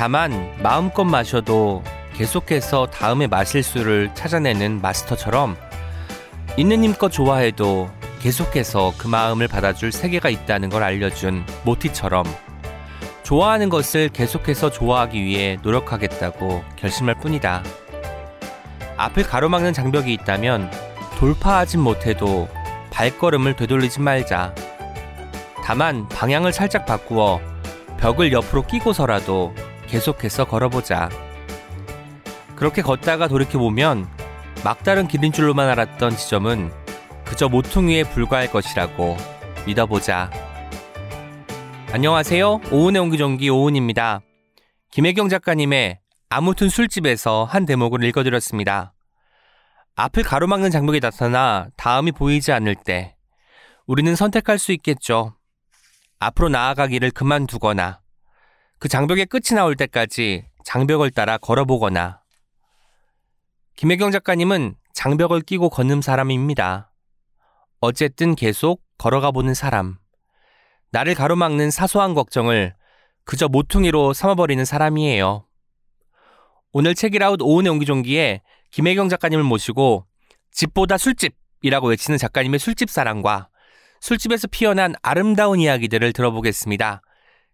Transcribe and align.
다만 0.00 0.50
마음껏 0.62 1.04
마셔도 1.04 1.84
계속해서 2.14 2.86
다음에 2.86 3.26
마실 3.26 3.62
수를 3.62 4.10
찾아내는 4.14 4.80
마스터처럼 4.80 5.58
있는 6.56 6.82
힘껏 6.82 7.10
좋아해도 7.10 7.90
계속해서 8.22 8.94
그 8.96 9.08
마음을 9.08 9.46
받아줄 9.46 9.92
세계가 9.92 10.30
있다는 10.30 10.70
걸 10.70 10.84
알려준 10.84 11.44
모티처럼 11.66 12.24
좋아하는 13.24 13.68
것을 13.68 14.08
계속해서 14.08 14.70
좋아하기 14.70 15.22
위해 15.22 15.58
노력하겠다고 15.62 16.64
결심할 16.76 17.16
뿐이다. 17.16 17.62
앞을 18.96 19.24
가로막는 19.24 19.74
장벽이 19.74 20.14
있다면 20.14 20.70
돌파하진 21.18 21.78
못해도 21.80 22.48
발걸음을 22.90 23.54
되돌리지 23.54 24.00
말자. 24.00 24.54
다만 25.62 26.08
방향을 26.08 26.54
살짝 26.54 26.86
바꾸어 26.86 27.38
벽을 27.98 28.32
옆으로 28.32 28.62
끼고서라도 28.62 29.52
계속해서 29.90 30.44
걸어보자. 30.44 31.10
그렇게 32.54 32.80
걷다가 32.80 33.26
돌이켜보면 33.26 34.08
막다른 34.64 35.08
길인 35.08 35.32
줄로만 35.32 35.68
알았던 35.68 36.16
지점은 36.16 36.70
그저 37.24 37.48
모퉁이에 37.48 38.04
불과할 38.04 38.50
것이라고 38.52 39.16
믿어보자. 39.66 40.30
안녕하세요. 41.92 42.60
오은의 42.70 43.02
옹기종기 43.02 43.50
오은입니다. 43.50 44.20
김혜경 44.92 45.28
작가님의 45.28 45.98
아무튼 46.28 46.68
술집에서 46.68 47.44
한 47.44 47.66
대목을 47.66 48.04
읽어드렸습니다. 48.04 48.92
앞을 49.96 50.22
가로막는 50.22 50.70
장벽이 50.70 51.00
나타나 51.00 51.66
다음이 51.76 52.12
보이지 52.12 52.52
않을 52.52 52.76
때 52.76 53.16
우리는 53.86 54.14
선택할 54.14 54.58
수 54.58 54.70
있겠죠. 54.72 55.34
앞으로 56.20 56.48
나아가기를 56.48 57.10
그만두거나 57.10 58.00
그 58.80 58.88
장벽의 58.88 59.26
끝이 59.26 59.54
나올 59.54 59.76
때까지 59.76 60.46
장벽을 60.64 61.10
따라 61.10 61.36
걸어보거나 61.36 62.22
김혜경 63.76 64.10
작가님은 64.10 64.74
장벽을 64.94 65.42
끼고 65.42 65.68
걷는 65.68 66.00
사람입니다. 66.00 66.90
어쨌든 67.80 68.34
계속 68.34 68.82
걸어가 68.96 69.32
보는 69.32 69.52
사람. 69.52 69.98
나를 70.92 71.14
가로막는 71.14 71.70
사소한 71.70 72.14
걱정을 72.14 72.74
그저 73.24 73.48
모퉁이로 73.48 74.14
삼아버리는 74.14 74.64
사람이에요. 74.64 75.46
오늘 76.72 76.94
책이라웃 76.94 77.42
오은의 77.42 77.72
옹기종기에 77.72 78.40
김혜경 78.70 79.10
작가님을 79.10 79.44
모시고 79.44 80.06
집보다 80.52 80.96
술집이라고 80.96 81.88
외치는 81.88 82.16
작가님의 82.16 82.58
술집 82.58 82.88
사랑과 82.88 83.50
술집에서 84.00 84.48
피어난 84.50 84.94
아름다운 85.02 85.60
이야기들을 85.60 86.14
들어보겠습니다. 86.14 87.02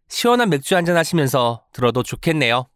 시원한 0.08 0.50
맥주 0.50 0.76
한잔 0.76 0.96
하시면서 0.96 1.64
들어도 1.72 2.02
좋겠네요. 2.02 2.68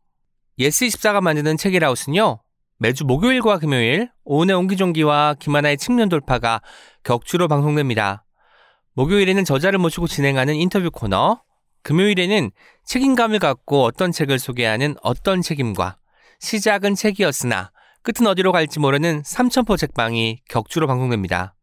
예스24가 0.59 1.21
만드는 1.21 1.57
책읽아웃은요. 1.57 2.41
매주 2.79 3.05
목요일과 3.05 3.59
금요일 3.59 4.11
오은의 4.25 4.57
옹기종기와 4.57 5.35
김하나의 5.39 5.77
측면 5.77 6.09
돌파가 6.09 6.61
격주로 7.05 7.47
방송됩니다. 7.47 8.25
목요일에는 8.95 9.45
저자를 9.45 9.79
모시고 9.79 10.07
진행하는 10.07 10.55
인터뷰 10.55 10.91
코너, 10.91 11.43
금요일에는 11.83 12.51
책임감을 12.85 13.39
갖고 13.39 13.85
어떤 13.85 14.13
책을 14.13 14.39
소개하는 14.39 14.97
어떤 15.03 15.41
책임과 15.41 15.97
시작은 16.41 16.95
책이었으나 16.95 17.71
끝은 18.03 18.27
어디로 18.27 18.53
갈지 18.53 18.81
모르는 18.81 19.23
삼천포 19.25 19.77
책방이 19.77 20.41
격주로 20.49 20.87
방송됩니다. 20.87 21.55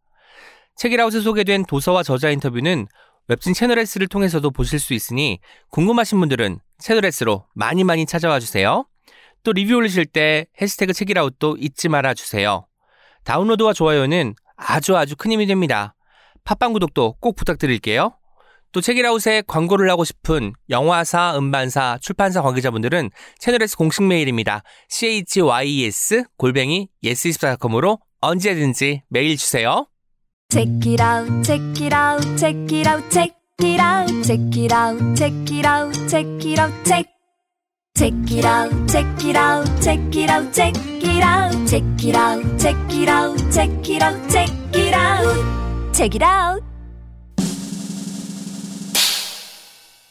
책이라웃에 0.76 1.22
소개된 1.22 1.66
도서와 1.66 2.04
저자 2.04 2.30
인터뷰는 2.30 2.88
웹진 3.30 3.54
채널S를 3.54 4.08
통해서도 4.08 4.52
보실 4.52 4.80
수 4.80 4.94
있으니 4.94 5.40
궁금하신 5.70 6.20
분들은 6.20 6.60
채널S로 6.80 7.46
많이 7.54 7.84
많이 7.84 8.06
찾아와 8.06 8.40
주세요. 8.40 8.86
또 9.44 9.52
리뷰 9.52 9.76
올리실 9.76 10.06
때 10.06 10.48
해시태그 10.62 10.94
책이라웃도 10.94 11.58
잊지 11.60 11.90
말아 11.90 12.14
주세요. 12.14 12.68
다운로드와 13.26 13.74
좋아요는 13.74 14.36
아주 14.56 14.96
아주 14.96 15.16
큰 15.18 15.32
힘이 15.32 15.46
됩니다. 15.46 15.96
팟빵 16.46 16.74
구독도 16.74 17.18
꼭 17.20 17.36
부탁드릴게요. 17.36 18.18
또 18.72 18.82
책이라웃에 18.82 19.44
광고를 19.48 19.90
하고 19.90 20.04
싶은 20.04 20.54
영화사, 20.70 21.38
음반사, 21.38 22.00
출판사 22.02 22.42
관계자분들은 22.42 23.10
채널S 23.40 23.76
공식 23.76 24.04
메일입니다. 24.04 24.64
chys 24.90 26.24
골뱅이 26.38 26.90
yes24.com으로 27.04 28.00
언제든지 28.22 29.04
메일 29.10 29.38
주세요. 29.38 29.88
Check 30.50 30.70
it 30.86 31.02
out, 31.02 31.28
check 31.44 31.60
it 31.82 31.92
out, 31.92 32.24
check 32.38 32.56
it 32.72 32.88
out, 32.88 33.04
check 33.12 33.34
it 33.60 33.80
out, 33.82 34.08
check 34.24 34.56
it 34.56 34.72
out, 34.72 35.18
check 35.18 35.52
it 35.52 35.66
out, 35.66 35.94
check 36.08 36.26
it 36.46 36.58
out, 36.58 36.86
check. 36.86 37.06
Check 37.98 38.14
it 38.32 38.46
out, 38.46 38.72
check 38.88 39.26
it 39.26 39.36
out, 39.36 39.82
check 39.82 40.00
it 40.16 40.30
out, 40.30 40.54
check 40.54 40.74
it 41.04 41.22
out, 41.22 41.68
check 41.68 41.84
it 42.02 42.16
out, 42.16 42.58
check 42.58 42.94
it 42.94 43.10
out, 43.10 43.52
check 43.52 43.90
it 43.90 44.02
out, 44.02 44.30
check 44.30 44.50
it 44.74 44.96
out, 44.96 45.94
check 45.94 46.16
it 46.16 46.24
out. 46.24 46.64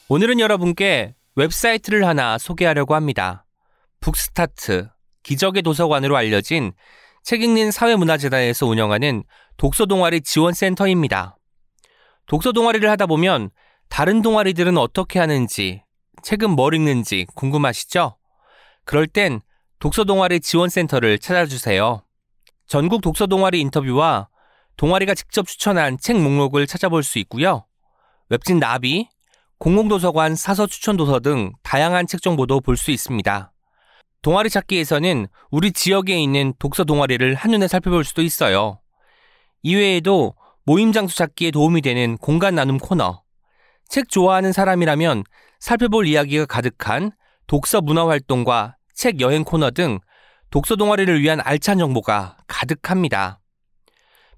오늘은 0.08 0.38
여러분께 0.38 1.14
웹사이트를 1.36 2.06
하나 2.06 2.36
소개하려고 2.36 2.94
합니다. 2.94 3.46
북스타트, 4.00 4.91
기적의 5.22 5.62
도서관으로 5.62 6.14
알려진 6.14 6.72
책 7.22 7.42
읽는 7.42 7.70
사회문화재단에서 7.72 8.66
운영하는 8.66 9.25
독서 9.56 9.87
동아리 9.87 10.21
지원센터입니다. 10.21 11.37
독서 12.27 12.53
동아리를 12.53 12.89
하다 12.91 13.06
보면 13.06 13.50
다른 13.89 14.21
동아리들은 14.21 14.77
어떻게 14.77 15.19
하는지, 15.19 15.83
책은 16.22 16.50
뭘 16.50 16.75
읽는지 16.75 17.27
궁금하시죠? 17.34 18.17
그럴 18.84 19.06
땐 19.06 19.41
독서 19.78 20.05
동아리 20.05 20.41
지원센터를 20.41 21.19
찾아주세요. 21.19 22.03
전국 22.67 23.00
독서 23.00 23.27
동아리 23.27 23.61
인터뷰와 23.61 24.28
동아리가 24.77 25.15
직접 25.15 25.47
추천한 25.47 25.97
책 25.99 26.19
목록을 26.19 26.67
찾아볼 26.67 27.03
수 27.03 27.19
있고요. 27.21 27.65
웹진 28.28 28.59
나비, 28.59 29.09
공공도서관 29.59 30.34
사서 30.34 30.67
추천 30.67 30.97
도서 30.99 31.21
등 31.21 31.53
다양한 31.62 32.06
책 32.06 32.21
정보도 32.21 32.61
볼 32.61 32.77
수 32.77 32.91
있습니다. 32.91 33.53
동아리 34.21 34.50
찾기에서는 34.50 35.28
우리 35.50 35.73
지역에 35.73 36.19
있는 36.19 36.53
독서 36.59 36.84
동아리를 36.84 37.34
한눈에 37.34 37.69
살펴볼 37.69 38.05
수도 38.05 38.21
있어요. 38.23 38.81
이외에도 39.66 40.37
모임 40.65 40.93
장소 40.93 41.16
찾기에 41.16 41.50
도움이 41.50 41.82
되는 41.82 42.16
공간 42.19 42.54
나눔 42.54 42.78
코너, 42.78 43.25
책 43.88 44.09
좋아하는 44.09 44.53
사람이라면 44.53 45.25
살펴볼 45.59 46.06
이야기가 46.06 46.47
가득한 46.47 47.10
독서 47.49 47.81
문화 47.81 48.06
활동과 48.06 48.76
책 48.94 49.21
여행 49.21 49.43
코너 49.43 49.72
등 49.72 49.99
독서 50.50 50.76
동아리를 50.76 51.21
위한 51.21 51.41
알찬 51.41 51.78
정보가 51.78 52.37
가득합니다. 52.47 53.41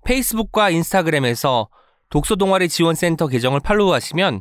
페이스북과 0.03 0.71
인스타그램에서 0.71 1.69
독서 2.09 2.34
동아리 2.34 2.71
지원 2.71 2.94
센터 2.94 3.27
계정을 3.27 3.61
팔로우하시면 3.61 4.41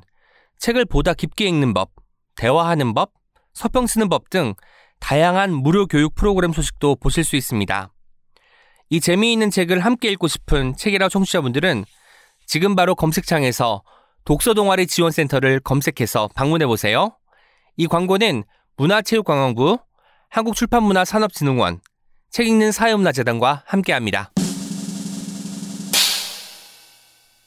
책을 0.58 0.86
보다 0.86 1.14
깊게 1.14 1.48
읽는 1.50 1.74
법, 1.74 1.92
대화하는 2.38 2.94
법, 2.94 3.12
서평 3.54 3.88
쓰는 3.88 4.08
법 4.08 4.30
등 4.30 4.54
다양한 5.02 5.52
무료 5.52 5.86
교육 5.86 6.16
프로그램 6.16 6.54
소식도 6.54 6.96
보실 6.96 7.26
수 7.26 7.36
있습니다. 7.36 7.92
이 8.90 9.02
재미있는 9.02 9.52
책을 9.52 9.80
함께 9.80 10.10
읽고 10.12 10.28
싶은 10.28 10.76
책이라 10.78 11.10
청취자분들은 11.10 11.84
지금 12.46 12.76
바로 12.76 12.96
검색창에서 12.96 13.84
독서 14.24 14.54
동아리 14.54 14.88
지원센터를 14.88 15.60
검색해서 15.60 16.30
방문해 16.36 16.66
보세요. 16.66 17.18
이 17.76 17.88
광고는 17.88 18.44
문화체육관광부, 18.78 19.80
한국출판문화산업진흥원, 20.30 21.82
책 22.30 22.48
읽는 22.48 22.72
사회문화재단과 22.72 23.64
함께합니다. 23.66 24.32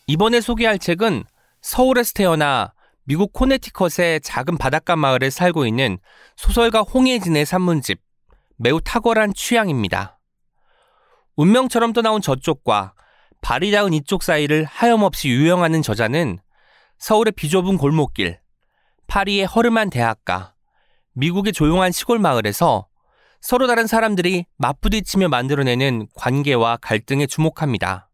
이번에 0.06 0.40
소개할 0.40 0.78
책은 0.78 1.24
서울에서 1.62 2.12
태어나 2.14 2.74
미국 3.04 3.32
코네티컷의 3.32 4.20
작은 4.22 4.58
바닷가 4.58 4.96
마을에 4.96 5.30
살고 5.30 5.66
있는 5.66 5.98
소설가 6.36 6.80
홍혜진의 6.80 7.46
산문집 7.46 7.98
매우 8.56 8.80
탁월한 8.82 9.32
취향입니다. 9.34 10.19
운명처럼 11.40 11.94
떠나온 11.94 12.20
저쪽과 12.20 12.92
발이 13.40 13.70
닿은 13.70 13.94
이쪽 13.94 14.22
사이를 14.22 14.66
하염없이 14.66 15.30
유영하는 15.30 15.80
저자는 15.80 16.38
서울의 16.98 17.32
비좁은 17.32 17.78
골목길, 17.78 18.38
파리의 19.06 19.46
허름한 19.46 19.88
대학가, 19.88 20.52
미국의 21.14 21.54
조용한 21.54 21.92
시골 21.92 22.18
마을에서 22.18 22.88
서로 23.40 23.66
다른 23.66 23.86
사람들이 23.86 24.44
맞부딪히며 24.58 25.28
만들어내는 25.28 26.08
관계와 26.14 26.76
갈등에 26.76 27.24
주목합니다. 27.24 28.10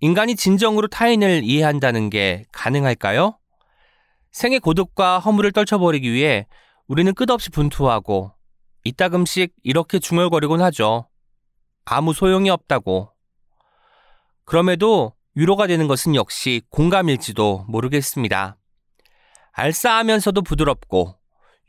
인간이 0.00 0.36
진정으로 0.36 0.88
타인을 0.88 1.40
이해한다는 1.42 2.10
게 2.10 2.44
가능할까요? 2.52 3.38
생의 4.30 4.60
고독과 4.60 5.20
허물을 5.20 5.52
떨쳐버리기 5.52 6.12
위해 6.12 6.46
우리는 6.86 7.14
끝없이 7.14 7.48
분투하고 7.48 8.30
이따금씩 8.84 9.54
이렇게 9.62 9.98
중얼거리곤 9.98 10.60
하죠. 10.60 11.08
아무 11.84 12.12
소용이 12.12 12.50
없다고. 12.50 13.12
그럼에도 14.44 15.14
위로가 15.34 15.66
되는 15.66 15.86
것은 15.88 16.14
역시 16.14 16.62
공감일지도 16.70 17.66
모르겠습니다. 17.68 18.56
알싸하면서도 19.52 20.42
부드럽고 20.42 21.16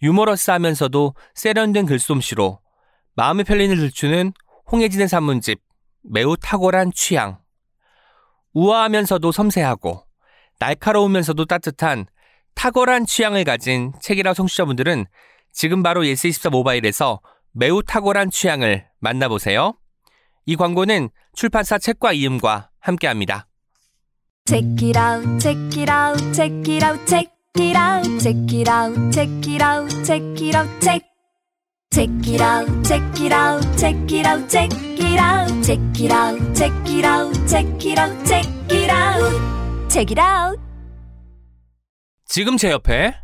유머러스하면서도 0.01 1.15
세련된 1.33 1.85
글솜씨로 1.85 2.59
마음의 3.15 3.45
편린을 3.45 3.75
들추는 3.77 4.33
홍예진의 4.71 5.07
산문집 5.07 5.61
매우 6.03 6.35
탁월한 6.37 6.91
취향. 6.93 7.39
우아하면서도 8.53 9.31
섬세하고 9.31 10.05
날카로우면서도 10.59 11.45
따뜻한 11.45 12.05
탁월한 12.55 13.05
취향을 13.05 13.43
가진 13.43 13.91
책읽아웃 14.01 14.33
청취자분들은 14.33 15.05
지금 15.51 15.83
바로 15.83 16.03
예스24 16.03 16.51
모바일에서 16.51 17.21
매우 17.51 17.83
탁월한 17.83 18.31
취향을 18.31 18.87
만나보세요. 18.99 19.73
이 20.45 20.55
광고는 20.55 21.09
출판사 21.33 21.77
책과 21.77 22.13
이음과 22.13 22.69
함께합니다. 22.79 23.47
Check 24.47 24.87
it 24.87 24.99
out, 24.99 25.39
check 25.39 25.81
it 25.81 25.91
out, 25.91 26.33
check 26.33 26.71
it 26.71 26.85
out, 26.85 27.05
check 27.07 27.31
it 27.57 27.75
out, 27.75 28.19
check 28.19 28.53
it 28.53 28.69
out, 28.69 29.11
check 29.11 29.29
it 29.49 29.63
out, 29.63 29.89
check 30.05 30.41
it 30.41 30.55
out, 30.55 30.81
check. 30.81 31.15
Check 31.91 32.09
it 32.27 32.41
out, 32.41 32.67
check 32.83 33.01
it 33.21 33.33
out, 33.33 33.77
check 33.77 34.11
it 34.11 34.27
out, 34.27 34.49
check 34.49 34.69
it 34.99 35.17
out, 35.17 35.63
check 35.63 35.79
it 35.97 36.11
out, 36.11 36.53
check 36.53 36.89
it 36.91 37.05
out, 37.05 37.47
check 37.47 37.85
it 37.85 37.97
out, 37.97 38.25
check 38.27 38.45
it 38.69 38.91
out, 38.91 39.89
check 39.89 40.11
it 40.11 40.19
out. 40.19 40.59
지금 42.25 42.57
제 42.57 42.69
옆에 42.69 43.15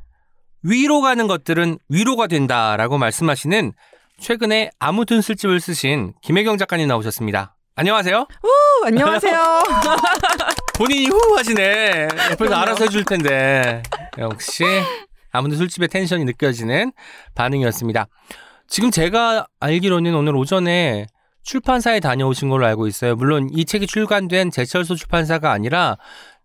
위로 0.63 1.01
가는 1.01 1.27
것들은 1.27 1.79
위로가 1.89 2.27
된다라고 2.27 2.97
말씀하시는 2.97 3.73
최근에 4.21 4.69
아무튼 4.77 5.19
술집을 5.19 5.59
쓰신 5.59 6.13
김혜경 6.21 6.59
작가님 6.59 6.88
나오셨습니다. 6.88 7.56
안녕하세요. 7.75 8.19
오, 8.19 8.85
안녕하세요. 8.85 9.33
본인이 10.77 11.07
후 11.07 11.35
하시네. 11.35 12.07
옆에서 12.31 12.53
알아서 12.53 12.83
해줄 12.83 13.03
텐데. 13.03 13.81
역시 14.19 14.63
아무튼 15.31 15.57
술집의 15.57 15.89
텐션이 15.89 16.23
느껴지는 16.25 16.91
반응이었습니다. 17.33 18.06
지금 18.68 18.91
제가 18.91 19.47
알기로는 19.59 20.13
오늘 20.13 20.35
오전에 20.35 21.07
출판사에 21.41 22.00
다녀오신 22.00 22.50
걸로 22.50 22.68
알고 22.68 22.85
있어요. 22.85 23.15
물론 23.15 23.50
이 23.51 23.65
책이 23.65 23.88
출간된 23.88 24.51
제철소 24.51 24.95
출판사가 24.95 25.51
아니라 25.51 25.97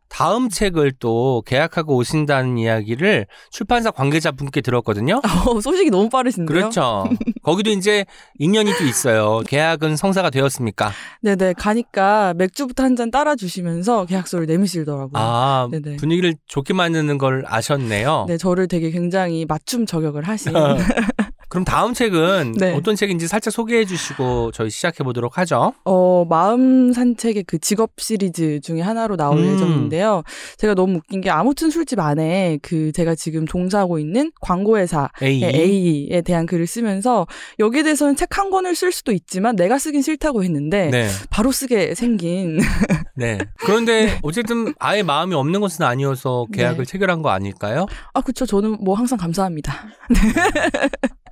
다음 0.08 0.48
책을 0.48 0.92
또 0.98 1.42
계약하고 1.46 1.96
오신다는 1.96 2.58
이야기를 2.58 3.26
출판사 3.50 3.90
관계자분께 3.90 4.60
들었거든요. 4.60 5.20
어, 5.48 5.60
소식이 5.60 5.90
너무 5.90 6.08
빠르신데요. 6.08 6.46
그렇죠. 6.46 7.04
거기도 7.42 7.70
이제 7.70 8.04
인연이 8.38 8.72
또 8.78 8.84
있어요. 8.84 9.40
계약은 9.46 9.96
성사가 9.96 10.30
되었습니까? 10.30 10.90
네네 11.22 11.52
가니까 11.54 12.34
맥주부터 12.34 12.82
한 12.82 12.96
잔 12.96 13.10
따라 13.10 13.36
주시면서 13.36 14.06
계약서를 14.06 14.46
내미시더라고요. 14.46 15.10
아, 15.14 15.68
네네. 15.70 15.96
분위기를 15.96 16.34
좋게 16.46 16.72
만드는 16.72 17.18
걸 17.18 17.44
아셨네요. 17.46 18.24
네, 18.26 18.38
저를 18.38 18.68
되게 18.68 18.90
굉장히 18.90 19.44
맞춤 19.46 19.84
저격을 19.84 20.22
하신. 20.22 20.52
그럼 21.56 21.64
다음 21.64 21.94
책은 21.94 22.52
네. 22.58 22.74
어떤 22.74 22.96
책인지 22.96 23.28
살짝 23.28 23.50
소개해 23.50 23.86
주시고 23.86 24.50
저희 24.52 24.68
시작해 24.68 25.02
보도록 25.02 25.38
하죠. 25.38 25.72
어, 25.86 26.26
마음 26.28 26.92
산책의 26.92 27.44
그 27.44 27.58
직업 27.58 27.92
시리즈 27.96 28.60
중에 28.60 28.82
하나로 28.82 29.16
나올 29.16 29.38
음. 29.38 29.54
예정인데요. 29.54 30.22
제가 30.58 30.74
너무 30.74 30.98
웃긴 30.98 31.22
게 31.22 31.30
아무튼 31.30 31.70
술집 31.70 31.98
안에 31.98 32.58
그 32.60 32.92
제가 32.92 33.14
지금 33.14 33.46
종사하고 33.46 33.98
있는 33.98 34.32
광고회사 34.42 35.08
A. 35.22 35.42
의 35.42 35.54
A에 35.54 36.20
대한 36.20 36.44
글을 36.44 36.66
쓰면서 36.66 37.26
여기에 37.58 37.84
대해서는 37.84 38.16
책 38.16 38.36
한 38.36 38.50
권을 38.50 38.74
쓸 38.74 38.92
수도 38.92 39.12
있지만 39.12 39.56
내가 39.56 39.78
쓰긴 39.78 40.02
싫다고 40.02 40.44
했는데 40.44 40.90
네. 40.90 41.08
바로 41.30 41.52
쓰게 41.52 41.94
생긴 41.94 42.58
네. 43.16 43.38
그런데 43.60 44.18
어쨌든 44.22 44.74
아예 44.78 45.02
마음이 45.02 45.34
없는 45.34 45.60
것은 45.60 45.86
아니어서 45.86 46.44
계약을 46.52 46.84
네. 46.84 46.90
체결한 46.90 47.22
거 47.22 47.30
아닐까요? 47.30 47.86
아 48.12 48.20
그쵸 48.20 48.44
저는 48.44 48.76
뭐 48.84 48.94
항상 48.94 49.16
감사합니다. 49.16 49.72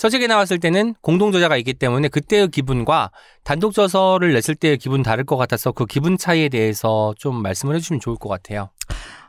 첫 0.00 0.08
책에 0.08 0.26
나왔을 0.26 0.58
때는 0.58 0.94
공동 1.02 1.30
저자가 1.30 1.58
있기 1.58 1.74
때문에 1.74 2.08
그때의 2.08 2.48
기분과 2.48 3.10
단독 3.44 3.74
저서를 3.74 4.32
냈을 4.32 4.54
때의 4.54 4.78
기분 4.78 5.02
다를 5.02 5.24
것 5.24 5.36
같아서 5.36 5.72
그 5.72 5.84
기분 5.84 6.16
차이에 6.16 6.48
대해서 6.48 7.12
좀 7.18 7.42
말씀을 7.42 7.74
해주시면 7.74 8.00
좋을 8.00 8.16
것 8.16 8.30
같아요. 8.30 8.70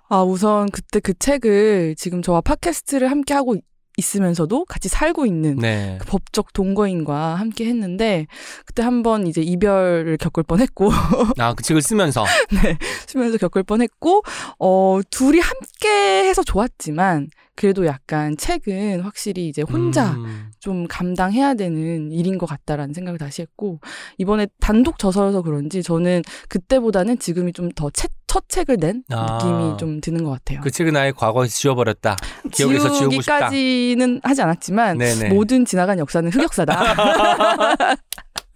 아, 0.07 0.23
우선 0.23 0.69
그때 0.71 1.01
그 1.01 1.13
책을 1.13 1.95
지금 1.97 2.21
저와 2.21 2.39
팟캐스트를 2.39 3.11
함께 3.11 3.33
하고 3.33 3.57
있으면서도 3.97 4.63
같이 4.63 4.87
살고 4.87 5.25
있는 5.25 5.57
네. 5.57 5.97
그 5.99 6.05
법적 6.07 6.53
동거인과 6.53 7.35
함께 7.35 7.65
했는데 7.65 8.27
그때 8.65 8.81
한번 8.81 9.27
이제 9.27 9.41
이별을 9.41 10.15
겪을 10.15 10.43
뻔했고 10.43 10.89
아, 11.37 11.53
그 11.53 11.63
책을 11.63 11.81
쓰면서. 11.81 12.23
네, 12.63 12.77
쓰면서 13.07 13.37
겪을 13.37 13.63
뻔했고 13.63 14.23
어 14.57 15.01
둘이 15.09 15.41
함께 15.41 16.29
해서 16.29 16.43
좋았지만 16.43 17.27
그래도 17.61 17.85
약간 17.85 18.35
책은 18.35 19.01
확실히 19.01 19.47
이제 19.47 19.61
혼자 19.61 20.13
음, 20.13 20.49
좀 20.59 20.87
감당해야 20.87 21.53
되는 21.53 22.11
일인 22.11 22.37
것 22.39 22.47
같다라는 22.47 22.93
생각을 22.93 23.19
다시 23.19 23.43
했고 23.43 23.79
이번에 24.17 24.47
단독 24.59 24.97
저서여서 24.97 25.43
그런지 25.43 25.83
저는 25.83 26.23
그때보다는 26.49 27.19
지금이 27.19 27.53
좀 27.53 27.69
더 27.75 27.89
첫 28.31 28.47
책을 28.47 28.77
낸 28.77 29.03
아. 29.09 29.39
느낌이 29.43 29.77
좀 29.77 29.99
드는 29.99 30.23
것 30.23 30.29
같아요. 30.29 30.61
그 30.61 30.71
책은 30.71 30.95
아예 30.95 31.11
과거에서 31.11 31.53
지워버렸다. 31.53 32.15
기억에서 32.53 32.89
지우고 32.89 33.19
싶다. 33.19 33.49
지우기까지는 33.49 34.21
하지 34.23 34.41
않았지만 34.41 34.97
네네. 34.99 35.29
모든 35.33 35.65
지나간 35.65 35.99
역사는 35.99 36.31
흑역사다. 36.31 36.95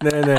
네네. 0.00 0.38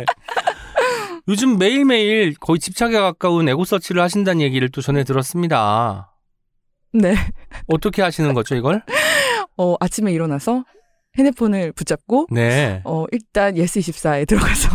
요즘 1.28 1.60
매일매일 1.60 2.34
거의 2.40 2.58
집착에 2.58 2.98
가까운 2.98 3.48
ego 3.48 3.64
search를 3.64 4.02
하신다는 4.02 4.42
얘기를 4.42 4.70
또 4.70 4.82
전해 4.82 5.04
들었습니다. 5.04 6.12
네. 6.98 7.16
어떻게 7.68 8.02
하시는 8.02 8.34
거죠, 8.34 8.56
이걸? 8.56 8.82
어, 9.58 9.76
아침에 9.80 10.12
일어나서 10.12 10.64
핸드폰을 11.18 11.72
붙잡고 11.72 12.28
네. 12.32 12.82
어, 12.84 13.06
일단 13.12 13.56
예스24에 13.56 14.28
들어가서 14.28 14.70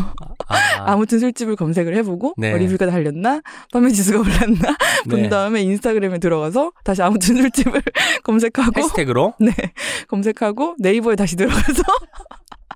아, 0.49 0.57
아무튼 0.93 1.21
술집을 1.21 1.57
검색을 1.57 1.95
해보고 1.99 2.35
네. 2.37 2.53
어, 2.53 2.57
리뷰가 2.57 2.87
달렸나 2.87 3.43
판매 3.73 3.91
지수가 3.91 4.19
올랐나 4.19 4.77
본 5.09 5.23
네. 5.23 5.29
다음에 5.29 5.63
인스타그램에 5.63 6.19
들어가서 6.19 6.73
다시 6.85 7.03
아무튼 7.03 7.37
술집을 7.37 7.81
검색하고 8.25 8.73
해시태그로? 8.77 9.35
네 9.39 9.53
검색하고 10.09 10.77
네이버에 10.81 11.15
다시 11.15 11.37
들어가서 11.37 11.83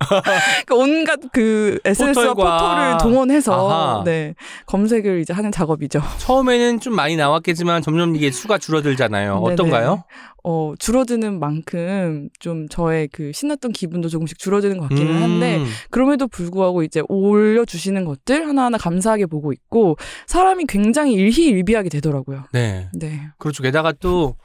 그 0.66 0.75
온갖 0.75 1.19
그 1.32 1.78
SNS와 1.84 2.34
포털과- 2.34 2.37
포털을 2.37 2.98
동원해서. 2.98 4.02
네 4.04 4.34
검색을 4.66 5.20
이제 5.20 5.32
하는 5.32 5.50
작업이죠. 5.52 6.00
처음에는 6.19 6.81
좀 6.81 6.94
많이 6.94 7.16
나왔겠지만 7.16 7.82
점점 7.82 8.14
이게 8.16 8.31
수가 8.31 8.58
줄어들잖아요. 8.58 9.41
네네. 9.41 9.53
어떤가요? 9.55 10.05
어 10.48 10.74
줄어드는 10.79 11.41
만큼 11.41 12.29
좀 12.38 12.69
저의 12.69 13.08
그 13.08 13.32
신났던 13.34 13.72
기분도 13.72 14.08
조금씩 14.08 14.38
줄어드는 14.38 14.79
것 14.79 14.88
같기는 14.88 15.20
한데 15.20 15.56
음, 15.56 15.67
그럼에도 15.91 16.29
불구하고 16.29 16.84
이제 16.84 17.03
올려주시는 17.08 18.05
것들 18.05 18.46
하나하나 18.46 18.79
감사하게 18.79 19.26
보고 19.26 19.53
있고 19.53 19.96
사람이 20.29 20.67
굉장히 20.67 21.15
일희일비하게 21.15 21.88
되더라고요. 21.88 22.44
네. 22.53 22.88
네. 22.94 23.22
그렇죠. 23.38 23.65
게다가 23.65 23.93
또 23.98 24.36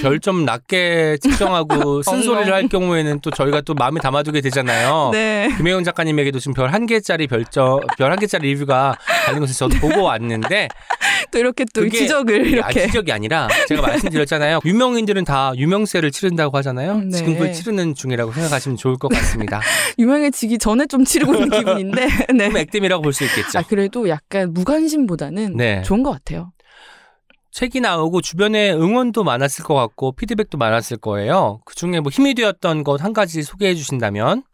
별좀 0.00 0.44
낮게 0.44 1.18
측정하고 1.22 2.02
쓴소리를 2.04 2.52
할 2.52 2.68
경우에는 2.68 3.20
또 3.20 3.30
저희가 3.30 3.62
또 3.62 3.74
마음에 3.74 4.00
담아두게 4.00 4.40
되잖아요. 4.42 5.10
네. 5.12 5.48
김혜영 5.56 5.84
작가님에게도 5.84 6.38
지금 6.38 6.54
별 6.54 6.68
한 6.68 6.86
개짜리 6.86 7.26
별점, 7.26 7.80
별 7.96 8.10
한 8.10 8.18
개짜리 8.18 8.48
리뷰가 8.48 8.96
달린 9.26 9.40
것을 9.40 9.54
저도 9.54 9.78
보고 9.78 10.02
왔는데 10.02 10.68
또 11.32 11.38
이렇게 11.38 11.64
또 11.74 11.80
그게- 11.82 11.98
지적을 11.98 12.40
아, 12.40 12.46
이렇게 12.48 12.86
지적이 12.86 13.12
아니라 13.12 13.48
제가 13.68 13.82
말씀드렸잖아요. 13.82 14.60
유명인들은 14.64 15.24
다 15.24 15.52
유명세를 15.56 16.10
치른다고 16.10 16.56
하잖아요. 16.58 16.98
네. 16.98 17.10
지금 17.10 17.32
그걸 17.34 17.52
치르는 17.52 17.94
중이라고 17.94 18.32
생각하시면 18.32 18.76
좋을 18.76 18.96
것 18.98 19.08
같습니다. 19.08 19.60
유명해지기 19.98 20.58
전에 20.58 20.86
좀 20.86 21.04
치르고 21.04 21.34
있는 21.34 21.50
기분인데 21.50 22.06
네. 22.34 22.48
그럼 22.48 22.56
액땜이라고 22.58 23.02
볼 23.02 23.12
수 23.12 23.24
있겠죠. 23.24 23.58
아 23.58 23.62
그래도 23.62 24.08
약간 24.08 24.52
무관심보다는 24.54 25.56
네. 25.56 25.82
좋은 25.82 26.02
것 26.02 26.10
같아요. 26.12 26.52
책이 27.58 27.80
나오고 27.80 28.20
주변에 28.20 28.70
응원도 28.72 29.24
많았을 29.24 29.64
것 29.64 29.74
같고 29.74 30.12
피드백도 30.12 30.58
많았을 30.58 30.96
거예요. 30.98 31.60
그 31.64 31.74
중에 31.74 31.98
뭐 31.98 32.08
힘이 32.08 32.34
되었던 32.34 32.84
것 32.84 33.02
한 33.02 33.12
가지 33.12 33.42
소개해 33.42 33.74
주신다면? 33.74 34.44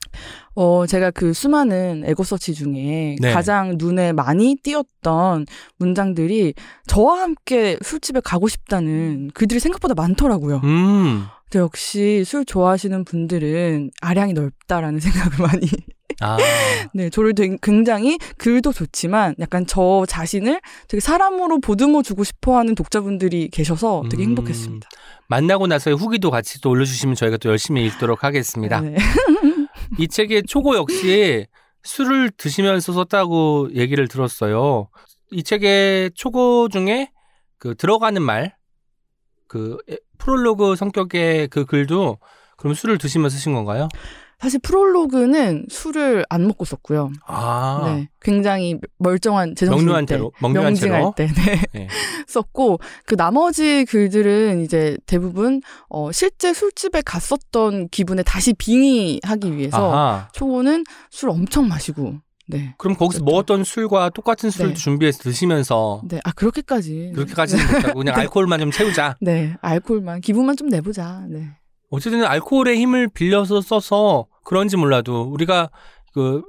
어, 0.54 0.86
제가 0.86 1.10
그 1.10 1.34
수많은 1.34 2.04
에고서치 2.06 2.54
중에 2.54 3.16
네. 3.20 3.32
가장 3.34 3.74
눈에 3.76 4.12
많이 4.12 4.56
띄었던 4.62 5.44
문장들이 5.76 6.54
저와 6.86 7.20
함께 7.20 7.76
술집에 7.82 8.20
가고 8.24 8.48
싶다는 8.48 9.30
글들이 9.34 9.60
생각보다 9.60 9.92
많더라고요. 9.92 10.62
음. 10.64 11.26
역시 11.54 12.24
술 12.24 12.46
좋아하시는 12.46 13.04
분들은 13.04 13.90
아량이 14.00 14.32
넓다라는 14.32 15.00
생각을 15.00 15.46
많이. 15.46 15.66
아. 16.20 16.36
네, 16.94 17.10
저를 17.10 17.34
굉장히 17.60 18.18
글도 18.38 18.72
좋지만 18.72 19.34
약간 19.40 19.66
저 19.66 20.04
자신을 20.08 20.60
되게 20.88 21.00
사람으로 21.00 21.60
보듬어 21.60 22.02
주고 22.02 22.24
싶어 22.24 22.56
하는 22.58 22.74
독자분들이 22.74 23.48
계셔서 23.50 24.04
되게 24.10 24.22
음. 24.24 24.30
행복했습니다. 24.30 24.88
만나고 25.28 25.66
나서의 25.66 25.96
후기도 25.96 26.30
같이 26.30 26.60
또 26.60 26.70
올려주시면 26.70 27.14
저희가 27.14 27.38
또 27.38 27.48
열심히 27.48 27.84
읽도록 27.86 28.24
하겠습니다. 28.24 28.80
네. 28.80 28.96
이 29.98 30.08
책의 30.08 30.44
초고 30.46 30.76
역시 30.76 31.46
술을 31.82 32.30
드시면서 32.36 32.92
썼다고 32.92 33.70
얘기를 33.74 34.08
들었어요. 34.08 34.88
이 35.30 35.42
책의 35.42 36.12
초고 36.14 36.68
중에 36.68 37.10
그 37.58 37.74
들어가는 37.74 38.20
말, 38.22 38.54
그 39.48 39.76
프롤로그 40.18 40.76
성격의 40.76 41.48
그 41.48 41.64
글도 41.64 42.18
그럼 42.56 42.74
술을 42.74 42.98
드시면서 42.98 43.36
쓰신 43.36 43.52
건가요? 43.52 43.88
사실 44.44 44.60
프롤로그는 44.60 45.64
술을 45.70 46.26
안 46.28 46.46
먹고 46.46 46.66
썼고요. 46.66 47.12
아. 47.26 47.82
네, 47.86 48.10
굉장히 48.20 48.78
멀쩡한 48.98 49.54
제정신 49.54 49.86
명료한 49.86 50.04
때, 50.04 50.16
채로, 50.16 50.32
명료한 50.42 50.64
명징할 50.74 51.00
채로. 51.00 51.14
때 51.16 51.28
네. 51.28 51.62
네. 51.72 51.88
썼고 52.28 52.78
그 53.06 53.16
나머지 53.16 53.86
글들은 53.86 54.60
이제 54.60 54.98
대부분 55.06 55.62
어, 55.88 56.12
실제 56.12 56.52
술집에 56.52 57.00
갔었던 57.06 57.88
기분에 57.88 58.22
다시 58.22 58.52
빙의하기 58.52 59.56
위해서 59.56 59.90
아하. 59.90 60.28
초고는 60.34 60.84
술 61.10 61.30
엄청 61.30 61.66
마시고 61.66 62.16
네. 62.46 62.74
그럼 62.76 62.98
거기서 62.98 63.20
그렇죠. 63.20 63.24
먹었던 63.24 63.64
술과 63.64 64.10
똑같은 64.10 64.50
술을 64.50 64.70
네. 64.70 64.74
준비해서 64.74 65.22
드시면서 65.22 66.02
네. 66.06 66.20
아 66.22 66.32
그렇게까지 66.32 67.12
그렇게까지는 67.14 67.64
못하고 67.64 67.98
그냥 68.00 68.14
알코올만 68.20 68.60
좀 68.60 68.70
채우자. 68.70 69.16
네. 69.22 69.54
알코올만 69.62 70.20
기분만 70.20 70.58
좀 70.58 70.68
내보자. 70.68 71.24
네. 71.30 71.48
어쨌든 71.88 72.24
알코올의 72.24 72.76
힘을 72.78 73.08
빌려서 73.08 73.62
써서 73.62 74.26
그런지 74.44 74.76
몰라도 74.76 75.22
우리가 75.22 75.70
그 76.12 76.42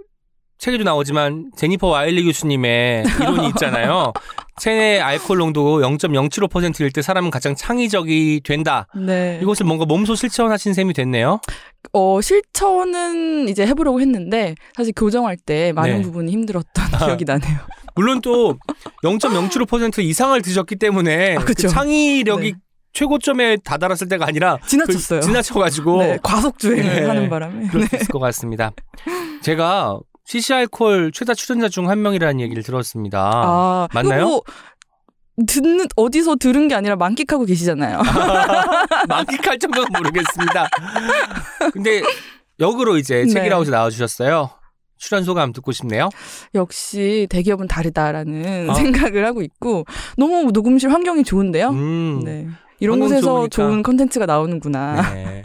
책에도 0.57 0.83
나오지만 0.83 1.51
제니퍼 1.57 1.87
와일리 1.87 2.23
교수님의 2.23 3.03
이론이 3.19 3.49
있잖아요. 3.49 4.13
체내 4.57 4.99
알코올 4.99 5.37
농도 5.37 5.79
0.075%일 5.81 6.91
때 6.91 7.01
사람은 7.01 7.29
가장 7.29 7.55
창의적이 7.55 8.41
된다. 8.45 8.87
네. 8.95 9.39
이것을 9.41 9.65
뭔가 9.65 9.85
몸소 9.85 10.15
실천하신 10.15 10.73
셈이 10.73 10.93
됐네요. 10.93 11.41
어, 11.91 12.21
실천은 12.21 13.49
이제 13.49 13.67
해보려고 13.67 13.99
했는데, 13.99 14.55
사실 14.75 14.93
교정할 14.95 15.35
때 15.35 15.73
많은 15.73 15.97
네. 15.97 16.01
부분이 16.03 16.31
힘들었던 16.31 16.85
기억이 16.99 17.25
나네요. 17.25 17.59
물론 17.95 18.21
또 18.21 18.57
0.075% 19.03 19.99
이상을 19.99 20.41
드셨기 20.41 20.77
때문에 20.77 21.35
아, 21.35 21.43
그. 21.43 21.53
창의력이 21.53 22.53
네. 22.53 22.57
최고점에 22.95 23.57
다다랐을 23.57 24.07
때가 24.09 24.25
아니라 24.25 24.57
지나쳤어요. 24.65 25.19
그 25.19 25.25
지나쳐가지고 25.27 25.97
네, 26.01 26.17
과속 26.23 26.57
주행을 26.57 26.83
네. 26.83 27.05
하는 27.05 27.29
바람에. 27.29 27.67
그랬을 27.67 28.07
것 28.07 28.19
같습니다. 28.19 28.71
제가 29.43 29.99
CC 30.23 30.53
알콜 30.53 31.11
최다 31.13 31.33
출연자 31.35 31.67
중 31.69 31.89
한 31.89 32.01
명이라는 32.01 32.39
얘기를 32.39 32.63
들었습니다. 32.63 33.29
아, 33.33 33.87
맞나요? 33.93 34.25
뭐 34.27 34.41
듣는, 35.45 35.85
어디서 35.97 36.37
들은 36.37 36.69
게 36.69 36.75
아니라 36.75 36.95
만끽하고 36.95 37.43
계시잖아요. 37.45 38.01
만끽할 39.09 39.59
정도는 39.59 39.89
모르겠습니다. 39.93 40.69
근데 41.73 42.01
역으로 42.61 42.97
이제 42.97 43.23
네. 43.23 43.27
책이라우즈 43.27 43.69
나와주셨어요. 43.71 44.49
출연 44.97 45.25
소감 45.25 45.51
듣고 45.51 45.73
싶네요. 45.73 46.07
역시 46.55 47.27
대기업은 47.29 47.67
다르다라는 47.67 48.69
아. 48.69 48.73
생각을 48.75 49.25
하고 49.25 49.41
있고, 49.41 49.83
너무 50.17 50.51
녹음실 50.53 50.89
환경이 50.89 51.25
좋은데요? 51.25 51.69
음, 51.71 52.21
네. 52.23 52.47
이런 52.79 53.00
곳에서 53.00 53.22
좋으니까. 53.22 53.48
좋은 53.50 53.84
컨텐츠가 53.84 54.25
나오는구나. 54.25 55.13
네. 55.13 55.41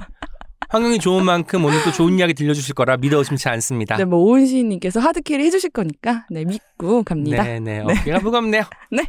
환경이 0.70 1.00
좋은 1.00 1.24
만큼 1.24 1.64
오늘 1.64 1.82
또 1.82 1.90
좋은 1.90 2.16
이야기 2.18 2.32
들려주실 2.32 2.74
거라 2.74 2.96
믿어 2.96 3.18
의심치 3.18 3.48
않습니다. 3.48 3.96
네, 3.96 4.04
뭐 4.04 4.20
오은 4.20 4.46
시인님께서 4.46 5.00
하드캐리 5.00 5.44
해주실 5.46 5.70
거니까 5.70 6.26
네 6.30 6.44
믿고 6.44 7.02
갑니다. 7.02 7.42
네 7.42 7.58
네. 7.58 7.80
어깨가 7.80 8.20
무겁네요. 8.20 8.62
네. 8.92 9.02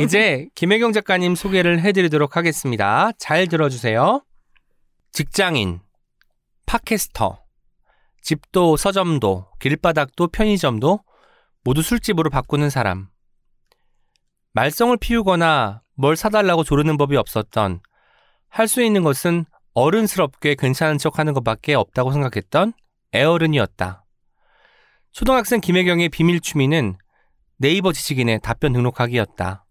이제 0.00 0.48
김혜경 0.54 0.92
작가님 0.92 1.34
소개를 1.34 1.80
해드리도록 1.80 2.38
하겠습니다. 2.38 3.10
잘 3.18 3.46
들어주세요. 3.48 4.22
직장인, 5.12 5.80
팟캐스터, 6.64 7.38
집도 8.22 8.78
서점도, 8.78 9.48
길바닥도 9.60 10.28
편의점도 10.28 11.00
모두 11.64 11.82
술집으로 11.82 12.30
바꾸는 12.30 12.70
사람. 12.70 13.08
말썽을 14.54 14.96
피우거나 14.96 15.82
뭘 15.94 16.16
사달라고 16.16 16.64
조르는 16.64 16.96
법이 16.96 17.16
없었던 17.16 17.80
할 18.48 18.68
수 18.68 18.82
있는 18.82 19.02
것은 19.02 19.46
어른스럽게 19.74 20.54
괜찮은 20.54 20.98
척 20.98 21.18
하는 21.18 21.34
것밖에 21.34 21.74
없다고 21.74 22.12
생각했던 22.12 22.72
애어른이었다. 23.12 24.04
초등학생 25.12 25.60
김혜경의 25.60 26.08
비밀 26.08 26.40
취미는 26.40 26.96
네이버 27.56 27.92
지식인의 27.92 28.40
답변 28.42 28.72
등록하기였다. 28.72 29.64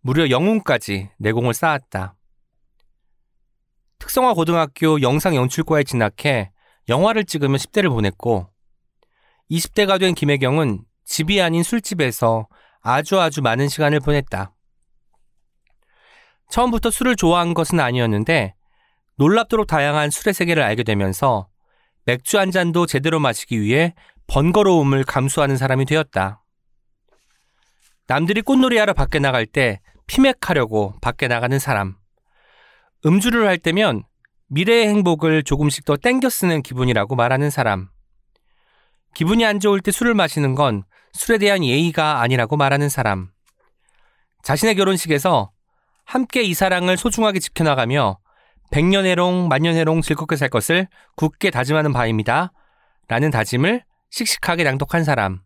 무려 0.00 0.30
영웅까지 0.30 1.10
내공을 1.18 1.54
쌓았다. 1.54 2.14
특성화 3.98 4.34
고등학교 4.34 5.00
영상 5.00 5.34
연출과에 5.34 5.84
진학해 5.84 6.52
영화를 6.88 7.24
찍으며 7.24 7.56
10대를 7.56 7.88
보냈고 7.88 8.48
20대가 9.50 9.98
된 9.98 10.14
김혜경은 10.14 10.84
집이 11.04 11.40
아닌 11.40 11.62
술집에서 11.62 12.48
아주 12.80 13.20
아주 13.20 13.40
많은 13.40 13.68
시간을 13.68 14.00
보냈다. 14.00 14.53
처음부터 16.50 16.90
술을 16.90 17.16
좋아한 17.16 17.54
것은 17.54 17.80
아니었는데 17.80 18.54
놀랍도록 19.16 19.66
다양한 19.66 20.10
술의 20.10 20.34
세계를 20.34 20.62
알게 20.62 20.82
되면서 20.82 21.48
맥주 22.04 22.38
한 22.38 22.50
잔도 22.50 22.86
제대로 22.86 23.18
마시기 23.18 23.60
위해 23.60 23.94
번거로움을 24.26 25.04
감수하는 25.04 25.56
사람이 25.56 25.84
되었다. 25.86 26.42
남들이 28.06 28.42
꽃놀이하러 28.42 28.92
밖에 28.92 29.18
나갈 29.18 29.46
때 29.46 29.80
피맥하려고 30.06 30.94
밖에 31.00 31.28
나가는 31.28 31.58
사람. 31.58 31.96
음주를 33.06 33.46
할 33.46 33.58
때면 33.58 34.02
미래의 34.48 34.88
행복을 34.88 35.42
조금씩 35.42 35.84
더 35.84 35.96
땡겨 35.96 36.28
쓰는 36.28 36.62
기분이라고 36.62 37.16
말하는 37.16 37.50
사람. 37.50 37.88
기분이 39.14 39.44
안 39.44 39.60
좋을 39.60 39.80
때 39.80 39.90
술을 39.90 40.14
마시는 40.14 40.54
건 40.54 40.84
술에 41.12 41.38
대한 41.38 41.64
예의가 41.64 42.20
아니라고 42.20 42.56
말하는 42.56 42.88
사람. 42.88 43.30
자신의 44.42 44.74
결혼식에서 44.74 45.53
함께 46.04 46.42
이 46.42 46.54
사랑을 46.54 46.96
소중하게 46.96 47.38
지켜나가며 47.40 48.18
백년해롱 48.70 49.48
만년해롱 49.48 50.02
즐겁게 50.02 50.36
살 50.36 50.48
것을 50.48 50.88
굳게 51.16 51.50
다짐하는 51.50 51.92
바입니다. 51.92 52.52
라는 53.08 53.30
다짐을 53.30 53.84
씩씩하게 54.10 54.64
낭독한 54.64 55.04
사람. 55.04 55.40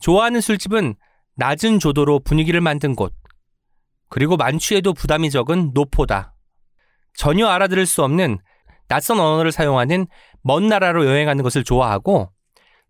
좋아하는 0.00 0.40
술집은 0.40 0.94
낮은 1.36 1.78
조도로 1.78 2.20
분위기를 2.20 2.60
만든 2.60 2.94
곳. 2.94 3.14
그리고 4.08 4.36
만취에도 4.36 4.92
부담이 4.92 5.30
적은 5.30 5.72
노포다. 5.74 6.34
전혀 7.14 7.48
알아들을 7.48 7.86
수 7.86 8.02
없는 8.04 8.38
낯선 8.88 9.18
언어를 9.18 9.50
사용하는 9.50 10.06
먼 10.42 10.68
나라로 10.68 11.06
여행하는 11.06 11.42
것을 11.42 11.64
좋아하고 11.64 12.30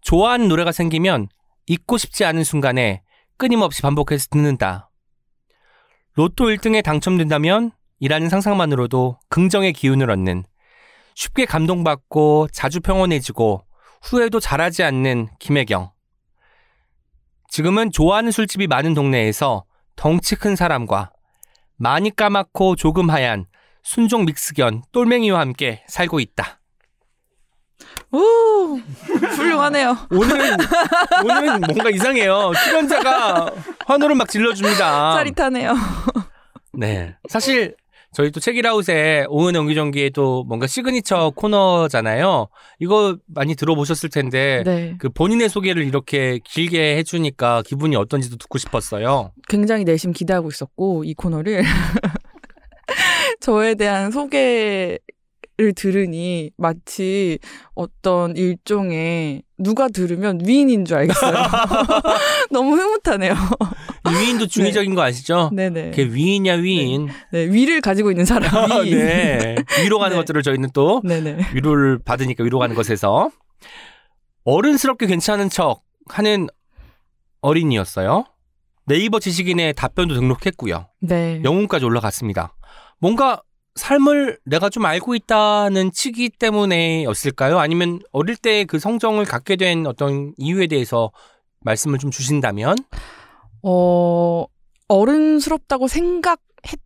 좋아하는 0.01 0.49
노래가 0.49 0.73
생기면 0.73 1.29
잊고 1.67 1.97
싶지 1.97 2.25
않은 2.25 2.45
순간에 2.45 3.03
끊임없이 3.37 3.81
반복해서 3.81 4.27
듣는다. 4.31 4.91
로또 6.17 6.45
1등에 6.45 6.83
당첨된다면 6.83 7.73
이라는 7.99 8.29
상상만으로도 8.29 9.19
긍정의 9.31 9.73
기운을 9.73 10.11
얻는 10.11 10.45
쉽게 11.15 11.45
감동받고 11.45 12.49
자주 12.53 12.81
평온해지고 12.81 13.65
후회도 14.03 14.39
잘하지 14.39 14.85
않는 14.85 15.29
김혜경. 15.39 15.91
지금은 17.49 17.91
좋아하는 17.91 18.31
술집이 18.31 18.67
많은 18.67 18.95
동네에서 18.95 19.65
덩치 19.97 20.37
큰 20.37 20.55
사람과 20.55 21.11
많이 21.77 22.15
까맣고 22.15 22.77
조금 22.77 23.11
하얀 23.11 23.47
순종 23.83 24.25
믹스견 24.25 24.83
똘맹이와 24.93 25.41
함께 25.41 25.85
살고 25.89 26.21
있다. 26.21 26.61
오, 28.15 28.79
훌륭하네요. 29.37 29.97
오늘은 30.13 30.57
오늘은 31.25 31.61
뭔가 31.63 31.91
이상해요. 31.91 32.53
출연자가 32.65 33.53
환호를 33.87 34.15
막 34.15 34.29
질러줍니다. 34.29 35.15
짜릿하네요. 35.15 35.75
네. 36.73 37.17
사실 37.29 37.75
저희 38.13 38.31
또 38.31 38.39
책읽아웃에 38.39 39.27
오은의 39.29 39.57
옹기종기에 39.57 40.11
또 40.11 40.45
뭔가 40.45 40.69
시그니처 40.69 41.33
코너잖아요. 41.35 42.47
이거 42.79 43.17
많이 43.27 43.57
들어보셨을 43.57 44.11
텐데 44.11 44.63
네, 44.65 44.95
그 44.99 45.09
본인의 45.09 45.49
소개를 45.49 45.85
이렇게 45.85 46.39
길게 46.45 46.97
해주니까 46.99 47.63
기분이 47.67 47.97
어떤지도 47.97 48.37
듣고 48.37 48.59
싶었어요. 48.59 49.33
굉장히 49.49 49.83
내심 49.83 50.13
기대하고 50.13 50.49
있었고 50.51 51.03
이 51.03 51.15
코너를 51.15 51.65
저에 53.41 53.75
대한 53.75 54.13
소개 54.13 55.01
를 55.57 55.73
들으니 55.73 56.51
마치 56.57 57.39
어떤 57.77 58.37
일종의 58.37 59.45
누가 59.57 59.87
들으면 59.87 60.41
위인인 60.45 60.85
줄 60.85 60.97
알겠어요. 60.97 61.33
너무 62.51 62.75
흐뭇하네요. 62.75 63.35
이 64.11 64.21
위인도 64.21 64.49
중의적인 64.49 64.97
거 64.97 65.03
아시죠? 65.03 65.51
네네. 65.55 65.91
그게 65.91 66.07
위인이야 66.07 66.55
위인. 66.55 67.09
네, 67.31 67.45
위를 67.45 67.81
가지고 67.81 68.11
있는 68.11 68.25
사람이. 68.25 68.91
네. 68.91 69.55
위로 69.85 70.01
가는 70.01 70.17
네. 70.17 70.23
것들을 70.23 70.43
저희는 70.43 70.71
또 70.75 71.01
네네. 71.05 71.55
위로를 71.55 72.01
받으니까 72.05 72.43
위로 72.43 72.59
가는 72.59 72.75
것에서 72.75 73.31
어른스럽게 74.43 75.07
괜찮은 75.07 75.51
척 75.51 75.83
하는 76.09 76.49
어린이였어요. 77.43 78.25
네이버 78.87 79.21
지식인의 79.21 79.75
답변도 79.75 80.17
등록했고요. 80.17 80.89
네. 81.01 81.41
영웅까지 81.45 81.85
올라갔습니다. 81.85 82.57
뭔가 82.99 83.41
삶을 83.75 84.39
내가 84.45 84.71
좀 84.71 84.85
알고 84.87 85.15
있다는 85.15 85.93
치기 85.93 86.31
때문에였을까요? 86.31 87.59
아니면 87.59 88.01
어릴 88.13 88.37
때 88.37 88.65
그 88.65 88.79
성정을 88.79 89.25
갖게 89.25 89.57
된 89.57 89.87
어떤 89.87 90.33
이유에 90.37 90.67
대해서 90.69 91.11
말씀을 91.61 91.99
좀 91.99 92.11
주신다면? 92.11 92.77
어, 93.63 94.45
어른스럽다고 94.89 95.89
생각했던 95.89 96.45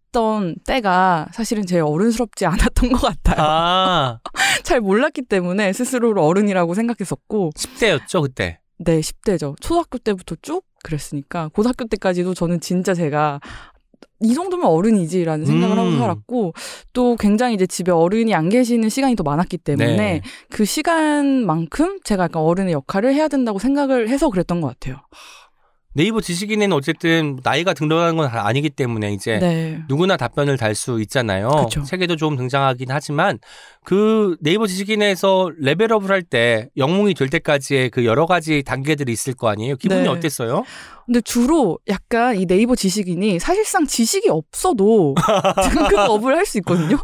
했던 0.08 0.56
때가 0.66 1.28
사실은 1.32 1.66
제일 1.66 1.82
어른스럽지 1.82 2.46
않았던 2.46 2.92
것 2.92 2.98
같아요. 2.98 3.36
아, 3.46 4.18
잘 4.64 4.80
몰랐기 4.80 5.22
때문에 5.22 5.72
스스로를 5.74 6.18
어른이라고 6.22 6.72
생각했었고, 6.72 7.50
10대였죠, 7.54 8.22
그때. 8.22 8.58
네, 8.78 9.00
10대죠. 9.00 9.54
초등학교 9.60 9.98
때부터 9.98 10.34
쭉 10.40 10.64
그랬으니까, 10.82 11.48
고등학교 11.52 11.84
때까지도 11.84 12.32
저는 12.32 12.60
진짜 12.60 12.94
제가 12.94 13.40
이 14.20 14.34
정도면 14.34 14.66
어른이지라는 14.66 15.46
생각을 15.46 15.78
음. 15.78 15.86
하고 15.86 15.98
살았고, 15.98 16.52
또 16.92 17.16
굉장히 17.16 17.54
이제 17.54 17.66
집에 17.66 17.92
어른이 17.92 18.34
안 18.34 18.48
계시는 18.48 18.88
시간이 18.88 19.14
더 19.16 19.22
많았기 19.22 19.58
때문에, 19.58 19.96
네. 19.96 20.22
그 20.50 20.64
시간만큼 20.64 22.00
제가 22.02 22.24
약간 22.24 22.42
어른의 22.42 22.72
역할을 22.72 23.14
해야 23.14 23.28
된다고 23.28 23.58
생각을 23.58 24.08
해서 24.08 24.28
그랬던 24.28 24.60
것 24.60 24.68
같아요. 24.68 24.96
네이버 25.98 26.20
지식인에는 26.20 26.76
어쨌든 26.76 27.40
나이가 27.42 27.74
등록하는 27.74 28.16
건 28.16 28.28
아니기 28.28 28.70
때문에 28.70 29.12
이제 29.12 29.40
네. 29.40 29.82
누구나 29.88 30.16
답변을 30.16 30.56
달 30.56 30.76
수 30.76 31.00
있잖아요. 31.00 31.48
그쵸. 31.48 31.82
책에도 31.82 32.14
좀 32.14 32.36
등장하긴 32.36 32.86
하지만 32.92 33.40
그 33.82 34.36
네이버 34.40 34.68
지식인에서 34.68 35.50
레벨업을 35.58 36.08
할 36.12 36.22
때 36.22 36.68
영웅이 36.76 37.14
될 37.14 37.28
때까지의 37.30 37.90
그 37.90 38.04
여러 38.04 38.26
가지 38.26 38.62
단계들이 38.62 39.10
있을 39.12 39.34
거 39.34 39.48
아니에요. 39.48 39.74
기분이 39.76 40.02
네. 40.02 40.08
어땠어요? 40.08 40.64
근데 41.06 41.20
주로 41.22 41.78
약간 41.88 42.36
이 42.38 42.46
네이버 42.46 42.76
지식인이 42.76 43.38
사실상 43.40 43.84
지식이 43.86 44.28
없어도 44.28 45.14
등급업을 45.72 46.36
할 46.36 46.46
수 46.46 46.58
있거든요. 46.58 46.98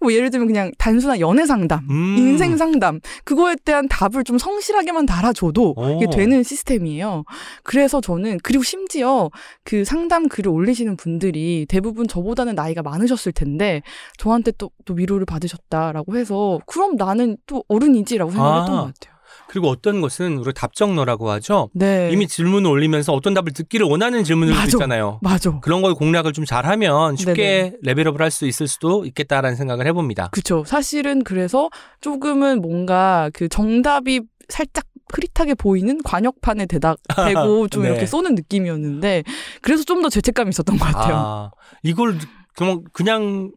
뭐 0.00 0.12
예를 0.12 0.30
들면 0.30 0.46
그냥 0.46 0.70
단순한 0.78 1.20
연애 1.20 1.46
상담, 1.46 1.86
음. 1.90 2.16
인생 2.18 2.56
상담, 2.56 3.00
그거에 3.24 3.56
대한 3.64 3.88
답을 3.88 4.24
좀 4.24 4.38
성실하게만 4.38 5.06
달아줘도 5.06 5.74
오. 5.76 5.96
이게 5.96 6.08
되는 6.10 6.42
시스템이에요. 6.42 7.24
그래서 7.62 8.00
저는, 8.00 8.38
그리고 8.42 8.62
심지어 8.62 9.30
그 9.64 9.84
상담 9.84 10.28
글을 10.28 10.50
올리시는 10.50 10.96
분들이 10.96 11.66
대부분 11.68 12.08
저보다는 12.08 12.54
나이가 12.54 12.82
많으셨을 12.82 13.32
텐데, 13.32 13.82
저한테 14.18 14.52
또, 14.58 14.70
또 14.84 14.94
위로를 14.94 15.26
받으셨다라고 15.26 16.16
해서, 16.16 16.60
그럼 16.66 16.96
나는 16.96 17.36
또 17.46 17.64
어른이지라고 17.68 18.30
생각했던 18.30 18.76
아. 18.76 18.80
것 18.80 18.86
같아요. 18.86 19.09
그리고 19.50 19.68
어떤 19.68 20.00
것은 20.00 20.38
우리 20.38 20.52
답정너라고 20.52 21.28
하죠. 21.32 21.70
네. 21.74 22.08
이미 22.12 22.28
질문을 22.28 22.70
올리면서 22.70 23.12
어떤 23.12 23.34
답을 23.34 23.52
듣기를 23.52 23.84
원하는 23.84 24.22
질문들도 24.22 24.56
맞아. 24.60 24.68
있잖아요. 24.68 25.18
맞아. 25.22 25.58
그런 25.58 25.82
걸 25.82 25.94
공략을 25.94 26.32
좀 26.32 26.44
잘하면 26.44 27.16
쉽게 27.16 27.74
레벨업을 27.82 28.22
할 28.22 28.30
수 28.30 28.46
있을 28.46 28.68
수도 28.68 29.04
있겠다라는 29.04 29.56
생각을 29.56 29.88
해봅니다. 29.88 30.28
그쵸. 30.30 30.62
사실은 30.64 31.24
그래서 31.24 31.68
조금은 32.00 32.60
뭔가 32.60 33.28
그 33.34 33.48
정답이 33.48 34.20
살짝 34.48 34.84
흐릿하게 35.12 35.54
보이는 35.56 36.00
관역판에 36.04 36.66
대다 36.66 36.94
대고 37.26 37.66
좀 37.74 37.82
네. 37.82 37.88
이렇게 37.88 38.06
쏘는 38.06 38.36
느낌이었는데 38.36 39.24
그래서 39.62 39.82
좀 39.82 40.00
더 40.02 40.08
죄책감이 40.08 40.50
있었던 40.50 40.78
것 40.78 40.84
같아요. 40.84 41.14
아, 41.16 41.50
이걸 41.82 42.16
그냥, 42.54 42.84
그냥 42.92 43.50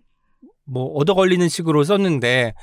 뭐 0.66 0.86
얻어 0.96 1.14
걸리는 1.14 1.48
식으로 1.50 1.84
썼는데 1.84 2.56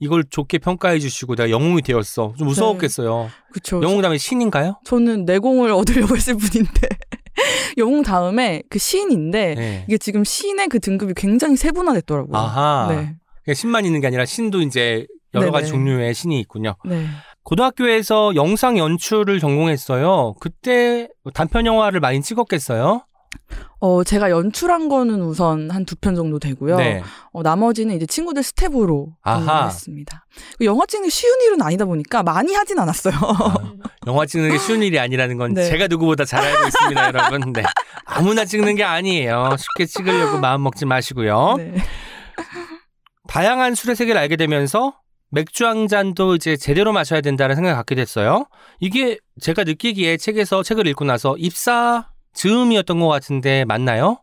이걸 0.00 0.24
좋게 0.28 0.58
평가해 0.58 0.98
주시고 0.98 1.36
내가 1.36 1.50
영웅이 1.50 1.82
되었어. 1.82 2.34
좀 2.36 2.48
무서웠겠어요. 2.48 3.30
그쵸. 3.52 3.80
영웅 3.82 4.02
다음에 4.02 4.18
신인가요? 4.18 4.80
저는 4.84 5.24
내공을 5.24 5.70
얻으려고 5.72 6.16
했을 6.16 6.36
뿐인데 6.36 6.88
영웅 7.78 8.02
다음에 8.02 8.62
그 8.68 8.78
시인인데 8.78 9.54
네. 9.54 9.84
이게 9.88 9.98
지금 9.98 10.24
시인의 10.24 10.68
그 10.68 10.80
등급이 10.80 11.14
굉장히 11.16 11.56
세분화됐더라고요. 11.56 12.36
아하. 12.36 12.86
네. 12.90 13.14
그냥 13.44 13.54
신만 13.54 13.84
있는 13.84 14.00
게 14.00 14.06
아니라 14.06 14.24
신도 14.24 14.62
이제 14.62 15.06
여러 15.34 15.50
가지 15.50 15.70
네네. 15.70 15.72
종류의 15.72 16.14
신이 16.14 16.38
있군요. 16.40 16.76
네. 16.84 17.06
고등학교에서 17.42 18.34
영상 18.36 18.78
연출을 18.78 19.38
전공했어요. 19.38 20.34
그때 20.40 21.08
단편 21.34 21.66
영화를 21.66 22.00
많이 22.00 22.22
찍었겠어요? 22.22 23.04
어, 23.80 24.02
제가 24.04 24.30
연출한 24.30 24.88
거는 24.88 25.20
우선 25.22 25.70
한 25.70 25.84
두 25.84 25.94
편 25.96 26.14
정도 26.14 26.38
되고요. 26.38 26.76
네. 26.76 27.02
어, 27.32 27.42
나머지는 27.42 27.94
이제 27.96 28.06
친구들 28.06 28.42
스텝으로. 28.42 29.12
했습니다. 29.66 30.26
영화 30.62 30.86
찍는 30.86 31.06
게 31.06 31.10
쉬운 31.10 31.40
일은 31.42 31.60
아니다 31.62 31.84
보니까 31.84 32.22
많이 32.22 32.54
하진 32.54 32.78
않았어요. 32.78 33.14
아, 33.14 33.54
영화 34.06 34.24
찍는 34.26 34.50
게 34.50 34.58
쉬운 34.58 34.82
일이 34.82 34.98
아니라는 34.98 35.36
건 35.38 35.52
네. 35.54 35.64
제가 35.68 35.86
누구보다 35.88 36.24
잘 36.24 36.40
알고 36.44 36.66
있습니다, 36.68 37.06
여러분. 37.06 37.52
네. 37.52 37.62
아무나 38.06 38.44
찍는 38.44 38.76
게 38.76 38.84
아니에요. 38.84 39.56
쉽게 39.58 39.86
찍으려고 39.86 40.38
마음 40.38 40.62
먹지 40.62 40.86
마시고요. 40.86 41.54
네. 41.58 41.74
다양한 43.28 43.74
술의 43.74 43.96
세계를 43.96 44.20
알게 44.20 44.36
되면서 44.36 44.94
맥주 45.30 45.66
한 45.66 45.88
잔도 45.88 46.36
이제 46.36 46.56
제대로 46.56 46.92
마셔야 46.92 47.20
된다는 47.20 47.56
생각을 47.56 47.76
갖게 47.76 47.94
됐어요. 47.94 48.46
이게 48.80 49.18
제가 49.40 49.64
느끼기에 49.64 50.16
책에서 50.16 50.62
책을 50.62 50.86
읽고 50.88 51.04
나서 51.04 51.34
입사 51.38 52.08
즈음이었던 52.34 53.00
것 53.00 53.08
같은데 53.08 53.64
맞나요? 53.64 54.18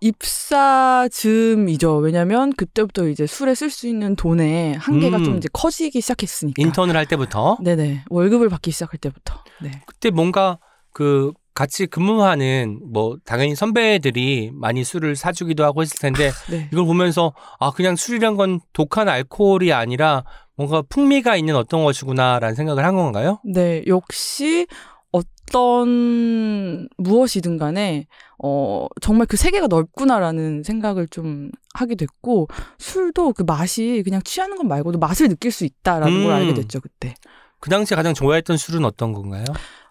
입사 0.00 1.08
즈음이죠. 1.10 1.96
왜냐면 1.96 2.52
그때부터 2.52 3.08
이제 3.08 3.26
술에 3.26 3.54
쓸 3.54 3.70
수 3.70 3.88
있는 3.88 4.16
돈의 4.16 4.74
한계가 4.74 5.16
음. 5.16 5.24
좀 5.24 5.36
이제 5.38 5.48
커지기 5.52 6.00
시작했으니까. 6.00 6.60
인턴을 6.60 6.94
할 6.96 7.06
때부터 7.06 7.56
네네. 7.62 8.04
월급을 8.10 8.50
받기 8.50 8.70
시작할 8.70 8.98
때부터. 8.98 9.42
네. 9.62 9.70
그때 9.86 10.10
뭔가 10.10 10.58
그 10.92 11.32
같이 11.54 11.86
근무하는 11.86 12.80
뭐 12.92 13.16
당연히 13.24 13.54
선배들이 13.54 14.50
많이 14.52 14.84
술을 14.84 15.16
사주기도 15.16 15.64
하고 15.64 15.82
했을 15.82 15.98
텐데 15.98 16.30
네. 16.50 16.68
이걸 16.72 16.84
보면서 16.84 17.32
아 17.58 17.70
그냥 17.70 17.96
술이란 17.96 18.36
건 18.36 18.60
독한 18.72 19.08
알코올이 19.08 19.72
아니라 19.72 20.24
뭔가 20.56 20.82
풍미가 20.82 21.36
있는 21.36 21.56
어떤 21.56 21.82
것이구나라는 21.84 22.54
생각을 22.54 22.84
한 22.84 22.94
건가요? 22.96 23.40
네. 23.44 23.82
역시 23.86 24.66
어떤 25.14 26.88
무엇이든 26.98 27.58
간에 27.58 28.06
어 28.42 28.86
정말 29.00 29.26
그 29.26 29.36
세계가 29.36 29.68
넓구나라는 29.68 30.62
생각을 30.64 31.06
좀 31.08 31.50
하게 31.72 31.94
됐고 31.94 32.48
술도 32.78 33.32
그 33.34 33.42
맛이 33.42 34.02
그냥 34.04 34.20
취하는 34.24 34.56
것 34.56 34.64
말고도 34.66 34.98
맛을 34.98 35.28
느낄 35.28 35.52
수 35.52 35.64
있다라는 35.64 36.16
음. 36.16 36.24
걸 36.24 36.32
알게 36.32 36.54
됐죠 36.54 36.80
그때. 36.80 37.14
그 37.60 37.70
당시에 37.70 37.96
가장 37.96 38.12
좋아했던 38.12 38.56
술은 38.56 38.84
어떤 38.84 39.12
건가요? 39.12 39.44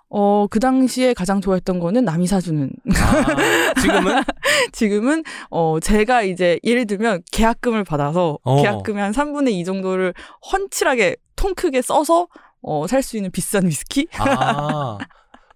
어 0.10 0.46
그 0.52 0.60
당시에 0.60 1.14
가장 1.16 1.42
좋아했던 1.42 1.80
거는 1.80 2.06
남이 2.06 2.28
사주는 2.28 2.70
아, 2.96 3.82
지금은 3.82 4.22
지금은 4.72 5.24
어 5.50 5.80
제가 5.80 6.22
이제 6.22 6.60
예를 6.64 6.86
들면 6.86 7.24
계약금을 7.32 7.84
받아서 7.84 8.38
어. 8.44 8.62
계약금의 8.62 9.02
한 9.02 9.12
3분의 9.12 9.54
2 9.54 9.64
정도를 9.66 10.14
헌칠하게 10.52 11.16
통 11.36 11.56
크게 11.56 11.82
써서 11.82 12.28
어 12.64 12.88
살 12.88 13.04
수 13.04 13.18
있는 13.18 13.30
비싼 13.32 13.66
위스키? 13.68 14.08
아, 14.18 14.98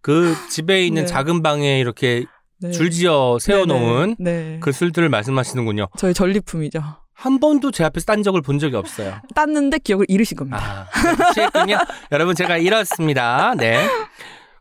그 0.02 0.36
집에 0.50 0.86
있는 0.86 1.04
네. 1.04 1.08
작은 1.08 1.42
방에 1.42 1.80
이렇게 1.80 2.26
네. 2.60 2.72
줄지어 2.72 3.38
세워놓은 3.40 4.16
네, 4.20 4.32
네. 4.32 4.60
그 4.62 4.72
술들을 4.72 5.08
말씀하시는군요. 5.10 5.88
저희 5.98 6.14
전리품이죠. 6.14 6.82
한 7.14 7.40
번도 7.40 7.72
제 7.72 7.84
앞에서 7.84 8.06
딴 8.06 8.22
적을 8.24 8.42
본 8.42 8.60
적이 8.60 8.76
없어요. 8.76 9.16
땄는데 9.36 9.80
기억을 9.80 10.06
잃으신 10.08 10.38
겁니다. 10.38 10.88
아, 10.94 11.02
네, 11.16 11.34
취했군요. 11.34 11.78
여러분 12.12 12.36
제가 12.36 12.58
잃었습니다. 12.58 13.56
네. 13.58 13.88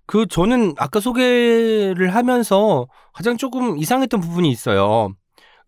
그 0.06 0.26
저는 0.26 0.74
아까 0.78 1.00
소개를 1.00 2.14
하면서 2.14 2.86
가장 3.12 3.36
조금 3.36 3.76
이상했던 3.76 4.20
부분이 4.20 4.48
있어요. 4.50 5.10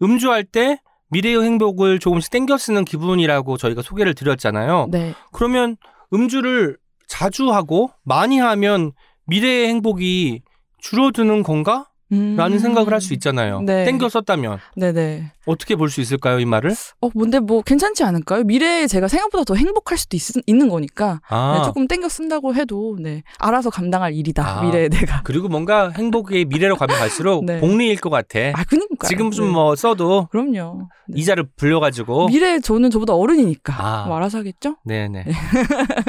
음주할 0.01 0.45
때 0.45 0.81
미래의 1.11 1.43
행복을 1.43 1.99
조금씩 1.99 2.31
땡겨 2.31 2.57
쓰는 2.59 2.85
기분이라고 2.85 3.57
저희가 3.57 3.83
소개를 3.83 4.15
드렸잖아요. 4.15 4.89
네. 4.91 5.15
그러면 5.33 5.77
음주를 6.13 6.79
자주 7.07 7.53
하고 7.53 7.91
많이 8.05 8.39
하면 8.39 8.93
미래의 9.27 9.69
행복이 9.69 10.43
줄어드는 10.79 11.43
건가? 11.43 11.91
음. 12.13 12.37
라는 12.37 12.59
생각을 12.59 12.93
할 12.93 13.01
수 13.01 13.13
있잖아요. 13.15 13.61
네. 13.63 13.85
땡겨 13.85 14.09
썼다면 14.09 14.59
네네. 14.77 15.33
어떻게 15.47 15.77
볼 15.77 15.89
수 15.91 16.01
있을까요, 16.01 16.41
이 16.41 16.45
말을? 16.45 16.73
어, 17.01 17.09
뭔데 17.15 17.39
뭐 17.41 17.63
괜찮지 17.63 18.03
않을까요? 18.05 18.45
미래에 18.45 18.87
제가 18.87 19.09
생각보다 19.09 19.45
더 19.45 19.55
행복할 19.55 19.97
수도 19.99 20.17
있, 20.17 20.23
있는 20.47 20.69
거니까 20.69 21.21
아, 21.29 21.59
네, 21.59 21.65
조금 21.65 21.87
땡겨 21.89 22.09
쓴다고 22.09 22.55
해도 22.55 22.97
네 23.01 23.23
알아서 23.39 23.71
감당할 23.71 24.13
일이다. 24.15 24.59
아. 24.59 24.63
미래에 24.63 24.89
내가. 24.89 25.23
그리고 25.25 25.49
뭔가 25.49 25.91
행복의 25.91 26.47
미래로 26.47 26.77
가면 26.77 26.97
갈수록 26.99 27.45
네. 27.47 27.61
복리일 27.61 27.99
것 28.01 28.11
같아. 28.11 28.39
아 28.55 28.65
그니까. 28.69 29.07
지금 29.09 29.31
좀 29.31 29.49
뭐 29.49 29.75
써도 29.77 30.27
그럼요. 30.31 30.89
네. 31.09 31.21
이자를 31.21 31.47
불려가지고 31.57 32.29
미래에 32.29 32.61
저는 32.61 32.91
저보다 32.91 33.15
어른이니까 33.15 33.75
아. 33.79 34.05
뭐 34.07 34.17
알아서 34.17 34.39
하겠죠? 34.39 34.77
네네. 34.85 35.25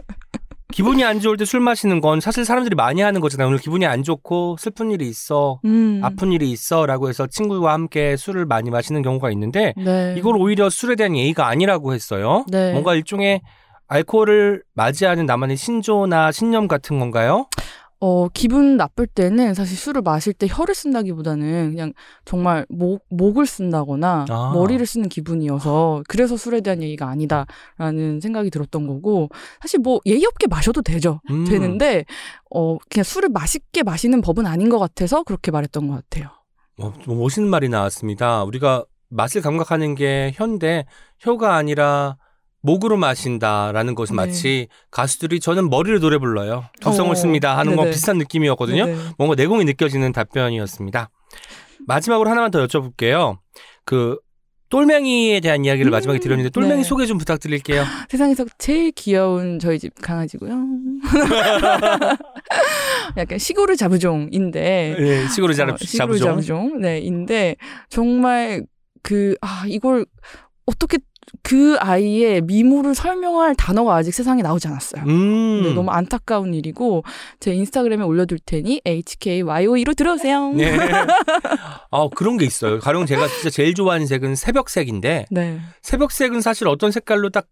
기분이 0.71 1.03
안 1.03 1.19
좋을 1.19 1.35
때 1.37 1.45
술 1.45 1.61
마시는 1.61 1.99
건 1.99 2.19
사실 2.19 2.45
사람들이 2.45 2.75
많이 2.75 3.01
하는 3.01 3.21
거잖아요. 3.21 3.47
오늘 3.47 3.57
기분이 3.57 3.85
안 3.87 4.03
좋고 4.03 4.57
슬픈 4.59 4.91
일이 4.91 5.07
있어, 5.09 5.59
음. 5.65 5.99
아픈 6.03 6.31
일이 6.31 6.51
있어라고 6.51 7.09
해서 7.09 7.25
친구와 7.25 7.73
함께 7.73 8.15
술을 8.15 8.45
많이 8.45 8.69
마시는 8.69 9.01
경우가 9.01 9.31
있는데 9.31 9.73
네. 9.77 10.13
이걸 10.17 10.35
오히려 10.37 10.69
술에 10.69 10.95
대한 10.95 11.17
예의가 11.17 11.47
아니라고 11.47 11.93
했어요. 11.93 12.45
네. 12.49 12.71
뭔가 12.71 12.93
일종의 12.93 13.41
알코올을 13.87 14.61
맞이하는 14.75 15.25
나만의 15.25 15.57
신조나 15.57 16.31
신념 16.31 16.67
같은 16.67 16.99
건가요? 16.99 17.47
어, 18.01 18.29
기분 18.29 18.77
나쁠 18.77 19.07
때는 19.07 19.53
사실 19.53 19.77
술을 19.77 20.01
마실 20.01 20.31
때 20.31 20.47
혀를 20.49 20.73
쓴다기보다는 20.73 21.71
그냥 21.71 21.93
정말 22.23 22.65
목, 22.69 23.05
목을 23.09 23.45
쓴다거나 23.45 24.25
아. 24.29 24.51
머리를 24.53 24.85
쓰는 24.85 25.09
기분이어서 25.09 26.03
그래서 26.07 26.37
술에 26.37 26.61
대한 26.61 26.81
얘기가 26.81 27.09
아니다라는 27.09 28.21
생각이 28.21 28.49
들었던 28.51 28.87
거고 28.87 29.29
사실 29.61 29.79
뭐 29.79 29.99
예의 30.05 30.25
없게 30.25 30.47
마셔도 30.47 30.81
되죠. 30.81 31.19
음. 31.29 31.43
되는데 31.45 32.05
어, 32.49 32.77
그냥 32.89 33.03
술을 33.03 33.29
맛있게 33.29 33.83
마시는 33.83 34.21
법은 34.21 34.45
아닌 34.45 34.69
것 34.69 34.79
같아서 34.79 35.23
그렇게 35.23 35.51
말했던 35.51 35.87
것 35.89 35.95
같아요. 35.95 36.29
어, 36.77 36.93
좀 37.01 37.19
멋있는 37.19 37.49
말이 37.49 37.67
나왔습니다. 37.67 38.45
우리가 38.45 38.85
맛을 39.09 39.41
감각하는 39.41 39.95
게 39.95 40.31
혀인데 40.35 40.85
혀가 41.17 41.55
아니라 41.55 42.17
목으로 42.61 42.97
마신다라는 42.97 43.95
것은 43.95 44.15
네. 44.15 44.25
마치 44.25 44.67
가수들이 44.91 45.39
저는 45.39 45.69
머리를 45.69 45.99
노래 45.99 46.17
불러요. 46.17 46.65
두성을 46.81 47.11
어, 47.11 47.15
씁니다 47.15 47.57
하는 47.57 47.75
건 47.75 47.85
네네. 47.85 47.91
비슷한 47.91 48.17
느낌이었거든요. 48.17 48.85
네네. 48.85 48.99
뭔가 49.17 49.35
내공이 49.35 49.65
느껴지는 49.65 50.11
답변이었습니다. 50.11 51.09
마지막으로 51.87 52.29
하나만 52.29 52.51
더 52.51 52.65
여쭤볼게요. 52.65 53.37
그 53.85 54.17
똘맹이에 54.69 55.39
대한 55.39 55.65
이야기를 55.65 55.89
음, 55.89 55.91
마지막에 55.91 56.19
드렸는데 56.19 56.51
똘맹이 56.51 56.81
네. 56.81 56.83
소개 56.83 57.07
좀 57.07 57.17
부탁드릴게요. 57.17 57.83
세상에서 58.09 58.45
제일 58.59 58.91
귀여운 58.91 59.57
저희 59.57 59.79
집 59.79 59.93
강아지고요. 59.99 60.53
약간 63.17 63.39
시골의 63.39 63.77
자부종인데 63.77 64.95
네, 64.99 65.27
시골의 65.27 65.55
자부, 65.55 65.71
어, 65.71 65.75
시골의 65.79 66.19
자부종. 66.19 66.27
자부종. 66.29 66.81
네, 66.81 66.99
인데 66.99 67.55
정말 67.89 68.63
그 69.01 69.35
아 69.41 69.63
이걸 69.67 70.05
어떻게 70.65 70.99
그 71.43 71.77
아이의 71.79 72.41
미모를 72.41 72.95
설명할 72.95 73.55
단어가 73.55 73.95
아직 73.95 74.11
세상에 74.11 74.41
나오지 74.41 74.67
않았어요. 74.67 75.03
음. 75.03 75.61
네, 75.63 75.73
너무 75.73 75.91
안타까운 75.91 76.53
일이고 76.53 77.03
제 77.39 77.53
인스타그램에 77.53 78.03
올려둘 78.03 78.39
테니 78.45 78.81
HKYOE로 78.85 79.93
들어오세요. 79.93 80.51
네. 80.53 80.77
아, 81.91 82.09
그런 82.15 82.37
게 82.37 82.45
있어요. 82.45 82.79
가령 82.79 83.05
제가 83.05 83.27
진짜 83.27 83.49
제일 83.49 83.73
좋아하는 83.73 84.05
색은 84.07 84.35
새벽색인데 84.35 85.25
네, 85.31 85.59
새벽색은 85.81 86.41
사실 86.41 86.67
어떤 86.67 86.91
색깔로 86.91 87.29
딱 87.29 87.47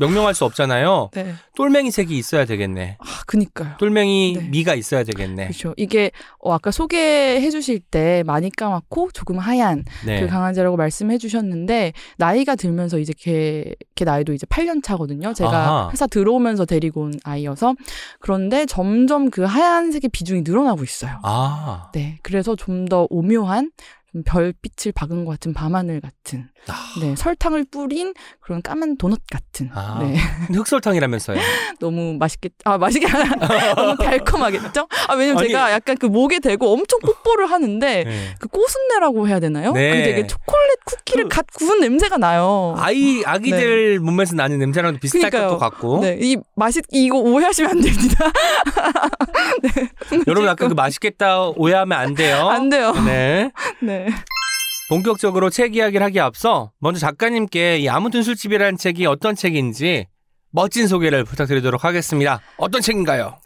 명명할 0.00 0.34
수 0.34 0.44
없잖아요. 0.44 1.10
네. 1.12 1.34
똘맹이 1.56 1.90
색이 1.90 2.16
있어야 2.16 2.44
되겠네. 2.44 2.96
아, 3.00 3.04
그니까요. 3.26 3.74
똘맹이 3.78 4.36
네. 4.38 4.48
미가 4.48 4.74
있어야 4.74 5.04
되겠네. 5.04 5.48
그렇죠. 5.48 5.74
이게 5.76 6.10
어, 6.38 6.52
아까 6.52 6.70
소개해 6.70 7.50
주실 7.50 7.80
때 7.80 8.22
많이 8.26 8.50
까맣고 8.50 9.10
조금 9.12 9.38
하얀 9.38 9.84
네. 10.04 10.20
그 10.20 10.26
강아지라고 10.28 10.76
말씀해 10.76 11.18
주셨는데 11.18 11.92
나이가 12.18 12.54
들면서 12.54 12.98
이제 12.98 13.12
걔, 13.18 13.74
걔 13.94 14.04
나이도 14.04 14.32
이제 14.32 14.46
8년 14.46 14.82
차거든요. 14.82 15.34
제가 15.34 15.50
아하. 15.50 15.90
회사 15.92 16.06
들어오면서 16.06 16.64
데리고 16.66 17.02
온 17.02 17.12
아이여서 17.24 17.74
그런데 18.20 18.64
점점 18.66 19.30
그 19.30 19.42
하얀색의 19.42 20.10
비중이 20.12 20.42
늘어나고 20.42 20.84
있어요. 20.84 21.18
아. 21.22 21.90
네. 21.92 22.18
그래서 22.22 22.54
좀 22.54 22.86
더 22.86 23.06
오묘한 23.10 23.72
좀 24.12 24.22
별빛을 24.24 24.92
박은 24.94 25.24
것 25.24 25.32
같은 25.32 25.52
밤하늘 25.52 26.00
같은 26.00 26.48
아. 26.68 26.94
네 27.00 27.14
설탕을 27.16 27.66
뿌린 27.70 28.14
그런 28.40 28.62
까만 28.62 28.96
도넛 28.96 29.20
같은 29.30 29.68
아. 29.74 29.98
네 30.00 30.16
흑설탕이라면서요. 30.54 31.38
너무 31.80 32.14
맛있겠 32.18 32.52
아 32.64 32.78
맛있게 32.78 33.06
너무 33.76 33.96
달콤하겠죠 33.96 34.86
아 35.08 35.14
왜냐면 35.14 35.40
아니. 35.40 35.48
제가 35.48 35.72
약간 35.72 35.96
그 35.98 36.06
목에 36.06 36.38
대고 36.38 36.72
엄청 36.72 37.00
뽀뽀를 37.00 37.50
하는데 37.50 38.04
네. 38.04 38.34
그 38.38 38.48
꽃순내라고 38.48 39.28
해야 39.28 39.40
되나요? 39.40 39.72
네. 39.72 39.90
그 39.90 39.96
되게 40.04 40.26
초콜릿 40.26 40.84
쿠키를 40.84 41.24
그- 41.24 41.28
갓 41.28 41.46
구운 41.52 41.80
냄새가 41.80 42.16
나요. 42.16 42.74
아이 42.78 43.22
아기들 43.24 43.98
몸에서 44.00 44.34
나는 44.36 44.58
냄새랑 44.58 44.98
비슷할 45.00 45.30
그러니까요. 45.30 45.58
것도 45.58 45.58
같고. 45.58 46.00
네, 46.00 46.18
이 46.20 46.36
맛이 46.54 46.80
이거 46.90 47.18
오해하시면 47.18 47.70
안 47.72 47.80
됩니다. 47.80 48.30
여러분 50.26 50.48
아까 50.48 50.68
그 50.68 50.74
맛있겠다 50.74 51.48
오해하면 51.50 51.98
안 51.98 52.14
돼요. 52.14 52.48
안 52.48 52.68
돼요. 52.68 52.92
네. 53.04 53.50
네. 53.82 54.05
본격적으로 54.88 55.50
책 55.50 55.74
이야기를 55.74 56.04
하기 56.06 56.20
앞서 56.20 56.72
먼저 56.78 57.00
작가님께 57.00 57.78
이 57.78 57.88
아무튼 57.88 58.22
술집이라는 58.22 58.76
책이 58.76 59.06
어떤 59.06 59.34
책인지 59.34 60.06
멋진 60.50 60.86
소개를 60.86 61.24
부탁드리도록 61.24 61.84
하겠습니다. 61.84 62.40
어떤 62.56 62.80
책인가요? 62.80 63.38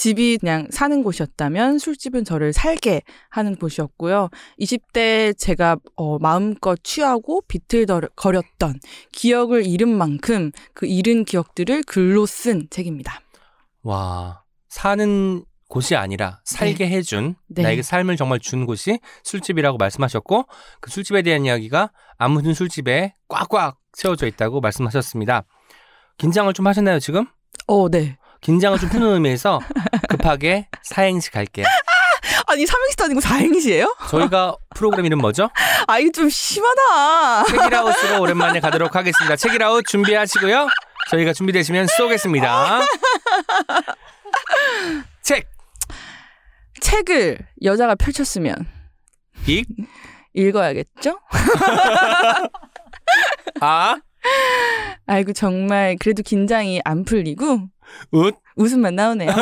집이 0.00 0.38
그냥 0.38 0.66
사는 0.70 1.02
곳이었다면 1.02 1.78
술집은 1.78 2.24
저를 2.24 2.54
살게 2.54 3.02
하는 3.28 3.54
곳이었고요. 3.54 4.30
20대 4.58 5.36
제가 5.36 5.76
어, 5.96 6.18
마음껏 6.18 6.82
취하고 6.82 7.42
비틀거렸던 7.46 8.80
기억을 9.12 9.66
잃은 9.66 9.94
만큼 9.94 10.52
그 10.72 10.86
잃은 10.86 11.26
기억들을 11.26 11.82
글로 11.82 12.24
쓴 12.24 12.68
책입니다. 12.70 13.20
와, 13.82 14.42
사는 14.70 15.44
곳이 15.70 15.96
아니라 15.96 16.40
살게 16.44 16.88
해준 16.88 17.36
네. 17.48 17.62
나에게 17.62 17.82
삶을 17.82 18.16
정말 18.16 18.40
준 18.40 18.66
곳이 18.66 18.98
술집이라고 19.22 19.78
말씀하셨고 19.78 20.46
그 20.80 20.90
술집에 20.90 21.22
대한 21.22 21.46
이야기가 21.46 21.92
아무튼 22.18 22.52
술집에 22.52 23.14
꽉꽉 23.28 23.78
채워져 23.92 24.26
있다고 24.26 24.60
말씀하셨습니다. 24.60 25.44
긴장을 26.18 26.52
좀 26.52 26.66
하셨나요 26.66 26.98
지금? 26.98 27.26
어, 27.68 27.88
네. 27.88 28.18
긴장을 28.40 28.76
좀 28.78 28.90
푸는 28.90 29.14
의미에서 29.14 29.60
급하게 30.08 30.68
사행시 30.82 31.30
갈게요. 31.30 31.66
아니 32.48 32.66
삼행시도 32.66 33.04
아니고 33.04 33.20
사행시예요? 33.20 33.94
저희가 34.08 34.56
프로그램 34.74 35.06
이름 35.06 35.20
뭐죠? 35.20 35.50
아 35.86 36.00
이거 36.00 36.10
좀 36.10 36.28
심하다. 36.28 37.44
책이라웃으로 37.44 38.20
오랜만에 38.20 38.58
가도록 38.58 38.96
하겠습니다. 38.96 39.36
책이라웃 39.36 39.86
준비하시고요. 39.86 40.66
저희가 41.10 41.32
준비되시면 41.32 41.86
쏘겠습니다. 41.86 42.80
책, 46.80 47.06
책을 47.06 47.38
여자가 47.62 47.94
펼쳤으면 47.94 48.54
익, 49.46 49.66
읽어야겠죠? 50.34 51.18
아, 53.60 53.96
아이고 55.06 55.32
정말 55.32 55.96
그래도 55.98 56.22
긴장이 56.22 56.80
안 56.84 57.04
풀리고 57.04 57.60
웃, 58.12 58.34
웃음만 58.56 58.94
나오네요. 58.94 59.30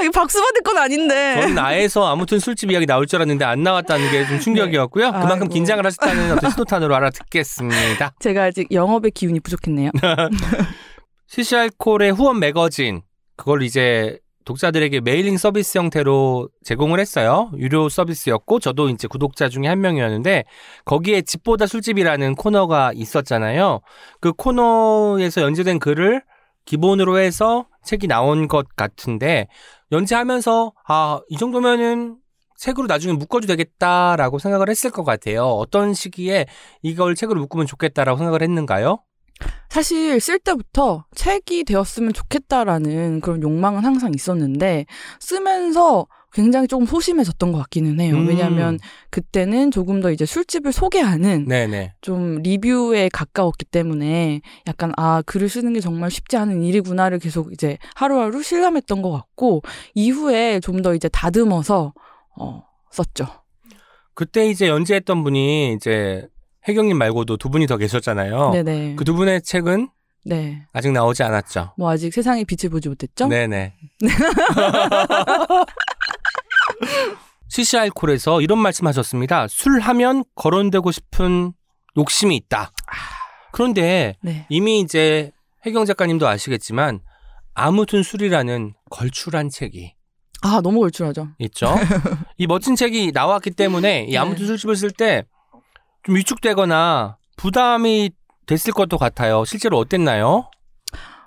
아, 0.00 0.02
이거 0.02 0.12
박수 0.12 0.40
받을 0.40 0.62
건 0.62 0.78
아닌데. 0.78 1.40
전 1.42 1.54
나에서 1.56 2.06
아무튼 2.06 2.38
술집 2.38 2.70
이야기 2.70 2.86
나올 2.86 3.06
줄 3.06 3.16
알았는데 3.16 3.44
안 3.44 3.62
나왔다는 3.64 4.10
게 4.12 4.24
좀 4.26 4.38
충격이었고요. 4.38 5.10
네. 5.10 5.20
그만큼. 5.20 5.48
긴장을 5.48 5.84
하셨다는 5.84 6.32
어떤 6.32 6.50
신호탄으로 6.52 6.94
알아듣겠습니다. 6.94 8.12
제가 8.20 8.44
아직 8.44 8.68
영업의 8.70 9.10
기운이 9.10 9.40
부족했네요. 9.40 9.90
시시알콜의 11.26 12.12
후원 12.12 12.38
매거진 12.38 13.02
그걸 13.38 13.62
이제 13.62 14.18
독자들에게 14.44 15.00
mailing 15.00 15.36
서비스 15.36 15.78
형태로 15.78 16.48
제공을 16.64 17.00
했어요. 17.00 17.50
유료 17.56 17.88
서비스였고 17.88 18.60
저도 18.60 18.88
이제 18.88 19.06
구독자 19.06 19.48
중에 19.48 19.66
한 19.66 19.80
명이었는데 19.80 20.44
거기에 20.84 21.22
집보다 21.22 21.66
술집이라는 21.66 22.34
코너가 22.34 22.92
있었잖아요. 22.94 23.80
그 24.20 24.32
코너에서 24.32 25.42
연재된 25.42 25.78
글을 25.78 26.22
기본으로 26.64 27.18
해서 27.18 27.66
책이 27.84 28.06
나온 28.06 28.48
것 28.48 28.66
같은데 28.74 29.48
연재하면서 29.92 30.72
아, 30.86 31.20
이 31.28 31.36
정도면은 31.36 32.16
책으로 32.56 32.86
나중에 32.86 33.12
묶어도 33.12 33.46
되겠다라고 33.46 34.38
생각을 34.38 34.68
했을 34.68 34.90
것 34.90 35.04
같아요. 35.04 35.44
어떤 35.44 35.94
시기에 35.94 36.46
이걸 36.82 37.14
책으로 37.14 37.38
묶으면 37.40 37.66
좋겠다라고 37.66 38.18
생각을 38.18 38.42
했는가요? 38.42 38.98
사실 39.68 40.18
쓸 40.20 40.38
때부터 40.38 41.04
책이 41.14 41.64
되었으면 41.64 42.12
좋겠다라는 42.14 43.20
그런 43.20 43.42
욕망은 43.42 43.84
항상 43.84 44.12
있었는데 44.14 44.86
쓰면서 45.20 46.06
굉장히 46.32 46.68
조금 46.68 46.86
소심해졌던 46.86 47.52
것 47.52 47.58
같기는 47.58 48.00
해요. 48.00 48.14
음. 48.14 48.28
왜냐하면 48.28 48.78
그때는 49.10 49.70
조금 49.70 50.00
더 50.00 50.10
이제 50.10 50.26
술집을 50.26 50.72
소개하는 50.72 51.46
네네. 51.46 51.94
좀 52.00 52.36
리뷰에 52.42 53.08
가까웠기 53.12 53.64
때문에 53.66 54.40
약간 54.66 54.92
아 54.96 55.22
글을 55.24 55.48
쓰는 55.48 55.72
게 55.72 55.80
정말 55.80 56.10
쉽지 56.10 56.36
않은 56.36 56.62
일이구나를 56.62 57.18
계속 57.18 57.52
이제 57.52 57.78
하루하루 57.94 58.42
실감했던 58.42 59.00
것 59.02 59.10
같고 59.10 59.62
이후에 59.94 60.60
좀 60.60 60.82
더 60.82 60.94
이제 60.94 61.08
다듬어서 61.08 61.92
어 62.38 62.62
썼죠. 62.92 63.26
그때 64.14 64.48
이제 64.48 64.68
연재했던 64.68 65.24
분이 65.24 65.72
이제 65.74 66.26
혜경님 66.66 66.98
말고도 66.98 67.36
두 67.36 67.48
분이 67.50 67.66
더 67.66 67.76
계셨잖아요. 67.76 68.50
네네. 68.50 68.94
그 68.96 69.04
두 69.04 69.14
분의 69.14 69.42
책은 69.42 69.88
네. 70.24 70.62
아직 70.72 70.92
나오지 70.92 71.22
않았죠. 71.22 71.72
뭐 71.78 71.90
아직 71.90 72.12
세상의 72.12 72.44
빛을 72.44 72.70
보지 72.70 72.88
못했죠? 72.88 73.28
네네. 73.28 73.74
CCR 77.48 77.90
콜에서 77.94 78.40
이런 78.42 78.58
말씀하셨습니다. 78.58 79.46
술 79.48 79.80
하면 79.80 80.24
거론되고 80.34 80.90
싶은 80.90 81.52
욕심이 81.96 82.36
있다. 82.36 82.72
그런데 83.52 84.16
네. 84.22 84.44
이미 84.50 84.80
이제 84.80 85.30
혜경 85.64 85.86
작가님도 85.86 86.28
아시겠지만 86.28 87.00
아무튼 87.54 88.02
술이라는 88.02 88.74
걸출한 88.90 89.48
책이 89.48 89.94
아 90.42 90.60
너무 90.62 90.80
걸출하죠. 90.80 91.28
있죠. 91.38 91.74
이 92.36 92.46
멋진 92.46 92.76
책이 92.76 93.12
나왔기 93.12 93.52
때문에 93.52 94.04
이 94.08 94.16
아무튼 94.16 94.42
네. 94.42 94.46
술집을 94.48 94.76
쓸 94.76 94.90
때 94.90 95.24
좀 96.02 96.16
위축되거나 96.16 97.18
부담이 97.36 98.10
됐을 98.46 98.72
것도 98.72 98.98
같아요. 98.98 99.44
실제로 99.44 99.78
어땠나요? 99.78 100.50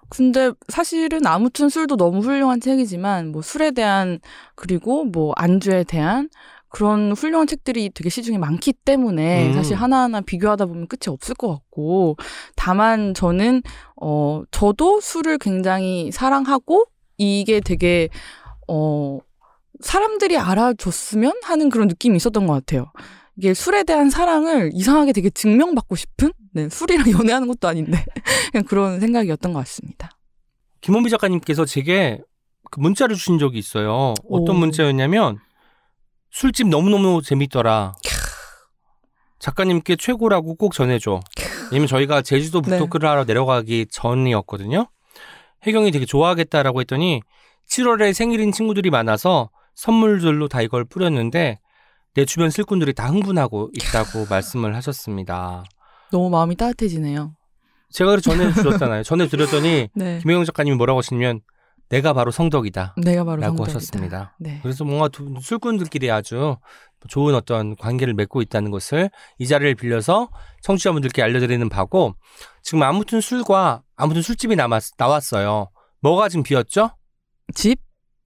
근데 0.10 0.52
사실은 0.68 1.26
아무튼 1.26 1.70
술도 1.70 1.96
너무 1.96 2.20
훌륭한 2.20 2.60
책이지만 2.60 3.32
뭐 3.32 3.42
술에 3.42 3.72
대한 3.72 4.20
그리고 4.56 5.06
뭐 5.06 5.34
안주에 5.38 5.86
대한 5.86 6.30
그런 6.68 7.12
훌륭한 7.12 7.48
책들이 7.48 7.90
되게 7.94 8.10
시중에 8.10 8.38
많기 8.38 8.74
때문에 8.74 9.50
음. 9.50 9.54
사실 9.54 9.76
하나하나 9.76 10.22
비교하다 10.22 10.66
보면 10.66 10.88
끝이 10.88 11.14
없을 11.14 11.36
것 11.36 11.50
같고 11.50 12.18
다만 12.56 13.14
저는 13.14 13.62
어 14.02 14.44
저도 14.52 15.00
술을 15.00 15.38
굉장히 15.38 16.12
사랑하고 16.12 16.86
이게 17.18 17.60
되게 17.60 18.10
어 18.68 19.20
사람들이 19.82 20.38
알아줬으면 20.38 21.34
하는 21.44 21.70
그런 21.70 21.88
느낌이 21.88 22.16
있었던 22.18 22.48
것 22.48 22.54
같아요. 22.54 22.92
이게 23.42 23.56
술에 23.56 23.84
대한 23.84 24.12
사랑을 24.12 24.70
이상하게 24.72 25.14
되게 25.14 25.32
증명받고 25.32 25.96
싶은 25.96 26.32
네, 26.54 26.70
술이랑 26.70 27.10
연애하는 27.20 27.48
것도 27.48 27.68
아닌데 27.68 28.06
그냥 28.52 28.64
그런 28.66 29.00
생각이었던 29.00 29.52
것 29.52 29.60
같습니다. 29.62 30.12
김원비 30.82 31.10
작가님께서 31.10 31.66
제게 31.66 32.22
그 32.70 32.80
문자를 32.80 33.16
주신 33.16 33.40
적이 33.40 33.58
있어요. 33.58 34.14
어떤 34.30 34.58
오. 34.58 34.60
문자였냐면 34.60 35.40
술집 36.30 36.68
너무너무 36.68 37.24
재밌더라. 37.24 37.96
작가님께 39.40 39.96
최고라고 39.96 40.54
꼭 40.54 40.76
전해줘. 40.76 41.20
왜냐면 41.72 41.88
저희가 41.88 42.22
제주도 42.22 42.62
네. 42.62 42.78
북토크를 42.78 43.10
하러 43.10 43.24
내려가기 43.24 43.88
전이었거든요. 43.90 44.86
혜경이 45.66 45.90
되게 45.90 46.06
좋아하겠다라고 46.06 46.82
했더니 46.82 47.22
7월에 47.68 48.14
생일인 48.14 48.52
친구들이 48.52 48.92
많아서 48.92 49.50
선물들로 49.74 50.48
다 50.48 50.62
이걸 50.62 50.86
뿌렸는데 50.86 51.60
내 52.14 52.26
주변 52.26 52.50
슬꾼들이 52.50 52.94
다 52.94 53.08
흥분하고 53.10 53.70
있다고 53.74 54.26
말씀을 54.30 54.76
하셨습니다. 54.76 55.64
너무 56.12 56.30
마음이 56.30 56.56
따뜻해지네요. 56.56 57.36
제가 57.90 58.12
그래서 58.12 58.32
전해드렸잖아요. 58.32 59.04
전해드렸더니 59.04 59.90
네. 59.96 60.20
김혜경 60.20 60.46
작가님이 60.46 60.76
뭐라고 60.78 61.00
하시냐면 61.00 61.42
내가 61.90 62.14
바로 62.14 62.32
성덕이다. 62.32 62.96
내가 63.04 63.24
바로 63.26 63.42
라고 63.42 63.58
성덕이다. 63.58 63.76
하셨습니다. 63.78 64.36
네. 64.40 64.60
그래서 64.62 64.86
뭔가 64.86 65.10
두- 65.10 65.34
술꾼들끼리 65.42 66.10
아주 66.10 66.56
좋은 67.10 67.34
어떤 67.36 67.76
관계를 67.76 68.14
맺고 68.14 68.42
있다는 68.44 68.72
것을 68.72 69.10
이 69.40 69.48
자리를 69.48 69.76
빌려서 69.76 70.30
청취자분들께 70.62 71.22
알려드리는 71.22 71.68
바고 71.68 72.14
지금 72.62 72.84
아무튼 72.84 73.20
술과 73.20 73.82
아무튼 73.98 74.22
술집이 74.22 74.56
남았, 74.56 74.92
나왔어요. 74.98 75.70
뭐가 76.02 76.30
지금 76.30 76.44
비었죠? 76.44 76.92
집? 77.54 77.80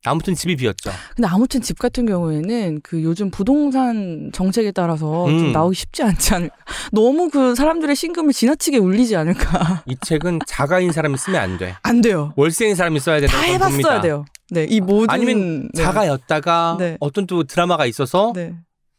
아무튼 0.10 0.36
집이 0.36 0.56
비었죠. 0.56 0.92
근데 1.16 1.28
아무튼 1.28 1.62
집 1.62 1.80
같은 1.80 2.06
경우에는 2.06 2.82
그 2.84 3.04
요즘 3.04 3.32
부동산 3.32 4.32
정책에 4.34 4.72
따라서 4.72 5.26
음. 5.28 5.40
좀 5.40 5.52
나오기 5.52 5.76
쉽지 5.76 6.04
않지 6.04 6.34
않을까. 6.34 6.56
너무 6.92 7.30
그 7.30 7.56
사람들의 7.56 7.96
신금을 7.96 8.34
지나치게 8.34 8.78
울리지 8.78 9.16
않을까. 9.16 9.84
이 9.88 9.96
책은 10.02 10.40
자가인 10.48 10.92
사람이 10.92 11.18
쓰면 11.18 11.42
안 11.42 11.58
돼. 11.58 11.76
안 11.84 12.02
돼요. 12.02 12.34
월세인 12.36 12.76
사람이 12.76 13.00
써야 13.00 13.20
다 13.22 13.28
된다고 13.28 13.44
해봤어야 13.54 13.70
봅니다. 13.70 14.02
돼요. 14.02 14.26
네, 14.52 14.66
이 14.70 14.80
모든 14.80 15.10
아니면 15.10 15.70
네. 15.74 15.84
자가였다가 15.84 16.78
네. 16.80 16.98
어떤 17.00 17.26
또 17.28 17.44
드라마가 17.44 17.86
있어서 17.88 18.32
네, 18.36 18.54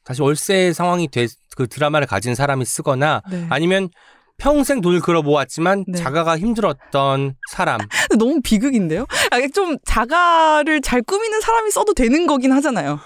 다시 0.05 0.23
월세 0.23 0.73
상황이 0.73 1.09
돼 1.09 1.27
그 1.57 1.67
드라마를 1.67 2.07
가진 2.07 2.35
사람이 2.35 2.65
쓰거나 2.67 3.23
네. 3.31 3.47
아니면 3.49 3.89
평생 4.39 4.81
돈을 4.81 5.01
끌어 5.01 5.23
모았지만 5.23 5.85
네. 5.89 5.99
자가가 5.99 6.39
힘들었던 6.39 7.35
사람 7.51 7.79
너무 8.19 8.41
비극인데요? 8.43 9.07
아, 9.31 9.39
좀 9.55 9.79
자가를 9.85 10.81
잘 10.83 11.03
꾸미는 11.03 11.41
사람이 11.41 11.71
써도 11.71 11.95
되는 11.95 12.27
거긴 12.27 12.53
하잖아요. 12.53 13.01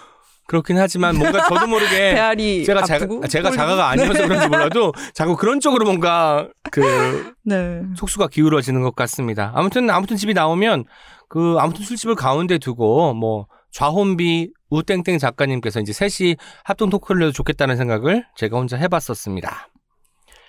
그렇긴 0.49 0.79
하지만 0.79 1.17
뭔가 1.17 1.47
저도 1.49 1.69
모르게 1.69 1.91
배알이 2.15 2.65
제가 2.65 2.83
자가, 2.83 3.05
아프고 3.05 3.29
제가 3.29 3.51
꼴리고. 3.51 3.57
자가가 3.63 3.89
아니어서 3.91 4.27
그런지 4.27 4.49
몰라도 4.49 4.93
자꾸 5.15 5.37
그런 5.37 5.61
쪽으로 5.61 5.85
뭔가 5.85 6.49
그 6.73 7.33
네. 7.45 7.83
속수가 7.97 8.27
기울어지는 8.29 8.83
것 8.83 8.97
같습니다. 8.97 9.53
아무튼 9.55 9.89
아무튼 9.91 10.17
집이 10.17 10.35
나오면 10.35 10.87
그 11.29 11.57
아무튼 11.61 11.85
술집을 11.85 12.17
가운데 12.17 12.59
두고 12.59 13.15
뭐 13.15 13.47
좌혼비 13.71 14.51
우땡땡 14.71 15.19
작가님께서 15.19 15.79
이제 15.79 15.93
셋이 15.93 16.35
합동 16.65 16.91
토크를 16.91 17.23
해도 17.23 17.33
좋겠다는 17.33 17.77
생각을 17.77 18.25
제가 18.35 18.57
혼자 18.59 18.77
해봤었습니다. 18.77 19.69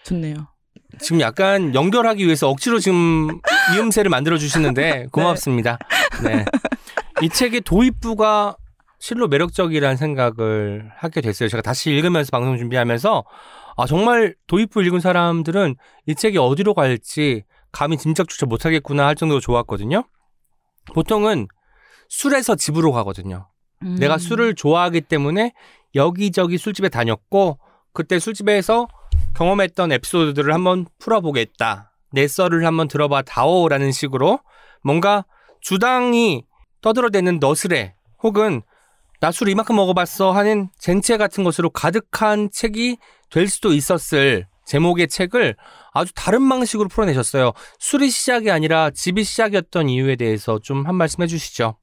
좋네요. 0.03 0.47
지금 0.99 1.21
약간 1.21 1.73
연결하기 1.73 2.23
위해서 2.25 2.49
억지로 2.49 2.79
지금 2.79 3.39
이음새를 3.75 4.09
만들어 4.09 4.37
주시는데 4.37 5.07
고맙습니다. 5.11 5.77
네. 6.23 6.45
이 7.21 7.29
책의 7.29 7.61
도입부가 7.61 8.55
실로 8.99 9.27
매력적이라는 9.27 9.97
생각을 9.97 10.91
하게 10.95 11.21
됐어요. 11.21 11.49
제가 11.49 11.61
다시 11.61 11.91
읽으면서 11.91 12.29
방송 12.31 12.57
준비하면서 12.57 13.23
아 13.77 13.85
정말 13.87 14.35
도입부 14.47 14.83
읽은 14.83 14.99
사람들은 14.99 15.75
이 16.05 16.15
책이 16.15 16.37
어디로 16.37 16.73
갈지 16.73 17.43
감히 17.71 17.97
짐작조차 17.97 18.45
못하겠구나 18.45 19.07
할 19.07 19.15
정도로 19.15 19.39
좋았거든요. 19.39 20.03
보통은 20.93 21.47
술에서 22.09 22.55
집으로 22.55 22.91
가거든요. 22.91 23.49
음. 23.83 23.95
내가 23.99 24.17
술을 24.17 24.55
좋아하기 24.55 25.01
때문에 25.01 25.53
여기저기 25.95 26.57
술집에 26.57 26.89
다녔고 26.89 27.57
그때 27.93 28.19
술집에서 28.19 28.87
경험했던 29.35 29.91
에피소드들을 29.93 30.53
한번 30.53 30.85
풀어보겠다. 30.99 31.91
내 32.11 32.27
썰을 32.27 32.65
한번 32.65 32.87
들어봐 32.87 33.21
다오라는 33.23 33.91
식으로 33.91 34.39
뭔가 34.83 35.25
주당이 35.61 36.43
떠들어대는 36.81 37.39
너스레 37.39 37.93
혹은 38.23 38.61
나 39.19 39.31
술 39.31 39.49
이만큼 39.49 39.75
먹어봤어 39.75 40.31
하는 40.31 40.69
젠체 40.79 41.17
같은 41.17 41.43
것으로 41.43 41.69
가득한 41.69 42.49
책이 42.51 42.97
될 43.29 43.47
수도 43.47 43.71
있었을 43.71 44.47
제목의 44.65 45.07
책을 45.09 45.55
아주 45.93 46.11
다른 46.15 46.47
방식으로 46.49 46.89
풀어내셨어요. 46.89 47.51
술이 47.79 48.09
시작이 48.09 48.49
아니라 48.49 48.89
집이 48.89 49.23
시작이었던 49.23 49.89
이유에 49.89 50.15
대해서 50.15 50.59
좀 50.59 50.85
한 50.87 50.95
말씀 50.95 51.21
해주시죠. 51.23 51.77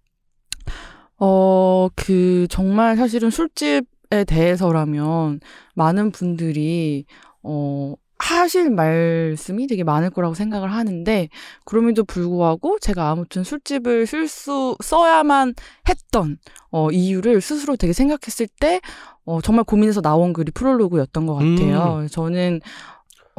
어, 1.21 1.88
그, 1.95 2.47
정말 2.51 2.97
사실은 2.97 3.31
술집에 3.31 4.25
대해서라면 4.27 5.41
많은 5.79 6.11
분들이, 6.11 7.07
어, 7.43 7.95
하실 8.19 8.69
말씀이 8.71 9.69
되게 9.69 9.85
많을 9.85 10.11
거라고 10.11 10.35
생각을 10.35 10.73
하는데, 10.73 11.29
그럼에도 11.64 12.03
불구하고 12.05 12.79
제가 12.81 13.11
아무튼 13.11 13.45
술집을 13.45 14.07
쓸 14.07 14.27
수, 14.27 14.77
써야만 14.83 15.55
했던, 15.88 16.38
어, 16.71 16.91
이유를 16.91 17.41
스스로 17.41 17.77
되게 17.77 17.93
생각했을 17.93 18.49
때, 18.61 18.81
어, 19.25 19.41
정말 19.41 19.64
고민해서 19.64 20.01
나온 20.01 20.33
글이 20.33 20.51
프롤로그였던 20.51 21.27
것 21.27 21.35
같아요. 21.35 22.07
저는, 22.11 22.61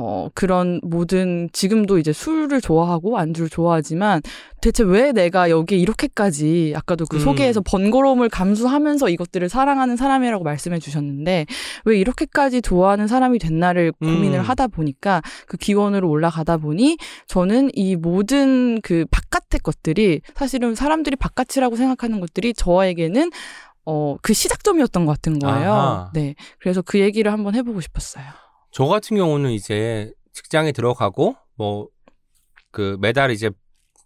어, 0.02 0.30
그런 0.34 0.80
모든, 0.82 1.50
지금도 1.52 1.98
이제 1.98 2.14
술을 2.14 2.62
좋아하고 2.62 3.18
안주를 3.18 3.50
좋아하지만, 3.50 4.22
대체 4.62 4.82
왜 4.82 5.12
내가 5.12 5.50
여기에 5.50 5.78
이렇게까지, 5.78 6.74
아까도 6.74 7.06
그 7.06 7.18
음. 7.18 7.20
소개에서 7.20 7.60
번거로움을 7.60 8.30
감수하면서 8.30 9.10
이것들을 9.10 9.50
사랑하는 9.50 9.98
사람이라고 9.98 10.46
말씀해 10.46 10.80
주셨는데, 10.80 11.48
왜 11.84 12.00
이렇게까지 12.00 12.62
좋아하는 12.62 13.08
사람이 13.08 13.40
됐나를 13.40 13.92
고민을 13.92 14.40
음. 14.40 14.44
하다 14.44 14.68
보니까, 14.68 15.22
그 15.48 15.58
기원으로 15.58 16.10
올라가다 16.10 16.56
보니, 16.56 16.98
저는 17.28 17.70
이 17.74 17.98
모든 17.98 18.80
그 18.80 19.04
바깥의 19.12 19.60
것들이, 19.62 20.22
사실은 20.34 20.76
사람들이 20.76 21.18
바깥이라고 21.18 21.76
생각하는 21.76 22.22
것들이 22.22 22.54
저에게는 22.54 23.32
어, 23.86 24.16
그 24.22 24.34
시작점이었던 24.34 25.06
것 25.06 25.12
같은 25.14 25.40
거예요. 25.40 25.74
아하. 25.74 26.12
네. 26.14 26.36
그래서 26.60 26.82
그 26.82 27.00
얘기를 27.00 27.34
한번 27.34 27.56
해보고 27.56 27.82
싶었어요. 27.82 28.24
저 28.72 28.86
같은 28.86 29.18
경우는 29.18 29.52
이제 29.52 30.12
직장에 30.34 30.72
들어가고 30.72 31.36
뭐 31.56 31.90
그 32.72 32.98
매달 33.00 33.32
이제 33.32 33.50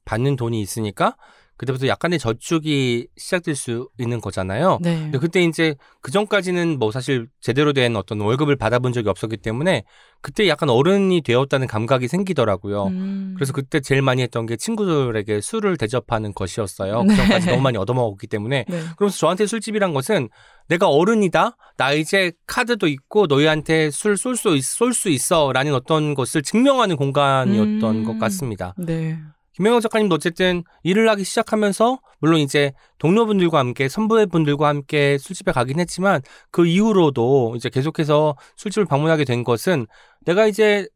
받는 0.05 0.35
돈이 0.35 0.61
있으니까 0.61 1.15
그때부터 1.63 1.87
약간의 1.87 2.19
저축이 2.19 3.07
시작될 3.17 3.55
수 3.55 3.89
있는 3.97 4.21
거잖아요. 4.21 4.79
네. 4.81 4.99
근데 4.99 5.17
그때 5.17 5.43
이제 5.43 5.75
그 6.01 6.11
전까지는 6.11 6.79
뭐 6.79 6.91
사실 6.91 7.27
제대로 7.41 7.73
된 7.73 7.95
어떤 7.95 8.19
월급을 8.19 8.55
받아본 8.55 8.93
적이 8.93 9.09
없었기 9.09 9.37
때문에 9.37 9.83
그때 10.21 10.47
약간 10.47 10.69
어른이 10.69 11.21
되었다는 11.21 11.67
감각이 11.67 12.07
생기더라고요. 12.07 12.85
음. 12.87 13.33
그래서 13.35 13.51
그때 13.53 13.79
제일 13.79 14.01
많이 14.01 14.21
했던 14.21 14.45
게 14.45 14.55
친구들에게 14.55 15.41
술을 15.41 15.77
대접하는 15.77 16.33
것이었어요. 16.33 17.03
네. 17.03 17.07
그 17.07 17.15
전까지 17.15 17.47
너무 17.47 17.61
많이 17.61 17.77
얻어먹었기 17.77 18.27
때문에. 18.27 18.65
네. 18.67 18.81
그러면서 18.97 19.17
저한테 19.17 19.45
술집이란 19.47 19.93
것은 19.93 20.29
내가 20.69 20.87
어른이다. 20.89 21.57
나 21.77 21.91
이제 21.91 22.31
카드도 22.47 22.87
있고 22.87 23.27
너희한테 23.27 23.91
술 23.91 24.15
쏠 24.17 24.35
수 24.35 24.57
쏠 24.61 24.93
수 24.93 25.09
있어라는 25.09 25.73
어떤 25.73 26.13
것을 26.13 26.41
증명하는 26.41 26.95
공간이었던 26.95 27.83
음. 27.83 28.03
것 28.05 28.19
같습니다. 28.19 28.73
네. 28.77 29.17
김영호 29.53 29.79
작가님도 29.81 30.15
어쨌든 30.15 30.63
일을 30.83 31.09
하기 31.09 31.23
시작하면서 31.23 31.99
물론 32.19 32.39
이제 32.39 32.73
동료분들과 32.97 33.59
함께 33.59 33.87
선배분들과 33.87 34.67
함께 34.67 35.17
술집에 35.17 35.51
가긴 35.51 35.79
했지만 35.79 36.21
그 36.51 36.65
이후로도 36.65 37.53
이제 37.55 37.69
계속해서 37.69 38.35
술집을 38.57 38.85
방문하게 38.85 39.25
된 39.25 39.43
것은 39.43 39.85
내가 40.25 40.47
이제 40.47 40.87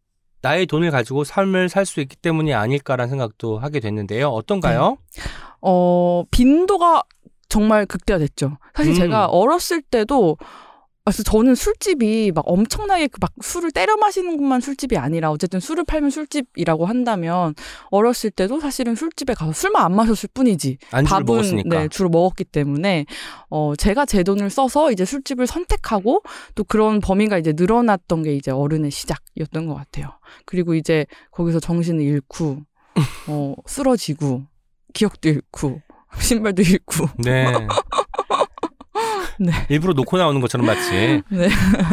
나의 0.41 0.65
돈을 0.65 0.91
가지고 0.91 1.23
삶을 1.23 1.69
살 1.69 1.85
수 1.85 1.99
있기 1.99 2.15
때문이 2.15 2.53
아닐까라는 2.53 3.09
생각도 3.09 3.59
하게 3.59 3.79
됐는데요. 3.79 4.29
어떤가요? 4.29 4.97
어, 5.61 6.23
빈도가 6.31 7.03
정말 7.49 7.85
극대화됐죠. 7.85 8.57
사실 8.75 8.93
음. 8.93 8.95
제가 8.95 9.25
어렸을 9.27 9.81
때도 9.81 10.37
아, 10.39 10.45
그래서 11.07 11.23
저는 11.23 11.55
술집이 11.55 12.31
막 12.33 12.43
엄청나게 12.47 13.07
그 13.07 13.17
막 13.19 13.31
술을 13.41 13.71
때려 13.71 13.97
마시는 13.97 14.37
것만 14.37 14.61
술집이 14.61 14.97
아니라 14.97 15.31
어쨌든 15.31 15.59
술을 15.59 15.83
팔면 15.85 16.09
술집이라고 16.11 16.85
한다면 16.85 17.55
어렸을 17.89 18.29
때도 18.31 18.59
사실은 18.59 18.95
술집에 18.95 19.33
가서 19.33 19.53
술만 19.53 19.83
안 19.83 19.95
마셨을 19.95 20.29
뿐이지 20.33 20.77
밥은 21.05 21.25
먹었으니까. 21.25 21.79
네, 21.79 21.87
주로 21.87 22.09
먹었기 22.09 22.43
때문에 22.45 23.05
어 23.49 23.75
제가 23.75 24.05
제 24.05 24.23
돈을 24.23 24.49
써서 24.49 24.91
이제 24.91 25.05
술집을 25.05 25.47
선택하고 25.47 26.21
또 26.55 26.63
그런 26.63 26.99
범위가 26.99 27.37
이제 27.37 27.53
늘어났던 27.55 28.23
게 28.23 28.35
이제 28.35 28.51
어른의 28.51 28.91
시작이었던 28.91 29.65
것 29.67 29.75
같아요. 29.75 30.11
그리고 30.45 30.73
이제 30.75 31.05
거기서 31.31 31.59
정신을 31.59 32.01
잃고 32.03 32.59
어 33.27 33.55
쓰러지고 33.65 34.43
기억도 34.93 35.29
잃고 35.29 35.81
신발도 36.19 36.61
잃고 36.63 37.07
네. 37.23 37.45
네. 39.39 39.51
일부러 39.69 39.93
놓고 39.93 40.17
나오는 40.17 40.39
것처럼 40.41 40.65
마치 40.65 41.21
네. 41.29 41.49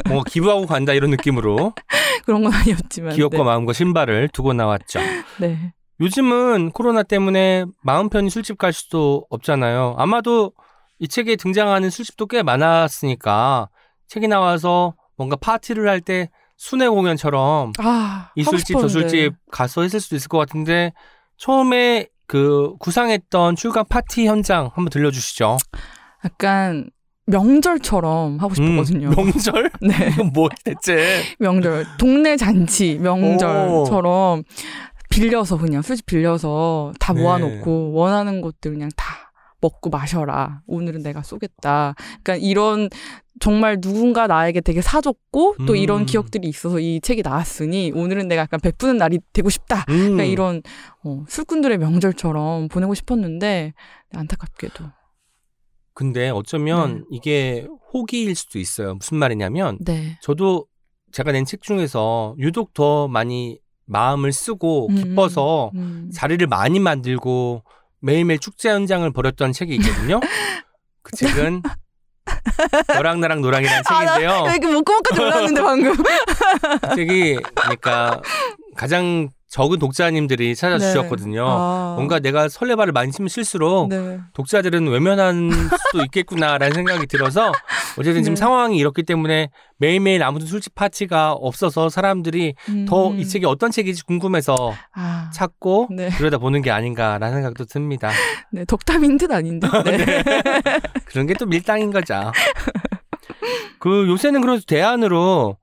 뭔가 0.08 0.24
기부하고 0.28 0.66
간다 0.66 0.92
이런 0.92 1.10
느낌으로 1.10 1.74
그런 2.24 2.42
건 2.42 2.52
아니었지만. 2.52 3.14
기업과 3.14 3.38
네. 3.38 3.44
마음과 3.44 3.72
신발을 3.72 4.28
두고 4.32 4.52
나왔죠. 4.52 5.00
네. 5.40 5.72
요즘은 6.00 6.70
코로나 6.72 7.02
때문에 7.02 7.64
마음 7.82 8.08
편히 8.08 8.30
술집 8.30 8.58
갈 8.58 8.72
수도 8.72 9.26
없잖아요. 9.30 9.94
아마도 9.98 10.52
이 10.98 11.06
책에 11.08 11.36
등장하는 11.36 11.90
술집도 11.90 12.26
꽤 12.26 12.42
많았으니까 12.42 13.68
책이 14.08 14.28
나와서 14.28 14.94
뭔가 15.16 15.36
파티를 15.36 15.88
할 15.88 16.00
때 16.00 16.30
순회 16.56 16.88
공연처럼 16.88 17.72
아, 17.78 18.30
이 18.36 18.44
술집 18.44 18.78
저. 18.80 18.88
술집 18.88 19.34
가서 19.50 19.82
했을 19.82 20.00
수도 20.00 20.16
있을 20.16 20.28
것 20.28 20.38
같은데 20.38 20.92
처음에 21.36 22.06
그 22.26 22.74
구상했던 22.78 23.56
출간 23.56 23.84
파티 23.88 24.26
현장 24.26 24.70
한번 24.74 24.88
들려주시죠. 24.90 25.58
약간 26.24 26.88
명절처럼 27.26 28.38
하고 28.38 28.54
싶었거든요. 28.54 29.08
음, 29.08 29.14
명절? 29.14 29.70
네. 29.80 30.08
이건 30.12 30.32
뭐 30.32 30.48
대체? 30.64 31.22
명절. 31.38 31.86
동네 31.98 32.36
잔치 32.36 32.98
명절처럼 32.98 34.44
빌려서 35.10 35.58
그냥 35.58 35.82
술집 35.82 36.06
빌려서 36.06 36.92
다 36.98 37.12
네. 37.12 37.22
모아놓고 37.22 37.92
원하는 37.92 38.40
것들 38.40 38.72
그냥 38.72 38.90
다 38.96 39.32
먹고 39.60 39.88
마셔라. 39.88 40.60
오늘은 40.66 41.02
내가 41.02 41.22
쏘겠다. 41.22 41.94
그러니까 42.22 42.36
이런 42.36 42.90
정말 43.40 43.80
누군가 43.80 44.26
나에게 44.26 44.60
되게 44.60 44.80
사줬고 44.82 45.56
또 45.66 45.72
음. 45.72 45.76
이런 45.76 46.06
기억들이 46.06 46.46
있어서 46.48 46.78
이 46.78 47.00
책이 47.00 47.22
나왔으니 47.22 47.92
오늘은 47.94 48.28
내가 48.28 48.42
약간 48.42 48.60
베푸는 48.60 48.98
날이 48.98 49.18
되고 49.32 49.48
싶다. 49.48 49.84
음. 49.88 49.96
그러니까 49.96 50.24
이런 50.24 50.62
어, 51.02 51.24
술꾼들의 51.28 51.78
명절처럼 51.78 52.68
보내고 52.68 52.94
싶었는데 52.94 53.72
안타깝게도 54.14 54.84
근데 55.94 56.28
어쩌면 56.30 56.98
네. 56.98 57.04
이게 57.12 57.68
호기일 57.92 58.34
수도 58.34 58.58
있어요. 58.58 58.94
무슨 58.94 59.16
말이냐면 59.18 59.78
네. 59.80 60.18
저도 60.20 60.66
제가 61.12 61.30
낸 61.32 61.44
책 61.44 61.62
중에서 61.62 62.34
유독 62.38 62.74
더 62.74 63.06
많이 63.06 63.58
마음을 63.86 64.32
쓰고 64.32 64.88
음, 64.90 64.94
기뻐서 64.96 65.70
음. 65.76 66.10
자리를 66.12 66.44
많이 66.48 66.80
만들고 66.80 67.62
매일매일 68.00 68.40
축제 68.40 68.70
현장을 68.70 69.08
벌였던 69.12 69.52
책이 69.52 69.74
있거든요. 69.76 70.20
그 71.02 71.16
책은 71.16 71.62
너랑 72.88 73.20
나랑 73.20 73.40
노랑이라는 73.40 73.82
책인데요. 73.88 74.30
아, 74.30 74.42
나 74.44 74.54
이렇게 74.54 74.66
목구멍까지 74.72 75.20
올라왔는데 75.20 75.62
방금. 75.62 75.96
그 75.96 76.94
책이 76.96 77.36
그러니까 77.54 78.20
가장 78.74 79.28
적은 79.54 79.78
독자님들이 79.78 80.56
찾아주셨거든요. 80.56 81.46
아. 81.46 81.92
뭔가 81.94 82.18
내가 82.18 82.48
설레발을 82.48 82.92
많이 82.92 83.12
치면 83.12 83.28
칠수록 83.28 83.88
네. 83.88 84.18
독자들은 84.32 84.88
외면한 84.88 85.48
수도 85.92 86.02
있겠구나라는 86.06 86.74
생각이 86.74 87.06
들어서 87.06 87.52
어쨌든 87.96 88.24
지금 88.24 88.34
네. 88.34 88.40
상황이 88.40 88.76
이렇기 88.76 89.04
때문에 89.04 89.50
매일매일 89.76 90.24
아무튼 90.24 90.48
술집 90.48 90.74
파티가 90.74 91.34
없어서 91.34 91.88
사람들이 91.88 92.54
더 92.88 93.10
음. 93.10 93.20
이 93.20 93.28
책이 93.28 93.46
어떤 93.46 93.70
책인지 93.70 94.02
궁금해서 94.02 94.74
아. 94.92 95.30
찾고 95.32 95.90
네. 95.92 96.08
들여다보는 96.08 96.60
게 96.62 96.72
아닌가라는 96.72 97.36
생각도 97.36 97.66
듭니다. 97.66 98.10
네, 98.50 98.64
덕담인 98.64 99.18
듯 99.18 99.30
아닌데. 99.30 99.68
네. 99.86 100.24
그런 101.04 101.28
게 101.28 101.34
또 101.38 101.46
밀당인 101.46 101.92
거죠. 101.92 102.32
그 103.78 104.08
요새는 104.08 104.40
그래서 104.40 104.64
대안으로 104.66 105.58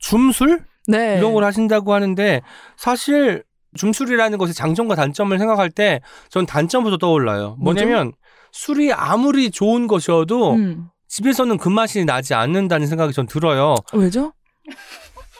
줌술 0.00 0.64
네. 0.88 1.18
이런 1.18 1.32
걸 1.34 1.44
하신다고 1.44 1.92
하는데 1.94 2.42
사실 2.76 3.44
줌술이라는 3.76 4.38
것의 4.38 4.54
장점과 4.54 4.94
단점을 4.94 5.36
생각할 5.38 5.70
때 5.70 6.00
전 6.30 6.46
단점부터 6.46 6.96
떠올라요. 6.98 7.56
뭐냐면 7.60 8.12
술이 8.52 8.92
아무리 8.92 9.50
좋은 9.50 9.86
것이어도 9.86 10.54
음. 10.54 10.88
집에서는 11.08 11.58
그 11.58 11.68
맛이 11.68 12.04
나지 12.04 12.34
않는다는 12.34 12.86
생각이 12.86 13.12
전 13.12 13.26
들어요. 13.26 13.74
왜죠? 13.92 14.32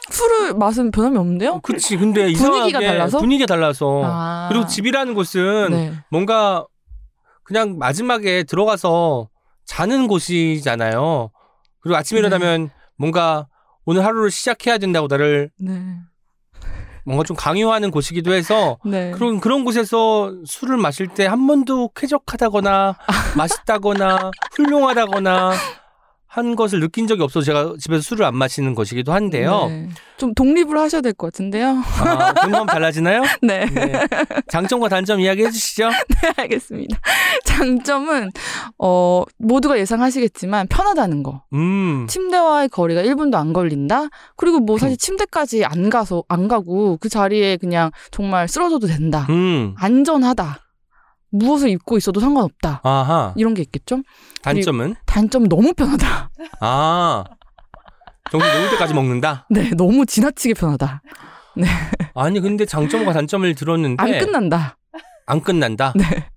술을 0.09 0.53
맛은 0.53 0.91
변함이 0.91 1.17
없는데요? 1.17 1.59
그치. 1.61 1.97
근데 1.97 2.31
분위기가 2.33 2.79
달라서? 2.79 3.17
분위기가 3.19 3.45
달라서. 3.45 4.01
아. 4.05 4.49
그리고 4.49 4.65
집이라는 4.65 5.13
곳은 5.13 5.67
네. 5.71 5.93
뭔가 6.09 6.65
그냥 7.43 7.77
마지막에 7.77 8.43
들어가서 8.43 9.29
자는 9.65 10.07
곳이잖아요. 10.07 11.29
그리고 11.81 11.97
아침에 11.97 12.21
네. 12.21 12.27
일어나면 12.27 12.69
뭔가 12.97 13.47
오늘 13.87 14.03
하루를 14.05 14.29
시작해야 14.31 14.77
된다고 14.77 15.07
나를 15.07 15.49
네. 15.57 15.81
뭔가 17.05 17.23
좀 17.23 17.37
강요하는 17.37 17.89
곳이기도 17.89 18.33
해서 18.33 18.77
네. 18.85 19.11
그런 19.11 19.39
그런 19.39 19.63
곳에서 19.63 20.33
술을 20.45 20.75
마실 20.77 21.07
때 21.07 21.25
한 21.25 21.47
번도 21.47 21.91
쾌적하다거나 21.95 22.97
맛있다거나 23.37 24.31
훌륭하다거나 24.55 25.53
한 26.29 26.55
것을 26.55 26.79
느낀 26.81 27.07
적이 27.07 27.23
없어서 27.23 27.45
제가 27.45 27.73
집에서 27.79 28.01
술을 28.01 28.25
안 28.25 28.35
마시는 28.35 28.75
것이기도 28.75 29.13
한데요. 29.13 29.67
네. 29.69 29.89
좀 30.17 30.33
독립을 30.33 30.77
하셔야 30.77 31.01
될 31.01 31.13
것 31.13 31.27
같은데요. 31.31 31.69
아, 32.03 32.33
금방 32.33 32.65
달라지나요? 32.65 33.23
네. 33.41 33.65
네. 33.65 33.93
장점과 34.49 34.89
단점 34.89 35.19
이야기해 35.21 35.49
주시죠. 35.49 35.89
알겠습니다. 36.37 36.99
장점은 37.45 38.31
어 38.77 39.23
모두가 39.37 39.79
예상하시겠지만 39.79 40.67
편하다는 40.67 41.23
거. 41.23 41.43
음. 41.53 42.05
침대와의 42.09 42.69
거리가 42.69 43.01
1분도 43.03 43.35
안 43.35 43.53
걸린다. 43.53 44.07
그리고 44.35 44.59
뭐 44.59 44.77
사실 44.77 44.97
침대까지 44.97 45.65
안 45.65 45.89
가서 45.89 46.23
안 46.27 46.47
가고 46.47 46.97
그 46.97 47.09
자리에 47.09 47.57
그냥 47.57 47.91
정말 48.11 48.47
쓰러져도 48.47 48.87
된다. 48.87 49.25
음. 49.29 49.73
안전하다. 49.77 50.59
무엇을 51.29 51.69
입고 51.69 51.97
있어도 51.97 52.19
상관없다. 52.19 52.81
아하. 52.83 53.33
이런 53.35 53.53
게 53.53 53.61
있겠죠? 53.61 54.01
단점은? 54.41 54.95
단점 55.05 55.47
너무 55.47 55.73
편하다. 55.73 56.29
아. 56.61 57.23
정신 58.31 58.49
놓을 58.51 58.69
때까지 58.71 58.93
먹는다? 58.93 59.45
네, 59.51 59.69
너무 59.71 60.05
지나치게 60.05 60.53
편하다. 60.55 61.01
아니, 62.13 62.39
근데 62.39 62.65
장점과 62.65 63.13
단점을 63.13 63.53
들었는데. 63.55 64.01
안 64.03 64.19
끝난다. 64.19 64.77
안 65.25 65.41
끝난다? 65.41 65.93
네, 65.95 66.27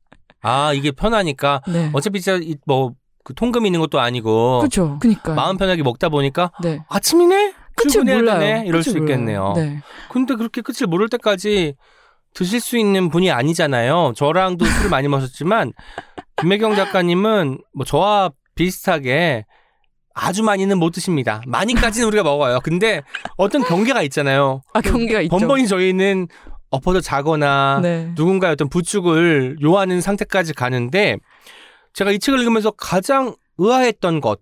아, 0.42 0.72
이게 0.72 0.90
편하니까. 0.92 1.62
네. 1.68 1.90
어차피 1.92 2.20
진짜 2.20 2.38
이- 2.42 2.56
뭐, 2.66 2.94
그 3.24 3.34
통금 3.34 3.66
있는 3.66 3.80
것도 3.80 4.00
아니고. 4.00 4.60
그렇죠. 4.60 4.98
그니까. 5.00 5.34
마음 5.34 5.56
편하게 5.56 5.82
먹다 5.82 6.08
보니까 6.08 6.52
네. 6.62 6.80
아침이네? 6.88 7.54
끝을 7.76 7.90
출근해야 7.90 8.16
몰라요. 8.18 8.38
되네? 8.38 8.64
이럴 8.66 8.82
수. 8.82 8.96
있겠네요. 8.98 9.52
네. 9.56 9.80
근데 10.10 10.34
그렇게 10.36 10.60
끝을 10.62 10.86
모를 10.86 11.08
때까지 11.08 11.74
드실 12.34 12.60
수 12.60 12.78
있는 12.78 13.08
분이 13.10 13.30
아니잖아요. 13.30 14.12
저랑도 14.16 14.64
술을 14.64 14.90
많이 14.90 15.08
마셨지만 15.08 15.72
김혜경 16.40 16.74
작가님은 16.74 17.58
뭐 17.74 17.84
저와 17.84 18.30
비슷하게 18.54 19.44
아주 20.14 20.42
많이는 20.42 20.78
못 20.78 20.90
드십니다. 20.90 21.42
많이까지는 21.46 22.06
우리가 22.08 22.22
먹어요. 22.22 22.60
근데 22.62 23.02
어떤 23.36 23.62
경계가 23.62 24.02
있잖아요. 24.02 24.62
아, 24.72 24.80
경계가 24.80 25.20
있죠. 25.22 25.36
번번이 25.36 25.66
저희는 25.66 26.28
엎어져 26.70 27.00
자거나 27.00 27.80
네. 27.82 28.12
누군가의 28.14 28.52
어떤 28.52 28.68
부축을 28.68 29.58
요하는 29.62 30.00
상태까지 30.00 30.54
가는데 30.54 31.16
제가 31.94 32.12
이 32.12 32.18
책을 32.18 32.38
읽으면서 32.40 32.70
가장 32.70 33.34
의아했던 33.58 34.20
것. 34.20 34.40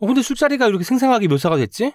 어, 0.00 0.06
근데 0.06 0.22
술자리가 0.22 0.68
이렇게 0.68 0.84
생생하게 0.84 1.26
묘사가 1.28 1.56
됐지? 1.56 1.92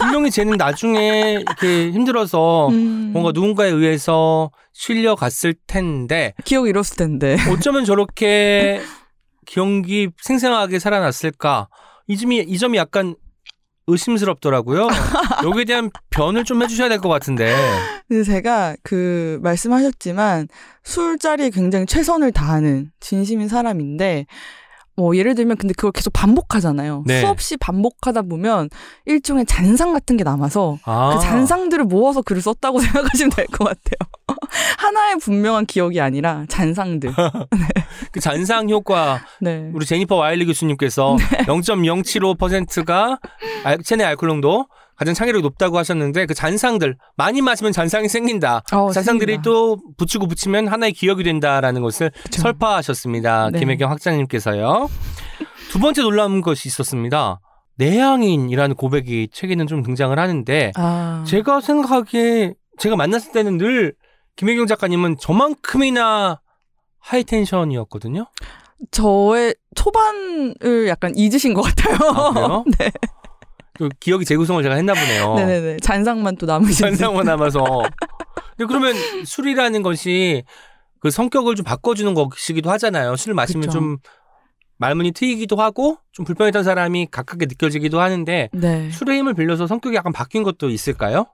분명히 0.00 0.30
쟤는 0.30 0.56
나중에 0.56 1.38
이렇게 1.40 1.90
힘들어서 1.90 2.68
음, 2.68 3.10
뭔가 3.12 3.30
누군가에 3.32 3.68
의해서 3.70 4.50
실려갔을 4.72 5.54
텐데 5.66 6.32
기억을 6.44 6.70
잃었을 6.70 6.96
텐데. 6.96 7.36
어쩌면 7.50 7.84
저렇게 7.84 8.80
기억이 9.46 10.08
생생하게 10.22 10.78
살아났을까? 10.78 11.68
이 12.08 12.16
점이, 12.16 12.38
이 12.48 12.58
점이 12.58 12.78
약간 12.78 13.14
의심스럽더라고요. 13.86 14.88
여기에 15.44 15.64
대한 15.64 15.90
변을 16.10 16.44
좀 16.44 16.62
해주셔야 16.62 16.88
될 16.88 17.00
것 17.00 17.08
같은데. 17.08 17.54
근데 18.08 18.22
제가 18.24 18.76
그 18.82 19.38
말씀하셨지만 19.42 20.48
술자리에 20.84 21.50
굉장히 21.50 21.84
최선을 21.86 22.32
다하는 22.32 22.92
진심인 23.00 23.48
사람인데 23.48 24.26
뭐 24.96 25.16
예를 25.16 25.34
들면 25.34 25.56
근데 25.56 25.72
그걸 25.74 25.90
계속 25.92 26.12
반복하잖아요. 26.12 27.04
네. 27.06 27.20
수없이 27.20 27.56
반복하다 27.56 28.22
보면 28.22 28.68
일종의 29.06 29.46
잔상 29.46 29.92
같은 29.92 30.16
게 30.16 30.24
남아서 30.24 30.78
아. 30.84 31.14
그 31.16 31.22
잔상들을 31.22 31.84
모아서 31.84 32.20
글을 32.22 32.42
썼다고 32.42 32.78
생각하시면 32.80 33.30
될 33.30 33.46
것 33.46 33.64
같아요. 33.64 34.10
하나의 34.78 35.16
분명한 35.16 35.66
기억이 35.66 36.00
아니라 36.00 36.44
잔상들. 36.48 37.12
그 38.12 38.20
잔상 38.20 38.68
효과 38.68 39.20
네. 39.40 39.70
우리 39.74 39.86
제니퍼 39.86 40.16
와일리 40.16 40.44
교수님께서 40.46 41.16
0.075%가 41.46 43.18
알, 43.64 43.78
체내 43.82 44.04
알코올 44.04 44.28
농도 44.28 44.66
가장 45.02 45.14
창의력이 45.14 45.42
높다고 45.42 45.78
하셨는데 45.78 46.26
그 46.26 46.34
잔상들 46.34 46.96
많이 47.16 47.42
마시면 47.42 47.72
잔상이 47.72 48.08
생긴다. 48.08 48.62
어, 48.72 48.92
잔상들이 48.92 49.32
생긴다. 49.32 49.42
또 49.42 49.78
붙이고 49.96 50.28
붙이면 50.28 50.68
하나의 50.68 50.92
기억이 50.92 51.24
된다라는 51.24 51.82
것을 51.82 52.12
그쵸. 52.22 52.40
설파하셨습니다. 52.40 53.50
네. 53.50 53.58
김혜경 53.58 53.90
학자님께서요. 53.90 54.88
두 55.72 55.80
번째 55.80 56.02
놀라운 56.02 56.40
것이 56.40 56.68
있었습니다. 56.68 57.40
내향인이라는 57.78 58.76
고백이 58.76 59.30
책에는 59.32 59.66
좀 59.66 59.82
등장을 59.82 60.16
하는데 60.16 60.70
아. 60.76 61.24
제가 61.26 61.60
생각하기에 61.60 62.54
제가 62.78 62.94
만났을 62.94 63.32
때는 63.32 63.58
늘 63.58 63.94
김혜경 64.36 64.68
작가님은 64.68 65.16
저만큼이나 65.18 66.40
하이텐션이었거든요. 67.00 68.26
저의 68.92 69.56
초반을 69.74 70.86
약간 70.86 71.12
잊으신 71.16 71.54
것 71.54 71.62
같아요. 71.62 71.96
아? 71.96 72.64
네. 72.78 72.92
그 73.82 73.88
기억이 73.98 74.24
재구성을 74.24 74.62
제가 74.62 74.76
했나 74.76 74.94
보네요. 74.94 75.34
네네네. 75.46 75.76
잔상만 75.78 76.36
또 76.36 76.46
남으신. 76.46 76.86
잔상만 76.86 77.24
남아서. 77.26 77.64
근데 78.56 78.66
그러면 78.68 78.94
술이라는 79.24 79.82
것이 79.82 80.44
그 81.00 81.10
성격을 81.10 81.56
좀 81.56 81.64
바꿔주는 81.64 82.14
것이기도 82.14 82.70
하잖아요. 82.70 83.16
술을 83.16 83.34
마시면 83.34 83.62
그쵸. 83.62 83.72
좀 83.72 83.96
말문이 84.78 85.12
트이기도 85.12 85.56
하고 85.56 85.98
좀 86.12 86.24
불편했던 86.24 86.62
사람이 86.62 87.08
가깝게 87.10 87.46
느껴지기도 87.46 88.00
하는데 88.00 88.50
네. 88.52 88.90
술의 88.90 89.18
힘을 89.18 89.34
빌려서 89.34 89.66
성격이 89.66 89.96
약간 89.96 90.12
바뀐 90.12 90.42
것도 90.44 90.70
있을까요? 90.70 91.26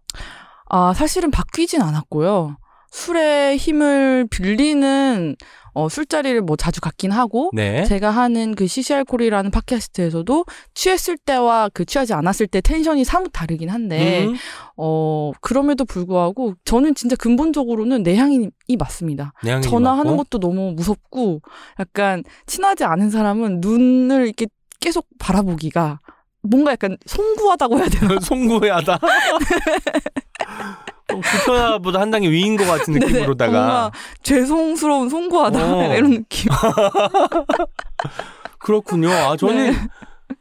아, 0.70 0.94
사실은 0.94 1.30
바뀌진 1.30 1.82
않았고요. 1.82 2.56
술의 2.90 3.58
힘을 3.58 4.26
빌리는 4.30 5.36
어, 5.78 5.88
술자리를 5.88 6.40
뭐 6.40 6.56
자주 6.56 6.80
갖긴 6.80 7.12
하고 7.12 7.50
네. 7.52 7.84
제가 7.84 8.10
하는 8.10 8.56
그 8.56 8.66
CCR콜이라는 8.66 9.52
팟캐스트에서도 9.52 10.44
취했을 10.74 11.16
때와 11.16 11.70
그 11.72 11.84
취하지 11.84 12.14
않았을 12.14 12.48
때 12.48 12.60
텐션이 12.60 13.04
사뭇 13.04 13.30
다르긴 13.32 13.68
한데 13.70 14.26
음, 14.26 14.34
어 14.76 15.30
그럼에도 15.40 15.84
불구하고 15.84 16.54
저는 16.64 16.96
진짜 16.96 17.14
근본적으로는 17.14 18.02
내향이 18.02 18.50
맞습니다. 18.76 19.32
내향이 19.44 19.62
전화하는 19.62 20.16
맞고. 20.16 20.24
것도 20.24 20.40
너무 20.40 20.72
무섭고 20.72 21.42
약간 21.78 22.24
친하지 22.46 22.82
않은 22.82 23.10
사람은 23.10 23.60
눈을 23.60 24.26
이렇게 24.26 24.46
계속 24.80 25.06
바라보기가 25.20 26.00
뭔가 26.42 26.72
약간 26.72 26.96
송구하다고 27.06 27.78
해야 27.78 27.88
되나? 27.88 28.18
송구해하다. 28.20 28.98
좀 31.08 31.20
불편하보다 31.20 32.00
한 32.00 32.10
단계 32.10 32.30
위인 32.30 32.56
것 32.56 32.66
같은 32.66 32.94
네네. 32.94 33.06
느낌으로다가. 33.06 33.52
뭔가 33.52 33.92
죄송스러운 34.22 35.08
송구하다 35.08 35.74
어. 35.74 35.84
이런 35.96 36.10
느낌. 36.10 36.50
그렇군요. 38.58 39.10
아, 39.10 39.36
저는 39.36 39.72
네. 39.72 39.76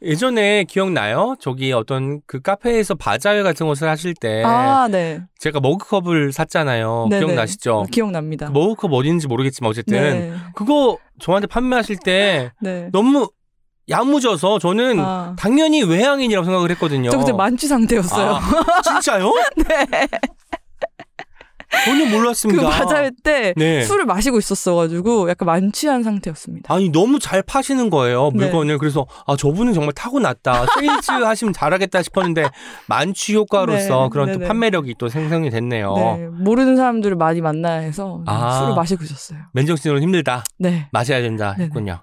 예전에 0.02 0.64
기억나요? 0.64 1.34
저기 1.40 1.72
어떤 1.72 2.20
그 2.26 2.40
카페에서 2.40 2.94
바자회 2.94 3.42
같은 3.42 3.66
것을 3.66 3.88
하실 3.88 4.14
때 4.14 4.42
아, 4.44 4.86
네. 4.90 5.20
제가 5.38 5.60
머그컵을 5.60 6.32
샀잖아요. 6.32 7.06
네네. 7.10 7.24
기억나시죠? 7.24 7.86
기억납니다. 7.90 8.46
그 8.46 8.52
머그컵 8.52 8.92
어딘지 8.92 9.26
모르겠지만 9.26 9.70
어쨌든 9.70 9.98
네. 9.98 10.32
그거 10.54 10.98
저한테 11.18 11.46
판매하실 11.46 11.98
때 12.04 12.52
네. 12.60 12.90
너무 12.92 13.30
야무져서 13.88 14.58
저는 14.58 15.00
아. 15.00 15.34
당연히 15.38 15.82
외향인이라고 15.82 16.44
생각을 16.44 16.70
했거든요. 16.72 17.08
저 17.08 17.18
그때 17.18 17.32
만취 17.32 17.66
상태였어요. 17.66 18.32
아, 18.34 18.82
진짜요? 18.82 19.32
네. 19.66 20.08
전혀 21.84 22.04
그 22.06 22.10
몰랐습니다. 22.16 22.68
바자회 22.70 23.10
때 23.22 23.52
네. 23.56 23.82
술을 23.82 24.06
마시고 24.06 24.38
있었어가지고 24.38 25.28
약간 25.28 25.46
만취한 25.46 26.02
상태였습니다. 26.02 26.72
아니 26.72 26.88
너무 26.88 27.18
잘 27.18 27.42
파시는 27.42 27.90
거예요 27.90 28.30
네. 28.34 28.44
물건을 28.44 28.78
그래서 28.78 29.06
아 29.26 29.36
저분은 29.36 29.74
정말 29.74 29.92
타고났다 29.92 30.66
세일즈 30.78 31.10
하시면 31.24 31.52
잘하겠다 31.52 32.02
싶었는데 32.02 32.48
만취 32.86 33.34
효과로서 33.34 34.04
네, 34.04 34.08
그런 34.10 34.38
또. 34.40 34.46
판매력이 34.46 34.94
또 34.98 35.08
생성이 35.08 35.50
됐네요 35.50 35.94
네, 35.94 36.26
모르는 36.28 36.76
사람들을 36.76 37.16
많이 37.16 37.40
만나야 37.42 37.80
해서 37.80 38.22
네, 38.26 38.32
아. 38.32 38.60
술을 38.60 38.74
마시고 38.74 39.04
있었어요. 39.04 39.38
맨정신으로는 39.52 40.02
힘들다 40.02 40.44
네. 40.58 40.88
마셔야 40.92 41.20
된다. 41.20 41.54
했군요 41.58 42.02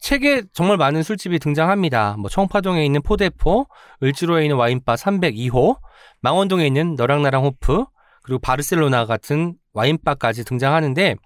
책에 0.00 0.42
정말 0.52 0.76
많은 0.76 1.02
술집이 1.02 1.38
등장합니다 1.38 2.16
뭐 2.18 2.28
청파동에 2.30 2.84
있는 2.84 3.02
포대포 3.02 3.66
을지로에 4.02 4.44
있는 4.44 4.56
와인바 4.56 4.94
302호 4.94 5.76
망원동에 6.20 6.66
있는 6.66 6.94
너랑 6.96 7.22
나랑 7.22 7.44
호프 7.44 7.84
그리고 8.30 8.38
바르셀로나 8.38 9.06
같은 9.06 9.54
와인바까지 9.72 10.44
등장하는데 10.44 11.16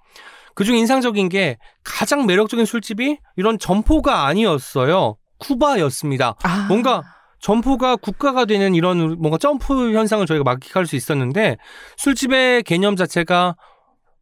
그중 0.55 0.75
인상적인 0.77 1.29
게 1.29 1.59
가장 1.85 2.25
매력적인 2.25 2.65
술집이 2.65 3.19
이런 3.37 3.59
점포가 3.59 4.25
아니었어요 4.25 5.19
쿠바였습니다 5.39 6.37
아. 6.43 6.67
뭔가 6.67 7.03
점포가 7.41 7.97
국가가 7.97 8.47
되는 8.47 8.75
이런 8.75 9.19
뭔가 9.19 9.37
점프 9.37 9.93
현상을 9.93 10.25
저희가 10.25 10.45
막기할 10.45 10.87
수 10.87 10.97
있었는데 10.97 11.59
술집의 11.99 12.63
개념 12.63 12.97
자체가 12.97 13.55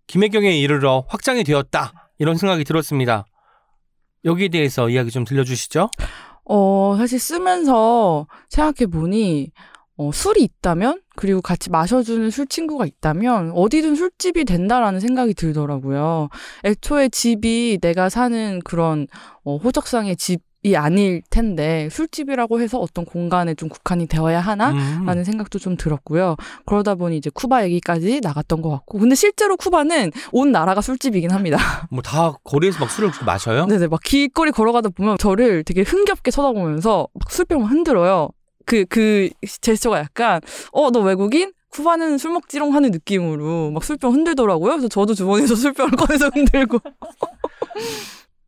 김혜경에 0.09 0.59
이르러 0.59 1.05
확장이 1.07 1.45
되었다 1.45 2.11
이런 2.19 2.37
생각이 2.37 2.65
들었습니다. 2.65 3.25
여기에 4.25 4.49
대해서 4.49 4.89
이야기 4.89 5.13
좀 5.13 5.23
들려주시죠. 5.23 5.89
어, 6.45 6.97
사실 6.99 7.21
쓰면서 7.21 8.27
생각해 8.49 8.91
보니 8.91 9.53
어, 10.09 10.11
술이 10.13 10.43
있다면 10.43 11.01
그리고 11.17 11.41
같이 11.41 11.71
마셔주는 11.71 12.31
술 12.31 12.47
친구가 12.47 12.87
있다면 12.87 13.53
어디든 13.55 13.95
술집이 13.95 14.45
된다라는 14.45 15.01
생각이 15.01 15.35
들더라고요. 15.35 16.29
애초에 16.65 17.09
집이 17.09 17.79
내가 17.81 18.09
사는 18.09 18.61
그런 18.65 19.07
어, 19.45 19.57
호적상의 19.57 20.17
집 20.17 20.53
이 20.65 20.77
아닐 20.77 21.23
텐데 21.29 21.89
술집이라고 21.91 22.61
해서 22.61 22.79
어떤 22.79 23.05
공간에 23.05 23.53
좀 23.55 23.69
국한이 23.69 24.07
되어야 24.07 24.41
하나? 24.41 24.71
음. 24.71 25.05
라는 25.07 25.25
생각도 25.25 25.59
좀 25.59 25.77
들었고요. 25.77 26.37
그러다 26.67 26.95
보니 26.95 27.17
이제 27.17 27.31
쿠바 27.35 27.65
얘기까지 27.65 28.21
나갔던 28.23 28.63
것 28.63 28.71
같고. 28.71 28.99
근데 28.99 29.17
실제로 29.17 29.57
쿠바는 29.57 30.13
온 30.31 30.53
나라가 30.53 30.81
술집이긴 30.81 31.33
합니다. 31.33 31.57
뭐 31.91 32.01
다 32.03 32.35
거리에서 32.45 32.79
막 32.79 32.91
술을 32.91 33.11
마셔요? 33.27 33.67
네네, 33.67 33.89
막 33.89 34.01
길거리 34.05 34.53
걸어가다 34.53 34.91
보면 34.91 35.19
저를 35.19 35.65
되게 35.65 35.83
흥겹게 35.83 36.31
쳐다보면서 36.31 37.09
막 37.13 37.31
술병을 37.31 37.69
흔들어요. 37.69 38.29
그, 38.67 38.85
그 38.87 39.31
제스처가 39.61 39.99
약간, 39.99 40.41
어, 40.73 40.91
너 40.91 41.01
외국인? 41.01 41.53
쿠바는 41.71 42.19
술 42.19 42.33
먹지롱 42.33 42.75
하는 42.75 42.91
느낌으로 42.91 43.71
막 43.71 43.83
술병 43.83 44.13
흔들더라고요. 44.13 44.73
그래서 44.73 44.89
저도 44.89 45.15
주머니에서 45.15 45.55
술병을 45.57 45.93
꺼내서 45.93 46.29
흔들고. 46.29 46.79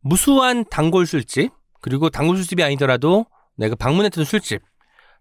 무수한 0.01 0.63
단골 0.69 1.07
술집 1.07 1.51
그리고 1.81 2.09
단골 2.09 2.37
술집이 2.37 2.63
아니더라도 2.63 3.25
내가 3.57 3.75
방문했던 3.75 4.25
술집 4.25 4.61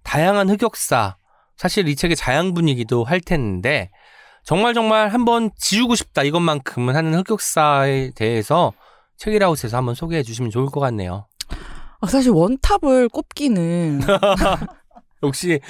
다양한 0.02 0.50
흑역사 0.50 1.16
사실 1.56 1.88
이 1.88 1.96
책의 1.96 2.16
자양 2.16 2.52
분위기도 2.52 3.04
할 3.04 3.20
텐데 3.20 3.90
정말 4.44 4.74
정말 4.74 5.08
한번 5.08 5.50
지우고 5.56 5.94
싶다 5.94 6.22
이것만큼은 6.22 6.94
하는 6.94 7.14
흑역사에 7.14 8.10
대해서 8.14 8.74
책이라우스에서 9.16 9.78
한번 9.78 9.94
소개해 9.94 10.22
주시면 10.22 10.50
좋을 10.50 10.66
것 10.66 10.80
같네요. 10.80 11.26
아, 12.00 12.06
사실 12.06 12.32
원탑을 12.32 13.08
꼽기는 13.08 14.02
역시 15.26 15.60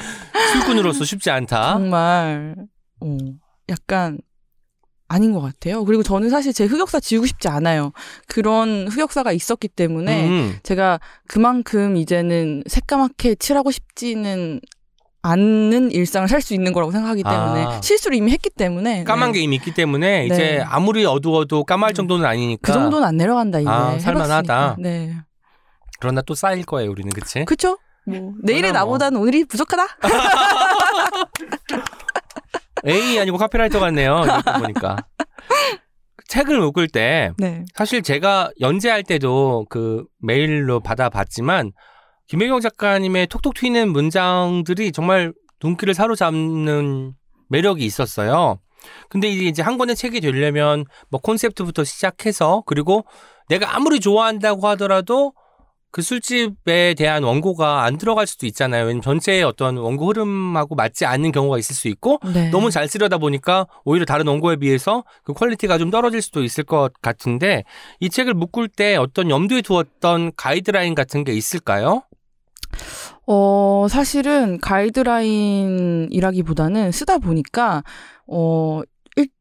술꾼으로서 0.53 1.05
쉽지 1.05 1.31
않다. 1.31 1.73
정말, 1.75 2.55
어, 3.01 3.17
약간 3.69 4.19
아닌 5.09 5.33
것 5.33 5.41
같아요. 5.41 5.85
그리고 5.85 6.03
저는 6.03 6.31
사실 6.31 6.53
제 6.53 6.65
흑역사 6.65 6.99
지우고 7.01 7.27
싶지 7.27 7.49
않아요. 7.49 7.93
그런 8.27 8.89
흑역사가 8.89 9.33
있었기 9.33 9.69
때문에 9.69 10.29
음, 10.29 10.59
제가 10.63 10.99
그만큼 11.29 11.97
이제는 11.97 12.65
새까맣게 12.67 13.37
칠하고 13.37 13.71
싶지는 13.71 14.61
않는 15.23 15.91
일상을 15.93 16.29
살 16.29 16.43
수 16.43 16.53
있는 16.53 16.73
거라고 16.75 16.93
생각하기 16.93 17.23
때문에 17.23 17.65
아. 17.65 17.81
실수를 17.81 18.17
이미 18.17 18.31
했기 18.33 18.51
때문에 18.51 19.05
까만 19.05 19.33
네. 19.33 19.39
게 19.39 19.45
이미 19.45 19.57
있기 19.57 19.73
때문에 19.73 20.21
네. 20.21 20.27
이제 20.27 20.63
아무리 20.67 21.05
어두워도 21.07 21.65
까말 21.65 21.95
정도는 21.95 22.27
아니니까. 22.27 22.61
그 22.61 22.73
정도는 22.73 23.07
안 23.09 23.17
내려간다 23.17 23.61
이제 23.61 23.69
아, 23.71 23.99
살만하다. 23.99 24.77
네, 24.81 25.15
그러나 25.99 26.21
또 26.23 26.35
쌓일 26.35 26.65
거예요, 26.67 26.91
우리는 26.91 27.11
그치? 27.11 27.45
그렇죠. 27.47 27.79
뭐 28.07 28.33
내일의 28.43 28.73
뭐. 28.73 28.81
나보다는 28.81 29.21
오늘이 29.21 29.45
부족하다. 29.45 29.87
A 32.87 33.19
아니고 33.19 33.39
카피라이터 33.39 33.81
같네요. 33.81 34.23
이렇게 34.25 34.53
보니까. 34.61 34.97
책을 36.29 36.59
묶을 36.61 36.89
때 36.89 37.33
네, 37.39 37.65
사실 37.75 38.03
제가 38.03 38.51
연재할 38.61 39.03
때도 39.03 39.67
그 39.69 40.05
메일로 40.21 40.81
받아봤지만 40.81 41.73
김혜경 42.27 42.61
작가님의 42.61 43.27
톡톡 43.29 43.55
튀는 43.55 43.93
문장들이 43.93 44.93
정말 44.93 45.33
눈길을 45.63 45.95
사로잡는 45.95 47.15
매력이 47.49 47.85
있었어요. 47.85 48.59
근데 49.09 49.29
이제 49.29 49.63
한 49.63 49.79
권의 49.79 49.97
책이 49.97 50.21
되려면 50.21 50.85
뭐 51.09 51.21
콘셉트부터 51.21 51.85
시작해서 51.85 52.63
그리고 52.67 53.05
내가 53.49 53.77
아무리 53.77 54.01
좋아한다고 54.01 54.67
하더라도 54.69 55.33
그 55.95 56.03
술집에 56.03 56.95
대한 56.95 57.23
원고가 57.23 57.85
안 57.85 57.99
들어갈 57.99 58.27
수도 58.27 58.47
있잖아요. 58.47 58.87
왜냐면 58.87 59.01
전체의 59.01 59.45
어떤 59.45 59.77
원고 59.77 60.09
흐름하고 60.09 60.75
맞지 60.75 61.07
않는 61.07 61.31
경우가 61.31 61.57
있을 61.57 61.77
수 61.77 61.87
있고 61.87 62.19
네. 62.35 62.51
너무 62.51 62.73
잘 62.73 62.89
쓰려다 62.89 63.19
보니까 63.19 63.69
오히려 63.85 64.05
다른 64.05 64.27
원고에 64.27 64.57
비해서 64.57 65.05
그 65.23 65.35
quality가 65.35 65.79
좀 65.79 65.93
떨어질 65.93 66.21
수도 66.21 66.43
있을 66.43 66.65
것 66.65 66.93
같은데 67.01 67.63
이 68.01 68.11
책을 68.11 68.35
묶을 68.35 68.67
때 68.67 68.97
어떤 68.97 69.31
염두에 69.31 69.63
두었던 69.63 70.33
가이드라인 70.37 70.97
같은 70.97 71.23
게 71.23 71.33
있을까요? 71.33 72.03
어, 73.29 73.87
사실은 73.89 74.59
가이드라인이라기보다는 74.59 76.91
쓰다 76.91 77.19
보니까, 77.19 77.85
어, 78.27 78.81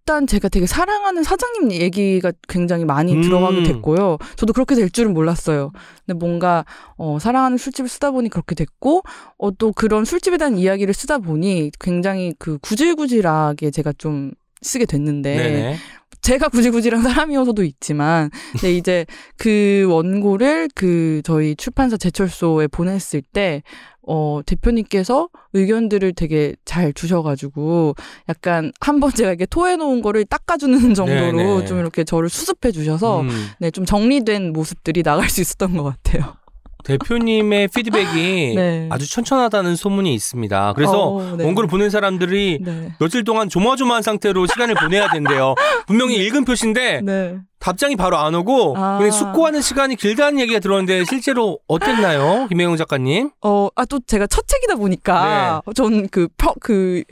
일단 0.06 0.28
제가 0.28 0.50
되게 0.50 0.66
사랑하는 0.66 1.24
사장님 1.24 1.72
얘기가 1.72 2.34
굉장히 2.50 2.84
많이 2.84 3.14
음. 3.14 3.22
들어가게 3.22 3.64
됐고요. 3.64 4.18
저도 4.36 4.52
그렇게 4.52 4.76
될 4.76 4.90
줄은 4.90 5.14
몰랐어요. 5.14 5.72
근데 6.06 6.18
뭔가, 6.20 6.66
어, 6.98 7.20
사랑하는 7.20 7.58
술집을 7.58 7.88
쓰다 7.88 8.12
보니 8.12 8.28
그렇게 8.28 8.54
됐고, 8.54 9.04
어, 9.38 9.52
또 9.52 9.72
그런 9.72 10.04
술집에 10.04 10.38
대한 10.38 10.58
이야기를 10.58 10.94
쓰다 10.94 11.20
보니 11.20 11.72
굉장히 11.80 12.34
그 12.38 12.58
구질구질하게 12.58 13.72
제가 13.72 13.94
좀 13.98 14.32
쓰게 14.62 14.86
됐는데 14.86 15.36
네네. 15.38 15.78
제가 16.22 16.48
구질구질한 16.50 17.02
사람이어서도 17.04 17.64
있지만 17.64 18.30
근데 18.54 18.74
이제 18.74 19.06
그 19.38 19.86
원고를 19.90 20.70
그 20.74 21.22
저희 21.26 21.54
출판사 21.56 21.98
제철소에 21.98 22.68
보냈을 22.68 23.22
때 23.22 23.62
어, 24.06 24.42
대표님께서 24.46 25.30
의견들을 25.54 26.14
되게 26.14 26.56
잘 26.66 26.94
주셔가지고 26.94 27.96
약간 28.30 28.72
한 28.80 29.00
번 29.00 29.12
제가 29.12 29.30
이렇게 29.30 29.46
토해놓은 29.46 30.02
거를 30.02 30.26
닦아주는 30.26 30.94
정도로 30.96 31.32
네네. 31.38 31.66
좀 31.66 31.80
이렇게 31.80 32.04
저를 32.04 32.30
수습해 32.30 32.72
주셔서 32.72 33.22
음, 33.22 33.30
네, 33.60 33.72
좀 33.72 33.86
정리된 33.86 34.54
모습들이 34.54 35.04
나갈 35.04 35.30
수 35.30 35.42
있었던 35.42 35.76
것 35.78 35.84
같아요. 35.84 36.36
대표님의 36.84 37.70
피드백이 37.76 38.54
네. 38.56 38.88
아주 38.92 39.10
천천하다는 39.10 39.76
소문이 39.76 40.14
있습니다. 40.14 40.74
그래서 40.74 41.14
어, 41.14 41.36
네. 41.38 41.44
원고를 41.44 41.68
보낸 41.68 41.90
사람들이 41.90 42.60
네. 42.62 42.94
며칠 43.00 43.24
동안 43.24 43.50
조마조마한 43.50 44.04
상태로 44.04 44.48
시간을 44.48 44.76
보내야 44.76 45.10
된대요. 45.10 45.56
분명히 45.88 46.16
읽은 46.18 46.46
표시인데 46.46 47.02
네. 47.02 47.38
답장이 47.60 47.96
바로 47.96 48.18
안 48.18 48.36
오고 48.36 48.76
아. 48.78 48.98
그냥 48.98 49.12
숙고하는 49.12 49.62
시간이 49.62 49.96
길다는 49.96 50.40
얘기가 50.40 50.60
들었는데 50.60 51.06
실제로 51.06 51.60
어땠나요? 51.68 52.48
김혜영 52.50 52.76
작가님? 52.76 53.32
어, 53.42 53.70
아, 53.76 53.86
또 53.86 54.02
제가 54.06 54.28
첫 54.28 54.46
책이다 54.46 54.76
보니까, 54.76 55.62
네. 55.66 55.74
전 55.74 56.10
그, 56.10 56.28
펴, 56.38 56.54
그, 56.60 57.04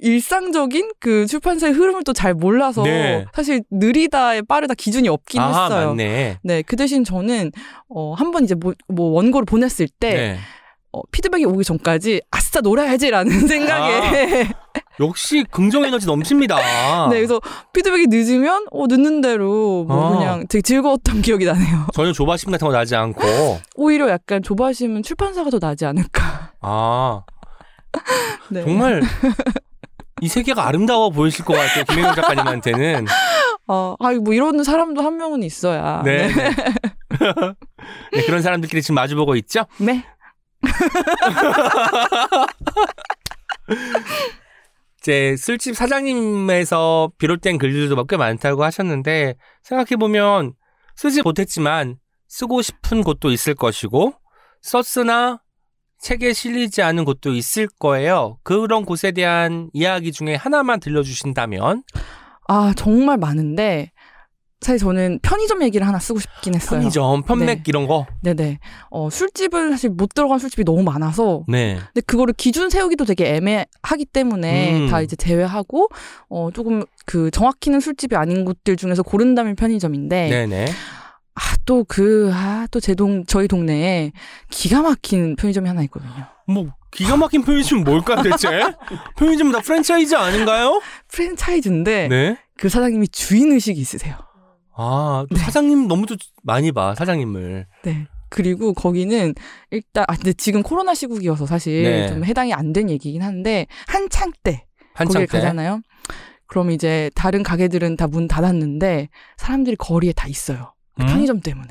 일상적인 0.00 0.90
그 1.00 1.26
출판사의 1.26 1.72
흐름을 1.72 2.04
또 2.04 2.12
잘 2.12 2.34
몰라서, 2.34 2.82
네. 2.82 3.24
사실 3.34 3.62
느리다에 3.70 4.42
빠르다 4.42 4.74
기준이 4.74 5.08
없긴 5.08 5.40
아, 5.40 5.64
했어요. 5.64 5.88
맞네. 5.90 6.38
네, 6.42 6.62
그 6.62 6.76
대신 6.76 7.04
저는, 7.04 7.50
어, 7.88 8.12
한 8.14 8.30
번 8.30 8.44
이제 8.44 8.54
뭐, 8.54 8.74
뭐 8.88 9.10
원고를 9.12 9.44
보냈을 9.46 9.88
때, 9.88 10.14
네. 10.14 10.38
어, 10.92 11.00
피드백이 11.12 11.44
오기 11.44 11.64
전까지, 11.64 12.22
아싸, 12.30 12.60
놀아야지라는 12.60 13.30
생각에, 13.48 14.48
역시 15.00 15.44
긍정 15.50 15.84
에너지 15.84 16.06
넘칩니다. 16.06 16.56
네, 17.10 17.16
그래서 17.16 17.40
피드백이 17.74 18.06
늦으면, 18.08 18.66
어, 18.70 18.86
늦는 18.86 19.20
대로, 19.20 19.84
뭐, 19.88 20.14
아. 20.14 20.18
그냥 20.18 20.46
되게 20.48 20.62
즐거웠던 20.62 21.20
기억이 21.22 21.44
나네요. 21.44 21.86
전혀 21.94 22.12
조바심 22.12 22.50
같은 22.50 22.66
거 22.66 22.72
나지 22.72 22.96
않고. 22.96 23.20
오히려 23.76 24.08
약간 24.10 24.42
조바심은 24.42 25.02
출판사가 25.02 25.50
더 25.50 25.58
나지 25.58 25.84
않을까. 25.86 26.52
아, 26.60 27.22
네. 28.50 28.62
정말 28.62 29.00
이 30.22 30.28
세계가 30.28 30.66
아름다워 30.66 31.10
보이실 31.10 31.44
것 31.44 31.52
같아요. 31.54 31.84
김혜영 31.84 32.14
작가님한테는. 32.14 33.04
어, 33.68 33.96
아, 33.98 34.12
뭐 34.14 34.32
이러는 34.32 34.64
사람도 34.64 35.02
한 35.02 35.18
명은 35.18 35.42
있어야. 35.42 36.02
네. 36.04 36.28
네, 36.28 36.50
그런 38.24 38.40
사람들끼리 38.40 38.80
지금 38.80 38.94
마주보고 38.94 39.36
있죠? 39.36 39.66
네. 39.78 40.02
이제 45.00 45.36
술집 45.36 45.76
사장님에서 45.76 47.12
비롯된 47.18 47.58
글들도 47.58 48.06
꽤 48.06 48.16
많다고 48.16 48.64
하셨는데 48.64 49.34
생각해보면 49.62 50.54
쓰지 50.96 51.20
못했지만 51.22 51.98
쓰고 52.26 52.62
싶은 52.62 53.02
곳도 53.02 53.30
있을 53.30 53.54
것이고 53.54 54.14
썼으나 54.62 55.42
책에 55.98 56.32
실리지 56.32 56.82
않은 56.82 57.04
곳도 57.04 57.32
있을 57.32 57.68
거예요. 57.78 58.38
그런 58.42 58.84
곳에 58.84 59.12
대한 59.12 59.70
이야기 59.72 60.12
중에 60.12 60.34
하나만 60.34 60.80
들려주신다면 60.80 61.82
아, 62.48 62.72
정말 62.76 63.16
많은데, 63.18 63.90
사실 64.60 64.78
저는 64.78 65.18
편의점 65.22 65.62
얘기를 65.62 65.86
하나 65.86 65.98
쓰고 65.98 66.18
싶긴 66.18 66.54
했어요. 66.54 66.80
편의점, 66.80 67.22
편맥 67.24 67.58
네. 67.58 67.62
이런 67.66 67.86
거. 67.86 68.06
네네. 68.22 68.58
어, 68.90 69.10
술집을 69.10 69.70
사실 69.70 69.90
못 69.90 70.14
들어간 70.14 70.38
술집이 70.38 70.64
너무 70.64 70.82
많아서, 70.82 71.42
네. 71.48 71.74
근데 71.92 72.00
그거를 72.06 72.34
기준 72.36 72.70
세우기도 72.70 73.04
되게 73.04 73.34
애매하기 73.34 74.06
때문에 74.12 74.78
음. 74.80 74.86
다 74.88 75.00
이제 75.00 75.14
제외하고, 75.16 75.88
어, 76.28 76.50
조금 76.54 76.84
그 77.04 77.30
정확히는 77.32 77.80
술집이 77.80 78.16
아닌 78.16 78.44
곳들 78.44 78.76
중에서 78.76 79.02
고른다면 79.02 79.56
편의점인데, 79.56 80.28
네네. 80.30 80.66
아, 81.36 81.56
또 81.66 81.84
그, 81.84 82.30
아, 82.32 82.66
또 82.70 82.80
제 82.80 82.94
동, 82.94 83.24
저희 83.26 83.46
동네에 83.46 84.12
기가 84.50 84.82
막힌 84.82 85.36
편의점이 85.36 85.68
하나 85.68 85.82
있거든요. 85.84 86.12
뭐 86.48 86.66
기가 86.90 87.16
막힌 87.16 87.42
편의점 87.42 87.84
뭘까 87.84 88.22
대체? 88.22 88.48
편의점 89.16 89.52
다 89.52 89.60
프랜차이즈 89.60 90.14
아닌가요? 90.14 90.80
프랜차이즈인데, 91.08 92.08
네. 92.08 92.36
그 92.56 92.68
사장님이 92.68 93.08
주인의식이 93.08 93.78
있으세요. 93.80 94.16
아, 94.76 95.24
또 95.28 95.34
네. 95.36 95.40
사장님 95.42 95.88
너무 95.88 96.06
또 96.06 96.16
많이 96.42 96.72
봐, 96.72 96.94
사장님을. 96.94 97.66
네. 97.84 98.06
그리고 98.28 98.72
거기는 98.74 99.34
일단 99.70 100.04
아 100.08 100.14
근데 100.16 100.32
지금 100.32 100.62
코로나 100.62 100.94
시국이어서 100.94 101.46
사실 101.46 101.82
네. 101.84 102.08
좀 102.08 102.24
해당이 102.24 102.52
안 102.54 102.72
된 102.72 102.90
얘기긴 102.90 103.22
한데 103.22 103.66
한창 103.86 104.32
때 104.42 104.66
한창 104.94 105.20
거기를 105.22 105.26
때. 105.28 105.38
가잖아요. 105.38 105.80
그럼 106.48 106.72
이제 106.72 107.10
다른 107.14 107.42
가게들은 107.44 107.96
다 107.96 108.08
문 108.08 108.26
닫았는데 108.26 109.08
사람들이 109.36 109.76
거리에 109.76 110.12
다 110.12 110.26
있어요. 110.28 110.72
그 110.96 111.02
음? 111.02 111.06
편의점 111.06 111.40
때문에. 111.40 111.68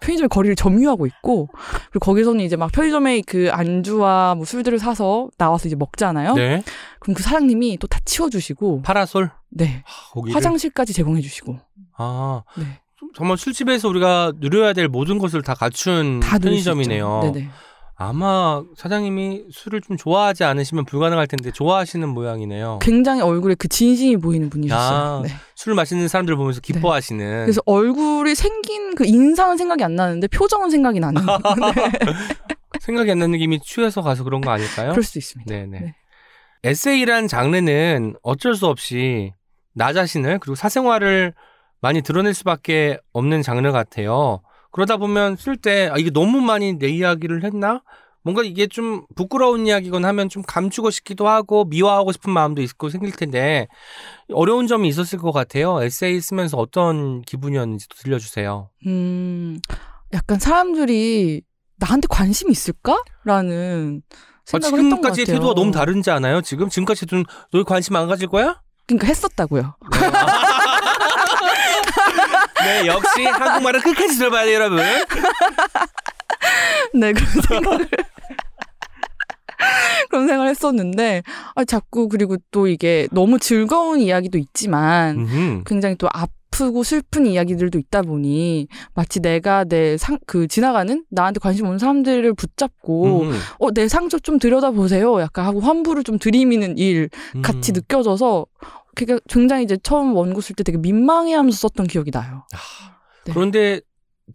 편의점 0.00 0.28
거리를 0.28 0.54
점유하고 0.54 1.06
있고 1.06 1.48
그리고 1.90 1.98
거기서는 2.04 2.44
이제 2.44 2.54
막 2.56 2.70
편의점에 2.72 3.20
그 3.26 3.50
안주와 3.52 4.36
뭐 4.36 4.44
술들을 4.44 4.78
사서 4.78 5.28
나와서 5.36 5.66
이제 5.68 5.76
먹잖아요. 5.76 6.34
네. 6.34 6.62
그럼 7.00 7.14
그 7.14 7.22
사장님이 7.22 7.78
또 7.78 7.88
다 7.88 7.98
치워주시고 8.04 8.82
파라솔. 8.82 9.30
네 9.50 9.82
하, 9.84 10.10
거기를. 10.12 10.36
화장실까지 10.36 10.92
제공해주시고 10.92 11.58
아, 11.96 12.42
네. 12.56 12.64
정말 13.14 13.36
술집에서 13.38 13.88
우리가 13.88 14.32
누려야 14.36 14.72
될 14.72 14.88
모든 14.88 15.18
것을 15.18 15.42
다 15.42 15.54
갖춘 15.54 16.20
다. 16.20 16.38
편의점이네요. 16.38 17.20
네네. 17.32 17.48
아마 18.00 18.62
사장님이 18.76 19.46
술을 19.50 19.80
좀 19.80 19.96
좋아하지 19.96 20.44
않으시면 20.44 20.84
불가능할 20.84 21.26
텐데 21.26 21.50
좋아하시는 21.50 22.08
모양이네요. 22.08 22.78
굉장히 22.80 23.22
얼굴에 23.22 23.56
그 23.56 23.66
진심이 23.66 24.16
보이는 24.16 24.48
분이셨어요. 24.48 24.98
아, 24.98 25.22
네. 25.24 25.30
술 25.56 25.74
마시는 25.74 26.06
사람들 26.06 26.36
보면서 26.36 26.60
기뻐하시는. 26.60 27.42
그래서 27.42 27.60
얼굴이 27.66 28.36
생긴 28.36 28.94
그 28.94 29.04
인상은 29.04 29.56
생각이 29.56 29.82
안 29.82 29.96
나는데 29.96 30.28
표정은 30.28 30.70
생각이 30.70 31.00
나는. 31.00 31.20
네. 31.74 31.88
생각이 32.78 33.10
안 33.10 33.18
나는 33.18 33.36
게 33.36 33.42
이미 33.42 33.58
취해서 33.58 34.00
가서 34.00 34.22
그런 34.22 34.42
거 34.42 34.52
아닐까요? 34.52 34.90
그럴 34.90 35.02
수 35.02 35.18
있습니다. 35.18 35.52
네네. 35.52 35.80
네. 35.80 35.94
에세이란 36.62 37.26
장르는 37.26 38.14
어쩔 38.22 38.54
수 38.54 38.68
없이 38.68 39.32
나 39.74 39.92
자신을 39.92 40.38
그리고 40.38 40.54
사생활을 40.54 41.34
많이 41.80 42.02
드러낼 42.02 42.32
수밖에 42.32 42.98
없는 43.12 43.42
장르 43.42 43.72
같아요. 43.72 44.40
그러다 44.70 44.96
보면 44.96 45.36
쓸 45.36 45.56
때 45.56 45.88
아, 45.92 45.96
이게 45.96 46.10
너무 46.10 46.40
많이 46.40 46.74
내 46.78 46.88
이야기를 46.88 47.44
했나? 47.44 47.82
뭔가 48.22 48.42
이게 48.42 48.66
좀 48.66 49.06
부끄러운 49.16 49.66
이야기거나 49.66 50.08
하면 50.08 50.28
좀 50.28 50.42
감추고 50.42 50.90
싶기도 50.90 51.28
하고 51.28 51.64
미화하고 51.64 52.12
싶은 52.12 52.30
마음도 52.32 52.60
있고 52.60 52.90
생길 52.90 53.12
텐데 53.12 53.68
어려운 54.34 54.66
점이 54.66 54.86
있었을 54.88 55.18
것 55.18 55.32
같아요. 55.32 55.82
에세이 55.82 56.20
쓰면서 56.20 56.58
어떤 56.58 57.22
기분이었는지 57.22 57.88
도 57.88 57.96
들려주세요. 57.98 58.68
음, 58.86 59.58
약간 60.12 60.38
사람들이 60.38 61.42
나한테 61.76 62.06
관심 62.10 62.50
있을까?라는 62.50 64.02
아, 64.10 64.16
생각을 64.44 64.78
했던 64.78 64.90
것 64.90 64.96
지금까지의 64.96 65.26
같아요. 65.26 65.36
태도가 65.40 65.54
너무 65.54 65.70
다른지 65.70 66.10
않아요? 66.10 66.42
지금 66.42 66.68
지금까지 66.68 67.06
좀 67.06 67.22
너희 67.52 67.64
관심 67.64 67.96
안 67.96 68.08
가질 68.08 68.28
거야? 68.28 68.60
그러니까 68.86 69.06
했었다고요. 69.06 69.62
네, 69.62 69.98
역시 72.86 73.24
한국말은 73.24 73.80
끝까지 73.80 74.18
들어봐야 74.18 74.44
돼요, 74.44 74.54
여러분. 74.54 74.78
네, 76.94 77.12
그런 77.12 77.28
생각을. 77.48 77.88
그런 80.08 80.26
생각을 80.26 80.50
했었는데, 80.50 81.22
아, 81.54 81.64
자꾸, 81.64 82.08
그리고 82.08 82.36
또 82.50 82.68
이게 82.68 83.08
너무 83.10 83.38
즐거운 83.38 84.00
이야기도 84.00 84.38
있지만, 84.38 85.18
음흠. 85.18 85.62
굉장히 85.66 85.96
또 85.96 86.08
아프고 86.12 86.84
슬픈 86.84 87.26
이야기들도 87.26 87.78
있다 87.78 88.02
보니, 88.02 88.68
마치 88.94 89.20
내가 89.20 89.64
내 89.64 89.96
상, 89.96 90.18
그, 90.26 90.46
지나가는, 90.46 91.04
나한테 91.10 91.40
관심 91.40 91.66
없는 91.66 91.78
사람들을 91.78 92.34
붙잡고. 92.34 93.30
어, 93.58 93.70
내 93.72 93.88
상처 93.88 94.18
좀 94.18 94.38
들여다보세요. 94.38 95.20
약간 95.20 95.44
하고 95.44 95.60
환부를 95.60 96.04
좀 96.04 96.18
들이미는 96.18 96.78
일 96.78 97.10
같이 97.42 97.72
음. 97.72 97.74
느껴져서, 97.74 98.46
그게 98.98 99.16
굉장히 99.28 99.62
이제 99.62 99.78
처음 99.80 100.16
원고 100.16 100.40
쓸 100.40 100.56
때 100.56 100.64
되게 100.64 100.76
민망해 100.76 101.34
하면서 101.34 101.56
썼던 101.56 101.86
기억이 101.86 102.10
나요. 102.10 102.44
네. 103.24 103.32
그런데 103.32 103.80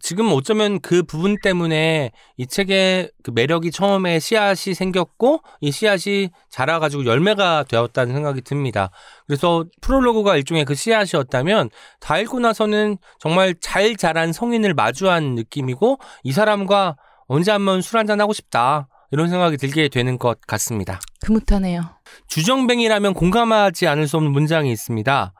지금 0.00 0.32
어쩌면 0.32 0.80
그 0.80 1.02
부분 1.02 1.36
때문에 1.40 2.12
이 2.38 2.46
책의 2.46 3.12
그 3.22 3.30
매력이 3.30 3.70
처음에 3.70 4.18
씨앗이 4.18 4.74
생겼고 4.74 5.40
이 5.60 5.70
씨앗이 5.70 6.30
자라가지고 6.48 7.04
열매가 7.04 7.64
되었다는 7.68 8.14
생각이 8.14 8.40
듭니다. 8.40 8.90
그래서 9.26 9.66
프롤로그가 9.82 10.36
일종의 10.36 10.64
그 10.64 10.74
씨앗이었다면 10.74 11.68
다 12.00 12.18
읽고 12.18 12.40
나서는 12.40 12.96
정말 13.20 13.54
잘 13.60 13.96
자란 13.96 14.32
성인을 14.32 14.72
마주한 14.72 15.34
느낌이고 15.34 15.98
이 16.22 16.32
사람과 16.32 16.96
언제 17.26 17.52
한번 17.52 17.82
술 17.82 17.98
한잔 17.98 18.18
하고 18.20 18.32
싶다 18.32 18.88
이런 19.10 19.28
생각이 19.28 19.58
들게 19.58 19.88
되는 19.88 20.18
것 20.18 20.40
같습니다. 20.40 20.98
흐뭇하네요. 21.24 21.82
주정뱅이라면 22.28 23.14
공감하지 23.14 23.86
않을 23.86 24.08
수 24.08 24.16
없는 24.16 24.32
문장이 24.32 24.70
있습니다. 24.72 25.32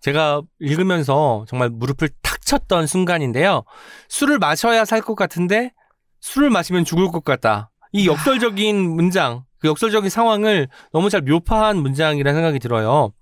제가 0.00 0.42
읽으면서 0.60 1.44
정말 1.48 1.68
무릎을 1.70 2.08
탁 2.22 2.40
쳤던 2.46 2.86
순간인데요. 2.86 3.64
술을 4.08 4.38
마셔야 4.38 4.84
살 4.84 5.02
것 5.02 5.14
같은데 5.14 5.72
술을 6.20 6.50
마시면 6.50 6.84
죽을 6.84 7.08
것 7.08 7.24
같다. 7.24 7.70
이 7.92 8.06
역설적인 8.08 8.76
문장, 8.90 9.44
그 9.58 9.68
역설적인 9.68 10.08
상황을 10.10 10.68
너무 10.92 11.10
잘 11.10 11.22
묘파한 11.22 11.76
문장이라는 11.78 12.36
생각이 12.38 12.58
들어요. 12.58 13.12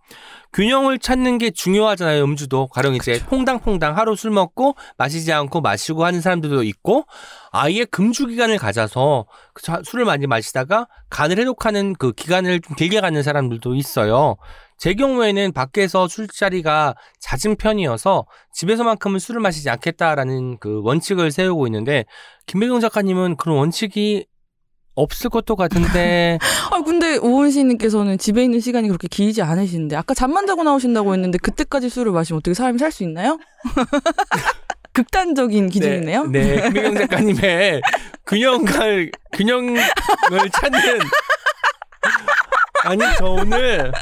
균형을 0.52 0.98
찾는 0.98 1.38
게 1.38 1.50
중요하잖아요. 1.50 2.24
음주도 2.24 2.68
가령 2.68 2.94
이제 2.94 3.20
퐁당퐁당 3.28 3.96
하루 3.96 4.16
술 4.16 4.30
먹고 4.30 4.76
마시지 4.96 5.32
않고 5.32 5.60
마시고 5.60 6.04
하는 6.04 6.20
사람들도 6.20 6.62
있고 6.64 7.04
아예 7.52 7.84
금주 7.84 8.26
기간을 8.26 8.58
가져서 8.58 9.26
그 9.52 9.62
자- 9.62 9.80
술을 9.84 10.04
많이 10.04 10.26
마시다가 10.26 10.86
간을 11.10 11.38
해독하는 11.38 11.94
그 11.94 12.12
기간을 12.12 12.60
좀 12.60 12.76
길게 12.76 13.00
갖는 13.00 13.22
사람들도 13.22 13.74
있어요. 13.74 14.36
제 14.78 14.94
경우에는 14.94 15.52
밖에서 15.52 16.06
술자리가 16.06 16.94
잦은 17.20 17.56
편이어서 17.56 18.26
집에서만큼은 18.54 19.18
술을 19.18 19.40
마시지 19.40 19.68
않겠다라는 19.70 20.58
그 20.60 20.80
원칙을 20.84 21.32
세우고 21.32 21.66
있는데 21.66 22.04
김배경 22.46 22.78
작가님은 22.80 23.36
그런 23.36 23.58
원칙이 23.58 24.26
없을 24.98 25.30
것도 25.30 25.56
같은데 25.56 26.38
아 26.72 26.80
근데 26.82 27.16
오은 27.16 27.50
씨님께서는 27.50 28.18
집에 28.18 28.42
있는 28.44 28.60
시간이 28.60 28.88
그렇게 28.88 29.08
길지 29.08 29.42
않으신데 29.42 29.96
아까 29.96 30.14
잠만 30.14 30.46
자고 30.46 30.62
나오신다고 30.64 31.14
했는데 31.14 31.38
그때까지 31.38 31.88
술을 31.88 32.12
마시면 32.12 32.38
어떻게 32.38 32.54
사람이 32.54 32.78
살 32.78 32.90
수 32.90 33.02
있나요? 33.04 33.38
극단적인 34.92 35.68
기준이네요. 35.68 36.24
네, 36.26 36.56
네. 36.56 36.62
김혜경 36.68 36.94
작가님의 36.96 37.80
균형을 38.26 39.10
균형을 39.32 39.78
찾는 40.52 40.80
아니 42.84 43.00
저 43.18 43.26
오늘 43.26 43.92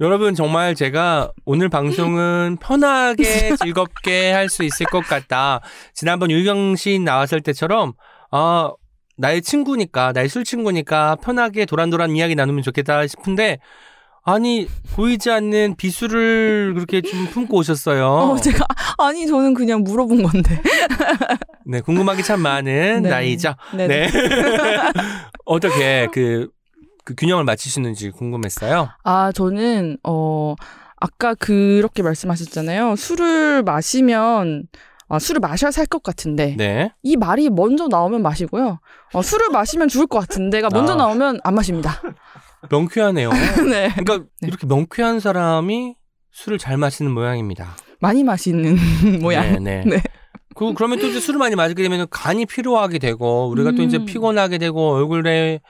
여러분 0.00 0.34
정말 0.34 0.74
제가 0.74 1.30
오늘 1.44 1.68
방송은 1.68 2.58
편하게 2.60 3.54
즐겁게 3.56 4.32
할 4.32 4.48
수 4.48 4.64
있을 4.64 4.86
것 4.86 5.00
같다. 5.06 5.60
지난번 5.94 6.30
유경 6.30 6.76
씨 6.76 6.98
나왔을 6.98 7.40
때처럼 7.40 7.92
아 8.32 8.72
나의 9.20 9.42
친구니까 9.42 10.12
나의 10.12 10.28
술 10.28 10.44
친구니까 10.44 11.16
편하게 11.16 11.66
도란도란 11.66 12.16
이야기 12.16 12.34
나누면 12.34 12.62
좋겠다 12.62 13.06
싶은데 13.06 13.58
아니 14.22 14.66
보이지 14.94 15.30
않는 15.30 15.76
비수를 15.76 16.72
그렇게 16.74 17.02
좀 17.02 17.26
품고 17.26 17.58
오셨어요. 17.58 18.06
어, 18.06 18.36
제가 18.38 18.64
아니 18.98 19.26
저는 19.26 19.54
그냥 19.54 19.82
물어본 19.82 20.22
건데. 20.22 20.62
네, 21.66 21.80
궁금하기 21.80 22.22
참 22.22 22.40
많은 22.40 23.02
네. 23.02 23.08
나이죠. 23.08 23.54
네. 23.74 23.86
네. 23.86 24.08
어떻게 25.44 26.06
그, 26.12 26.48
그 27.04 27.14
균형을 27.14 27.44
맞추시는지 27.44 28.10
궁금했어요. 28.10 28.90
아 29.04 29.32
저는 29.32 29.98
어 30.02 30.54
아까 30.96 31.34
그렇게 31.34 32.02
말씀하셨잖아요. 32.02 32.96
술을 32.96 33.62
마시면 33.62 34.64
아, 35.10 35.18
술을 35.18 35.40
마셔야 35.40 35.70
살 35.72 35.86
것 35.86 36.02
같은데 36.02 36.54
네. 36.56 36.92
이 37.02 37.16
말이 37.16 37.50
먼저 37.50 37.88
나오면 37.88 38.22
마시고요. 38.22 38.78
어, 39.12 39.22
술을 39.22 39.48
마시면 39.52 39.88
죽을 39.88 40.06
것 40.06 40.20
같은데가 40.20 40.68
먼저 40.72 40.92
아. 40.92 40.96
나오면 40.96 41.40
안 41.44 41.54
마십니다. 41.54 42.00
명쾌하네요. 42.70 43.30
네. 43.70 43.90
그러니까 43.96 44.18
네. 44.40 44.48
이렇게 44.48 44.66
명쾌한 44.66 45.20
사람이 45.20 45.96
술을 46.32 46.58
잘 46.58 46.76
마시는 46.76 47.12
모양입니다. 47.12 47.76
많이 47.98 48.22
마시는 48.24 48.76
모양. 49.20 49.62
네, 49.64 49.82
네. 49.82 49.84
네. 49.84 50.02
그, 50.54 50.74
그러면 50.74 50.98
또 51.00 51.06
이제 51.06 51.20
술을 51.20 51.38
많이 51.38 51.54
마시게 51.56 51.82
되면 51.82 52.06
간이 52.10 52.46
피로하게 52.46 52.98
되고, 52.98 53.48
우리가 53.48 53.72
또 53.72 53.82
이제 53.82 53.98
음. 53.98 54.04
피곤하게 54.04 54.58
되고, 54.58 54.92
얼굴에 54.94 55.60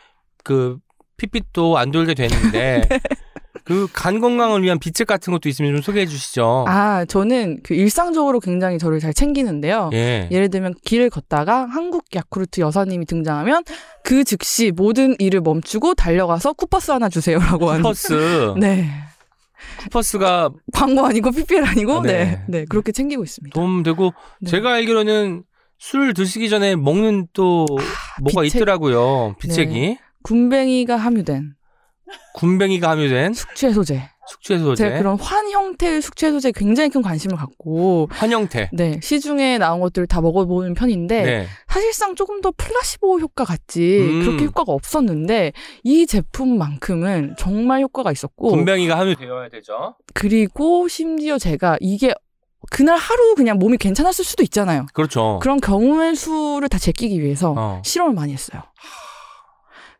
그 0.43 0.78
핏빛도 1.16 1.76
안 1.78 1.91
돌게 1.91 2.14
되는데, 2.14 2.82
네. 2.88 3.01
그 3.71 3.89
간 3.93 4.21
건강을 4.21 4.62
위한 4.62 4.79
비책 4.79 5.07
같은 5.07 5.33
것도 5.33 5.49
있으면 5.49 5.73
좀 5.75 5.83
소개해 5.83 6.07
주시죠. 6.07 6.64
아 6.68 7.05
저는 7.07 7.61
그 7.62 7.75
일상적으로 7.75 8.41
굉장히 8.41 8.79
저를 8.79 8.99
잘 9.01 9.14
챙기는데요. 9.14 9.91
예. 9.93 10.29
예를 10.31 10.51
들면 10.51 10.75
길을 10.85 11.11
걷다가 11.11 11.66
한국 11.66 12.05
야쿠르트 12.14 12.61
여사님이 12.61 13.07
등장하면 13.07 13.62
그 14.05 14.25
즉시 14.25 14.73
모든 14.75 15.14
일을 15.18 15.41
멈추고 15.41 15.95
달려가서 15.95 16.53
쿠퍼스 16.55 16.91
하나 16.91 17.09
주세요라고 17.09 17.68
하는. 17.71 17.83
쿠퍼스. 17.83 18.55
네. 18.61 18.89
쿠퍼스가 19.85 20.51
광고 20.73 21.05
아니고 21.05 21.31
PPL 21.33 21.64
아니고 21.64 21.99
아, 21.99 22.03
네. 22.03 22.12
네. 22.12 22.45
네. 22.49 22.64
그렇게 22.68 22.93
챙기고 22.93 23.23
있습니다. 23.23 23.55
도움 23.55 23.83
되고, 23.83 24.12
네. 24.41 24.51
제가 24.51 24.73
알기로는 24.75 25.43
술 25.79 26.12
드시기 26.14 26.49
전에 26.51 26.77
먹는 26.77 27.29
또 27.33 27.66
뭐가 28.23 28.43
비책. 28.43 28.57
있더라고요. 28.61 29.35
비책이. 29.39 29.73
네. 29.81 29.99
군뱅이가 30.23 30.97
함유된 30.97 31.55
군뱅이가 32.34 32.90
함유된 32.90 33.34
숙취 33.34 33.70
소재. 33.72 34.08
숙취 34.28 34.58
소재. 34.58 34.84
제가 34.84 34.98
그런 34.98 35.18
환 35.18 35.50
형태의 35.50 36.00
숙취 36.00 36.30
소재에 36.30 36.52
굉장히 36.52 36.88
큰 36.90 37.02
관심을 37.02 37.36
갖고 37.36 38.08
환영태. 38.12 38.70
네 38.72 39.00
시중에 39.02 39.58
나온 39.58 39.80
것들을 39.80 40.06
다 40.06 40.20
먹어보는 40.20 40.74
편인데 40.74 41.22
네. 41.22 41.46
사실상 41.68 42.14
조금 42.14 42.40
더 42.40 42.52
플라시보 42.56 43.18
효과 43.18 43.44
같지 43.44 43.98
음. 44.00 44.22
그렇게 44.22 44.44
효과가 44.44 44.72
없었는데 44.72 45.52
이 45.82 46.06
제품만큼은 46.06 47.34
정말 47.38 47.82
효과가 47.82 48.12
있었고 48.12 48.50
군뱅이가 48.50 48.96
함유되어야 48.98 49.48
되죠. 49.48 49.96
그리고 50.14 50.86
심지어 50.86 51.38
제가 51.38 51.76
이게 51.80 52.14
그날 52.70 52.96
하루 52.98 53.34
그냥 53.34 53.58
몸이 53.58 53.78
괜찮았을 53.78 54.24
수도 54.24 54.42
있잖아요. 54.44 54.86
그렇죠. 54.92 55.38
그런 55.42 55.61
경우의 55.61 56.14
수를 56.14 56.68
다 56.68 56.78
제끼기 56.78 57.20
위해서 57.20 57.54
어. 57.56 57.82
실험을 57.84 58.14
많이 58.14 58.32
했어요. 58.32 58.62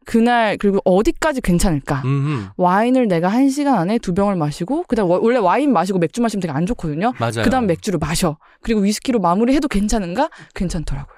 그날 0.07 0.57
그리고 0.57 0.79
어디까지 0.85 1.41
괜찮을까? 1.41 2.03
음, 2.05 2.49
와인을 2.57 3.07
내가 3.09 3.29
한 3.29 3.49
시간 3.51 3.79
안에 3.79 3.99
두 3.99 4.15
병을 4.15 4.35
마시고 4.37 4.85
그다음 4.89 5.09
워- 5.11 5.21
원래 5.23 5.39
와인 5.39 5.73
마시고 5.73 5.99
맥주 5.99 6.21
마시면 6.21 6.41
되게 6.41 6.53
안 6.53 6.67
좋거든요. 6.67 7.13
맞아요. 7.19 7.43
그다음 7.45 7.67
맥주를 7.67 7.99
마셔. 7.99 8.39
그리고 8.63 8.81
위스키로 8.81 9.19
마무리해도 9.21 9.69
괜찮은가? 9.69 10.31
괜찮더라고요. 10.55 11.17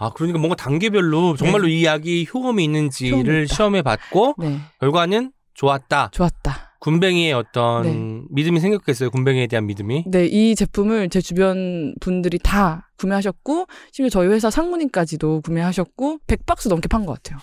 아, 0.00 0.10
그러니까 0.14 0.38
뭔가 0.38 0.54
단계별로 0.54 1.34
정말로 1.36 1.66
이 1.66 1.84
약이 1.84 2.28
효험이 2.32 2.64
있는지를. 2.64 3.48
시험해 3.48 3.82
봤고 3.82 4.34
네, 4.38 4.60
결과는 4.80 5.32
좋았다. 5.54 6.10
좋았다. 6.12 6.67
군뱅이의 6.80 7.32
어떤 7.32 7.82
네. 7.82 8.22
믿음이 8.30 8.60
생겼겠어요. 8.60 9.10
군뱅이에 9.10 9.46
대한 9.48 9.66
믿음이. 9.66 10.04
네, 10.06 10.26
이 10.26 10.54
제품을 10.54 11.08
제 11.10 11.20
주변 11.20 11.94
분들이 12.00 12.38
다 12.38 12.88
구매하셨고 12.98 13.66
심지어 13.92 14.10
저희 14.10 14.28
회사 14.28 14.48
상무님까지도 14.50 15.40
구매하셨고 15.42 16.18
100박스 16.26 16.68
넘게 16.68 16.86
판 16.88 17.04
것 17.04 17.20
같아요. 17.22 17.38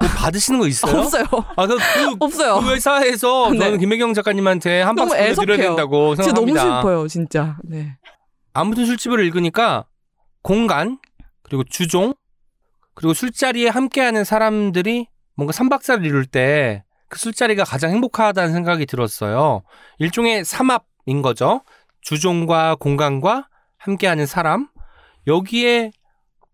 뭐 0.00 0.08
받으시는 0.16 0.60
거 0.60 0.66
있어요? 0.68 0.96
없어요. 1.02 1.24
아, 1.56 1.66
그, 1.66 1.76
그, 1.76 2.16
없어요. 2.24 2.60
그 2.60 2.72
회사에서 2.72 3.50
네. 3.52 3.58
저는 3.58 3.78
김혜경 3.78 4.14
작가님한테 4.14 4.80
한 4.82 4.94
박스 4.94 5.14
보내드려야. 5.16 5.56
된다고 5.58 6.14
진짜 6.14 6.32
너무 6.32 6.46
생각합니다. 6.46 6.80
슬퍼요, 6.80 7.08
진짜. 7.08 7.58
네. 7.64 7.96
아무튼 8.54 8.86
술집을 8.86 9.24
읽으니까 9.26 9.86
공간 10.42 10.98
그리고 11.42 11.64
주종 11.64 12.14
그리고 12.94 13.12
술자리에 13.14 13.68
함께하는 13.68 14.24
사람들이 14.24 15.06
뭔가 15.34 15.52
삼박사를 15.52 16.04
이룰 16.06 16.24
때 16.26 16.84
그 17.08 17.18
술자리가 17.18 17.64
가장 17.64 17.90
행복하다는 17.90 18.52
생각이 18.52 18.86
들었어요. 18.86 19.62
일종의 19.98 20.44
삼합인 20.44 21.22
거죠. 21.22 21.62
주종과 22.02 22.76
공간과 22.76 23.48
함께하는 23.78 24.26
사람 24.26 24.68
여기에 25.26 25.92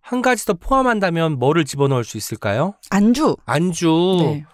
한 0.01 0.21
가지 0.21 0.45
더 0.45 0.53
포함한다면 0.55 1.39
뭐를 1.39 1.65
집어넣을 1.65 2.05
수 2.05 2.17
있을까요? 2.17 2.75
안주. 2.91 3.37
안주 3.47 4.17
네. 4.21 4.45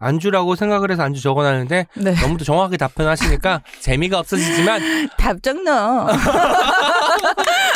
안주라고 0.00 0.54
생각을 0.54 0.90
해서 0.90 1.02
안주 1.02 1.20
적어놨는데 1.20 1.86
네. 1.94 2.14
너무 2.20 2.38
또 2.38 2.44
정확하게 2.44 2.76
답변하시니까 2.76 3.62
재미가 3.80 4.18
없어지지만 4.20 5.08
답장 5.18 5.64
나. 5.64 6.06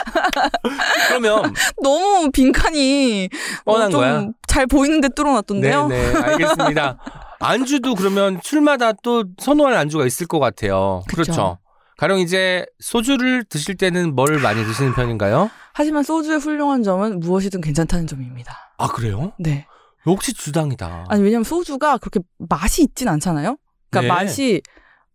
그러면 1.09 1.55
너무 1.82 2.30
빈칸이 2.30 3.28
뻔한 3.64 3.90
좀 3.90 4.00
거야. 4.00 4.26
잘 4.46 4.66
보이는데 4.66 5.09
뚫어놨던데요. 5.09 5.88
네, 5.88 6.12
네, 6.12 6.18
알겠습니다. 6.18 6.98
안주도 7.40 7.94
그러면 7.94 8.40
술마다 8.42 8.92
또 9.03 9.24
선호하는 9.38 9.76
안주가 9.78 10.07
있을 10.07 10.26
것 10.26 10.38
같아요. 10.38 11.03
그쵸. 11.09 11.22
그렇죠. 11.22 11.59
가령 11.98 12.18
이제 12.18 12.66
소주를 12.80 13.44
드실 13.44 13.76
때는 13.76 14.14
뭘 14.14 14.38
많이 14.40 14.64
드시는 14.64 14.94
편인가요? 14.94 15.50
하지만 15.72 16.03
소주의 16.03 16.38
훌륭한 16.38 16.82
점은 16.82 17.20
무엇이든 17.20 17.61
괜찮다는 17.61 18.07
점입니다. 18.07 18.74
아, 18.78 18.88
그래요? 18.88 19.32
네. 19.38 19.66
역시 20.07 20.32
주당이다. 20.34 21.07
아니 21.09 21.22
왜냐면 21.22 21.44
소주가 21.44 21.96
그렇게 21.98 22.20
맛이 22.38 22.82
있진 22.82 23.09
않잖아요. 23.09 23.57
그러니까 23.90 24.00
네. 24.00 24.09
맛이 24.24 24.62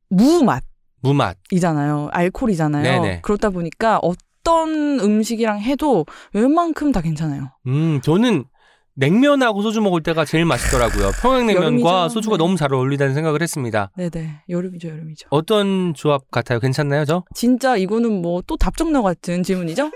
무맛이잖아요. 0.09 0.61
무맛. 1.01 1.37
알코올이잖아요. 2.13 3.01
네네. 3.01 3.21
그렇다 3.21 3.49
보니까 3.49 3.99
어떤 4.47 4.99
음식이랑 5.01 5.59
해도 5.59 6.05
웬만큼 6.33 6.93
다 6.93 7.01
괜찮아요. 7.01 7.51
음, 7.67 7.99
저는 8.01 8.45
냉면하고 8.95 9.61
소주 9.61 9.81
먹을 9.81 10.01
때가 10.01 10.23
제일 10.25 10.45
맛있더라고요. 10.45 11.11
평양냉면과. 11.21 12.07
소주가 12.09 12.37
네. 12.37 12.43
너무 12.43 12.55
잘 12.55 12.73
어울린다는 12.73 13.13
생각을 13.13 13.41
했습니다. 13.43 13.91
네네. 13.97 14.43
여름이죠, 14.49 14.87
여름이죠. 14.87 15.27
어떤 15.31 15.93
조합 15.93 16.31
같아요? 16.31 16.59
괜찮나요, 16.59 17.03
저? 17.05 17.23
진짜 17.35 17.75
이거는 17.75 18.21
뭐 18.21 18.41
또 18.47 18.55
답정너 18.55 19.01
같은 19.03 19.43
질문이죠? 19.43 19.91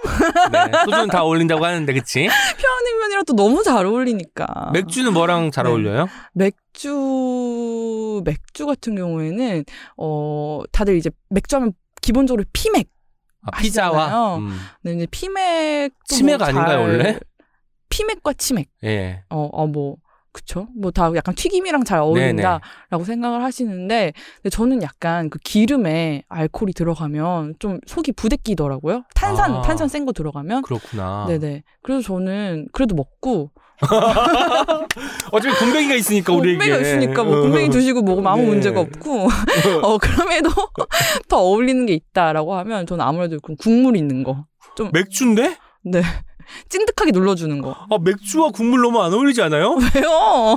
네. 0.52 0.80
소주는 0.86 1.08
다 1.08 1.24
어울린다고 1.24 1.64
하는데, 1.66 1.93
그치? 1.93 2.28
평양냉면이랑 2.60 3.24
또 3.26 3.34
너무 3.34 3.64
잘 3.64 3.86
어울리니까. 3.86 4.72
맥주는 4.74 5.12
뭐랑 5.14 5.52
잘 5.52 5.64
네. 5.64 5.70
어울려요? 5.72 6.08
맥주 6.34 8.22
맥주 8.26 8.66
같은 8.66 8.95
경우에는 8.95 9.64
어 9.97 10.62
다들 10.74 10.97
이제 10.97 11.10
맥주 11.30 11.56
하면 11.56 11.72
기본적으로 12.02 12.43
피맥. 12.52 12.89
아, 13.44 13.52
피자와? 13.60 14.38
음, 14.38 14.58
네, 14.84 14.94
이제 14.94 15.08
피맥 15.10 15.94
치맥 16.06 16.42
아닌가요, 16.42 16.82
원래? 16.82 17.20
피맥과 17.89 18.34
치맥. 18.34 18.70
예. 18.84 19.24
어, 19.30 19.50
어, 19.52 19.68
뭐, 19.68 19.98
그쵸? 20.32 20.68
뭐 20.80 20.92
다 20.92 21.12
약간 21.16 21.36
튀김이랑 21.36 21.84
잘 21.84 22.00
어울린다라고 22.00 23.04
생각을 23.04 23.44
하시는데, 23.44 24.14
근데 24.38 24.50
저는 24.50 24.82
약간 24.82 25.30
그 25.30 25.39
기름에 25.39 26.24
알코올이 26.30 26.72
들어가면 26.74 27.56
좀 27.60 27.80
속이 27.88 28.14
부대끼더라고요. 28.14 29.04
탄산, 29.14 29.56
아. 29.56 29.62
탄산 29.62 29.89
센 29.89 30.06
거 30.06 30.14
들어가면. 30.14 30.62
그렇구나. 30.62 31.26
네네. 31.28 31.64
그래서 31.84 32.02
저는 32.02 32.68
그래도 32.72 32.96
먹고, 32.96 33.52
어차피 35.32 35.56
군뱅이가 35.58 35.96
있으니까 35.96 36.34
우리에게. 36.34 36.58
군뱅이가 36.58 36.82
있으니까 36.82 37.24
뭐 37.24 37.42
군뱅이 37.42 37.70
드시고 37.70 38.02
먹으면 38.02 38.32
아무 38.32 38.44
네. 38.44 38.48
문제가 38.50 38.80
없고, 38.80 39.28
어, 39.84 39.98
그럼에도 39.98 40.50
더 41.28 41.38
어울리는 41.38 41.86
게 41.86 41.94
있다라고 41.94 42.56
하면 42.56 42.86
저는 42.86 43.04
아무래도 43.04 43.40
그 43.42 43.56
국물 43.56 43.98
있는 43.98 44.24
거. 44.24 44.46
맥주인데? 44.94 45.58
네. 45.84 46.02
찐득하게 46.70 47.12
눌러주는 47.12 47.62
거. 47.62 47.72
아, 47.89 47.98
맥주와 48.02 48.50
국물 48.50 48.82
너무 48.82 49.02
안 49.02 49.14
어울리지 49.14 49.42
않아요? 49.44 49.76
왜요? 49.96 50.56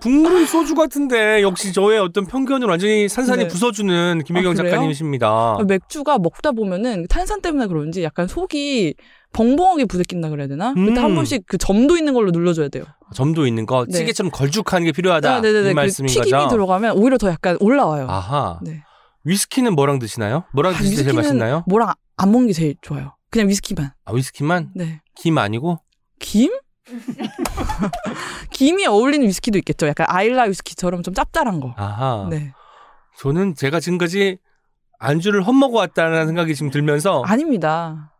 국물은 0.00 0.46
소주 0.46 0.74
같은데 0.74 1.42
역시 1.42 1.72
저의 1.72 1.98
어떤 1.98 2.26
편견을 2.26 2.68
완전히 2.68 3.08
산산히 3.08 3.44
네. 3.44 3.48
부숴주는 3.48 4.24
김혜경 4.24 4.52
아? 4.52 4.54
작가님이십니다. 4.54 5.58
맥주가 5.66 6.18
먹다 6.18 6.52
보면은 6.52 7.06
탄산 7.08 7.40
때문에 7.40 7.66
그런지 7.66 8.02
약간 8.02 8.26
속이 8.26 8.94
벙벙하게 9.32 9.84
부대낀다 9.84 10.30
그래야 10.30 10.46
되나? 10.48 10.72
그때 10.72 10.98
음. 11.00 11.04
한 11.04 11.14
번씩 11.14 11.44
그 11.46 11.58
점도 11.58 11.96
있는 11.96 12.14
걸로 12.14 12.30
눌러줘야 12.30 12.68
돼요. 12.68 12.84
점도 13.14 13.46
있는 13.46 13.66
거 13.66 13.84
네. 13.86 13.98
찌개처럼 13.98 14.30
걸쭉한 14.30 14.84
게 14.84 14.92
필요하다 14.92 15.36
아, 15.36 15.40
네네네. 15.40 15.70
이그 15.70 15.74
말씀인 15.74 16.08
튀김이 16.08 16.30
거죠? 16.30 16.48
들어가면 16.48 16.96
오히려 16.96 17.18
더 17.18 17.28
약간 17.28 17.56
올라와요. 17.60 18.06
아하. 18.08 18.58
네. 18.62 18.82
위스키는 19.24 19.74
뭐랑 19.74 19.98
드시나요? 19.98 20.44
뭐랑 20.54 20.74
아, 20.74 20.78
드시면 20.78 21.04
제일 21.04 21.14
맛있나요? 21.14 21.64
뭐랑 21.66 21.92
안 22.16 22.32
먹는 22.32 22.46
게 22.48 22.52
제일 22.52 22.76
좋아요. 22.80 23.15
그냥 23.30 23.48
위스키만. 23.48 23.92
아, 24.04 24.12
위스키만? 24.12 24.72
네. 24.74 25.00
김 25.14 25.38
아니고? 25.38 25.80
김? 26.18 26.50
김이 28.52 28.86
어울리는 28.86 29.26
위스키도 29.26 29.58
있겠죠. 29.58 29.86
약간 29.88 30.06
아일라 30.08 30.44
위스키처럼 30.44 31.02
좀 31.02 31.14
짭짤한 31.14 31.60
거. 31.60 31.74
아하. 31.76 32.26
네. 32.30 32.52
저는 33.18 33.54
제가 33.54 33.80
지금까지 33.80 34.38
안주를 34.98 35.42
헛먹어 35.42 35.78
왔다는 35.78 36.26
생각이 36.26 36.54
지금 36.54 36.70
들면서 36.70 37.22
아닙니다. 37.26 38.12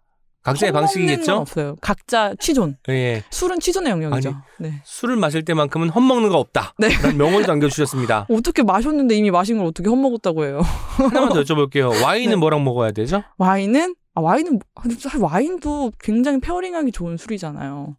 각자의 0.43 0.71
방식이겠죠? 0.73 1.35
없어요. 1.39 1.77
각자 1.81 2.33
취존. 2.39 2.77
예. 2.89 3.25
술은 3.31 3.59
취존의 3.59 3.91
영역이죠. 3.91 4.29
아니. 4.29 4.39
네. 4.71 4.81
술을 4.85 5.17
마실 5.17 5.45
때만큼은 5.45 5.89
헛먹는 5.89 6.29
거 6.29 6.39
없다. 6.39 6.75
네. 6.79 6.89
명언을 7.15 7.47
남겨주셨습니다. 7.47 8.27
어떻게 8.31 8.63
마셨는데 8.63 9.17
이미 9.17 9.33
마신 9.33 9.59
걸 9.59 9.67
어떻게 9.67 9.89
헛먹었다고 9.89 10.45
해요? 10.45 10.61
하나만 10.99 11.31
더 11.31 11.43
여쭤볼게요. 11.43 12.01
와인은 12.03 12.31
네. 12.31 12.37
뭐랑 12.37 12.63
먹어야 12.63 12.93
되죠? 12.93 13.25
와인은 13.39 13.97
아, 14.17 14.21
와인은 14.23 14.59
사실 14.99 15.21
와인도 15.21 15.93
굉장히 16.01 16.41
페어링하기 16.41 16.91
좋은 16.91 17.19
술이잖아요. 17.19 17.97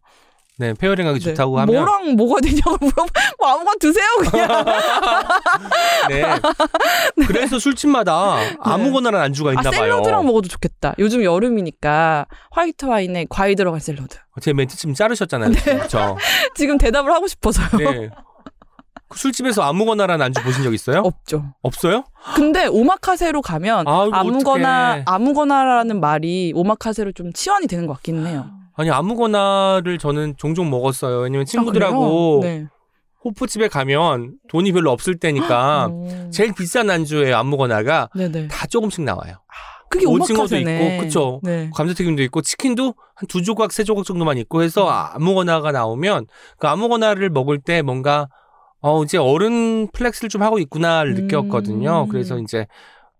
네, 0.60 0.74
페어링하기 0.74 1.20
네. 1.20 1.24
좋다고 1.30 1.60
하면 1.60 1.72
뭐랑 1.72 2.16
뭐가 2.16 2.40
되냐고 2.40 2.76
물어보 2.80 3.06
뭐 3.38 3.48
아무거나 3.48 3.76
드세요 3.78 4.04
그냥. 4.28 4.48
네. 6.10 6.24
그래서 7.28 7.60
술집마다 7.60 8.38
아무거나는 8.58 9.20
안주가 9.20 9.52
있나 9.52 9.60
아 9.60 9.70
봐요. 9.70 9.92
샐러드랑 9.92 10.26
먹어도 10.26 10.48
좋겠다. 10.48 10.96
요즘 10.98 11.22
여름이니까 11.22 12.26
화이트 12.50 12.86
와인에 12.86 13.26
과일 13.30 13.54
들어간 13.54 13.78
샐러드. 13.78 14.18
제 14.40 14.52
멘트 14.52 14.76
지금 14.76 14.94
자르셨잖아요. 14.94 15.52
네. 15.52 15.60
그렇죠. 15.60 16.16
지금 16.56 16.76
대답을 16.76 17.12
하고 17.12 17.28
싶어서요. 17.28 17.68
네. 17.78 18.10
그 19.08 19.18
술집에서 19.18 19.62
아무거나라는 19.62 20.26
안주 20.26 20.42
보신 20.42 20.62
적 20.62 20.74
있어요? 20.74 21.00
없죠. 21.04 21.54
없어요? 21.62 22.04
근데 22.34 22.66
오마카세로 22.66 23.40
가면 23.42 23.88
아이고, 23.88 24.14
아무거나 24.14 24.88
어떡해. 24.90 25.04
아무거나라는 25.06 26.00
말이 26.00 26.52
오마카세로 26.54 27.12
좀 27.12 27.32
치환이 27.32 27.66
되는 27.66 27.86
것 27.86 27.94
같기는 27.94 28.26
해요. 28.26 28.46
아니 28.76 28.90
아무거나를 28.90 29.98
저는 29.98 30.34
종종 30.36 30.70
먹었어요. 30.70 31.20
왜냐면 31.20 31.46
친구들하고 31.46 32.40
아? 32.42 32.46
네. 32.46 32.66
호프집에 33.24 33.68
가면 33.68 34.34
돈이 34.48 34.72
별로 34.72 34.92
없을 34.92 35.18
때니까 35.18 35.86
음. 35.86 36.30
제일 36.32 36.52
비싼 36.54 36.88
안주에 36.88 37.32
아무거나가 37.32 38.08
네네. 38.14 38.48
다 38.48 38.66
조금씩 38.66 39.02
나와요. 39.02 39.34
그게 39.90 40.06
오징어도. 40.06 40.54
있고, 40.56 41.00
그쵸. 41.00 41.40
네. 41.42 41.70
감자튀김도 41.74 42.22
있고 42.24 42.42
치킨도 42.42 42.94
한 43.14 43.26
두 43.28 43.42
조각 43.42 43.72
세 43.72 43.82
조각 43.84 44.04
정도만 44.04 44.36
있고 44.38 44.62
해서 44.62 44.86
음. 44.86 44.92
아무거나가 45.16 45.72
나오면 45.72 46.26
그 46.58 46.68
아무거나를 46.68 47.30
먹을 47.30 47.58
때 47.58 47.82
뭔가 47.82 48.28
어 48.80 49.02
이제 49.02 49.18
어른 49.18 49.88
flex를 49.88 50.28
좀 50.28 50.42
하고 50.42 50.58
있구나를 50.58 51.12
음. 51.12 51.26
느꼈거든요. 51.26 52.06
그래서 52.08 52.38
이제 52.38 52.66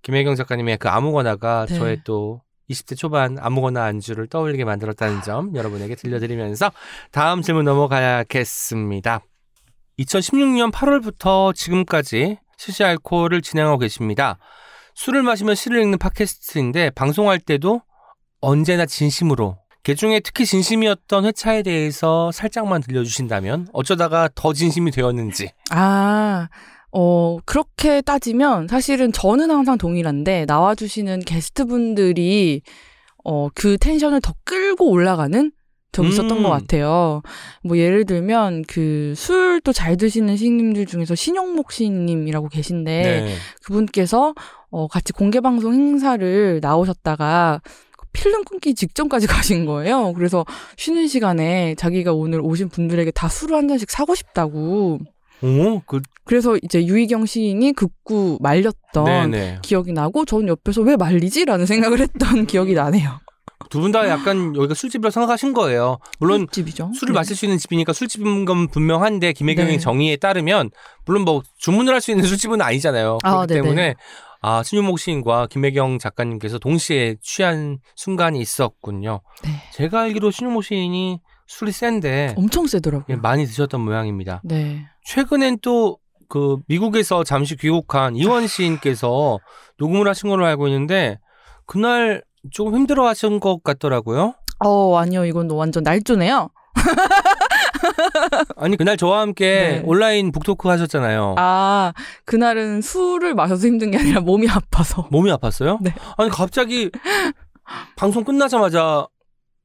김혜경 0.02 0.36
작가님의 0.36 0.78
그 0.78 0.88
아무거나가 0.88 1.66
네. 1.66 1.76
저의 1.76 2.00
또 2.04 2.42
20대 2.70 2.96
초반 2.96 3.38
아무거나 3.40 3.84
안주를 3.84 4.28
떠올리게 4.28 4.64
만들었다는 4.64 5.22
점 5.22 5.54
여러분에게 5.54 5.94
들려드리면서 5.94 6.70
다음 7.10 7.42
질문 7.42 7.64
넘어가겠습니다. 7.64 9.22
2016년 9.98 10.70
8월부터 10.70 11.54
지금까지 11.54 12.38
시시 12.56 12.84
알코올을 12.84 13.42
진행하고 13.42 13.78
계십니다. 13.78 14.38
술을 14.94 15.22
마시면 15.22 15.54
시를 15.54 15.80
읽는 15.82 15.98
팟캐스트인데 15.98 16.90
방송할 16.90 17.38
때도 17.38 17.82
언제나 18.40 18.86
진심으로 18.86 19.58
개중에 19.88 20.20
특히 20.20 20.44
진심이었던 20.44 21.24
회차에 21.24 21.62
대해서 21.62 22.30
살짝만 22.30 22.82
들려주신다면 22.82 23.68
어쩌다가 23.72 24.28
더 24.34 24.52
진심이 24.52 24.90
되었는지 24.90 25.48
아, 25.70 26.48
어, 26.92 27.38
그렇게 27.46 28.02
따지면 28.02 28.68
사실은 28.68 29.12
저는 29.12 29.50
항상 29.50 29.78
동일한데 29.78 30.44
나와주시는 30.46 31.20
게스트분들이 31.20 32.60
어, 33.24 33.48
그 33.54 33.78
텐션을 33.78 34.20
더 34.20 34.34
끌고 34.44 34.90
올라가는 34.90 35.52
적이 35.90 36.08
있었던 36.10 36.36
음. 36.36 36.42
것 36.42 36.50
같아요. 36.50 37.22
뭐 37.64 37.78
예를 37.78 38.04
들면 38.04 38.64
그 38.68 39.14
술도 39.16 39.72
잘 39.72 39.96
드시는 39.96 40.36
시인님들 40.36 40.84
중에서 40.84 41.14
신용목 41.14 41.72
시인님이라고 41.72 42.50
계신데 42.50 43.02
네. 43.02 43.34
그분께서 43.64 44.34
어, 44.70 44.86
같이 44.86 45.14
공개 45.14 45.40
방송 45.40 45.72
행사를 45.72 46.60
나오셨다가 46.60 47.62
필름 48.18 48.44
끊기 48.44 48.74
직전까지 48.74 49.26
가신 49.28 49.64
거예요. 49.66 50.12
그래서 50.14 50.44
쉬는 50.76 51.06
시간에 51.06 51.74
자기가 51.76 52.12
오늘 52.12 52.40
오신 52.40 52.68
분들에게 52.70 53.10
다 53.12 53.28
술을 53.28 53.56
한 53.56 53.68
잔씩 53.68 53.90
사고 53.90 54.14
싶다고. 54.14 54.98
오, 55.40 55.80
그, 55.86 56.00
그래서 56.24 56.56
이제 56.62 56.84
유희경 56.84 57.26
시인이 57.26 57.72
극구 57.74 58.38
말렸던 58.40 59.04
네네. 59.30 59.58
기억이 59.62 59.92
나고 59.92 60.24
저는 60.24 60.48
옆에서 60.48 60.82
왜 60.82 60.96
말리지라는 60.96 61.64
생각을 61.66 62.00
했던 62.00 62.44
기억이 62.46 62.74
나네요. 62.74 63.20
두 63.70 63.80
분 63.80 63.92
다 63.92 64.08
약간 64.08 64.56
여기가 64.56 64.72
술집이라고 64.74 65.10
생각하신 65.10 65.52
거예요. 65.52 65.98
물론 66.18 66.46
집이죠. 66.50 66.90
술을 66.94 67.12
마실 67.12 67.36
수 67.36 67.44
있는 67.44 67.58
집이니까 67.58 67.92
술집인 67.92 68.46
건 68.46 68.66
분명한데 68.68 69.32
김혜경의 69.34 69.72
네. 69.74 69.78
정의에 69.78 70.16
따르면 70.16 70.70
물론 71.04 71.22
뭐 71.22 71.42
주문을 71.58 71.92
할 71.92 72.00
수 72.00 72.10
있는 72.10 72.24
술집은 72.26 72.62
아니잖아요. 72.62 73.18
아, 73.22 73.30
그렇기 73.46 73.48
네네. 73.54 73.62
때문에 73.62 73.94
아 74.40 74.62
신유목 74.62 74.98
시인과 74.98 75.48
김혜경 75.48 75.98
작가님께서 75.98 76.58
동시에 76.58 77.16
취한 77.20 77.78
순간이 77.96 78.40
있었군요. 78.40 79.20
네. 79.44 79.50
제가 79.72 80.02
알기로 80.02 80.30
신유목 80.30 80.64
시인이 80.64 81.20
술이 81.46 81.72
센데 81.72 82.34
엄청 82.36 82.66
세더라고요. 82.66 83.06
예, 83.08 83.16
많이 83.16 83.46
드셨던 83.46 83.80
모양입니다. 83.80 84.40
네. 84.44 84.86
최근엔 85.04 85.58
또 85.60 85.98
그 86.28 86.58
미국에서 86.68 87.24
잠시 87.24 87.56
귀국한 87.56 88.14
이원 88.14 88.46
시인께서 88.46 89.38
녹음을 89.78 90.06
하신 90.08 90.28
걸로 90.28 90.44
알고 90.46 90.68
있는데 90.68 91.18
그날 91.66 92.22
조금 92.52 92.74
힘들어 92.76 93.06
하신 93.06 93.40
것 93.40 93.62
같더라고요. 93.62 94.34
어, 94.64 94.96
아니요. 94.96 95.24
이건 95.24 95.50
완전 95.50 95.82
날조네요. 95.82 96.50
아니 98.56 98.76
그날 98.76 98.96
저와 98.96 99.20
함께 99.20 99.44
네. 99.44 99.82
온라인 99.84 100.32
북토크 100.32 100.68
하셨잖아요. 100.68 101.34
아, 101.38 101.92
그날은 102.24 102.82
술을 102.82 103.34
마셔서 103.34 103.66
힘든 103.66 103.90
게 103.90 103.98
아니라 103.98 104.20
몸이 104.20 104.48
아파서. 104.48 105.06
몸이 105.10 105.30
아팠어요? 105.32 105.78
네. 105.80 105.94
아니 106.16 106.30
갑자기 106.30 106.90
방송 107.96 108.24
끝나자마자 108.24 109.06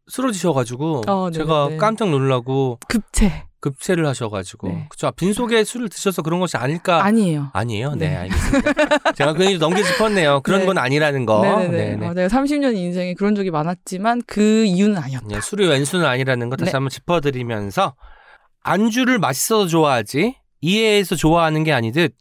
쓰러지셔가지고 0.07 1.03
어, 1.07 1.29
네, 1.29 1.37
제가 1.37 1.67
네. 1.69 1.77
깜짝 1.77 2.09
놀라고 2.09 2.79
급체. 2.87 3.45
급체를 3.63 4.05
하셔가지고 4.05 4.67
네. 4.67 4.85
그쵸 4.89 5.09
빈속에 5.11 5.63
술을 5.63 5.87
드셔서 5.87 6.21
그런 6.21 6.41
것이 6.41 6.57
아닐까 6.57 7.01
아니에요. 7.05 7.49
아니에요 7.53 7.95
네, 7.95 8.09
네. 8.09 8.15
알겠습니다 8.17 9.11
제가 9.15 9.33
괜히 9.33 9.57
넘겨 9.57 9.81
짚었네요 9.81 10.41
그런 10.41 10.61
네. 10.61 10.65
건 10.65 10.77
아니라는 10.77 11.25
거 11.25 11.41
네네네. 11.41 11.77
네네. 11.95 12.07
어, 12.07 12.13
내가 12.13 12.27
30년 12.27 12.75
인생에 12.75 13.13
그런 13.13 13.35
적이 13.35 13.51
많았지만 13.51 14.23
그 14.27 14.65
이유는 14.65 14.97
아니었다. 14.97 15.27
네, 15.29 15.39
술이 15.39 15.65
왼수는 15.67 16.05
아니라는 16.05 16.49
거 16.49 16.57
다시 16.57 16.71
네. 16.71 16.75
한번 16.75 16.89
짚어드리면서 16.89 17.95
안주를 18.63 19.17
맛있어서 19.19 19.67
좋아하지 19.67 20.35
이해해서 20.59 21.15
좋아하는 21.15 21.63
게 21.63 21.71
아니듯 21.71 22.15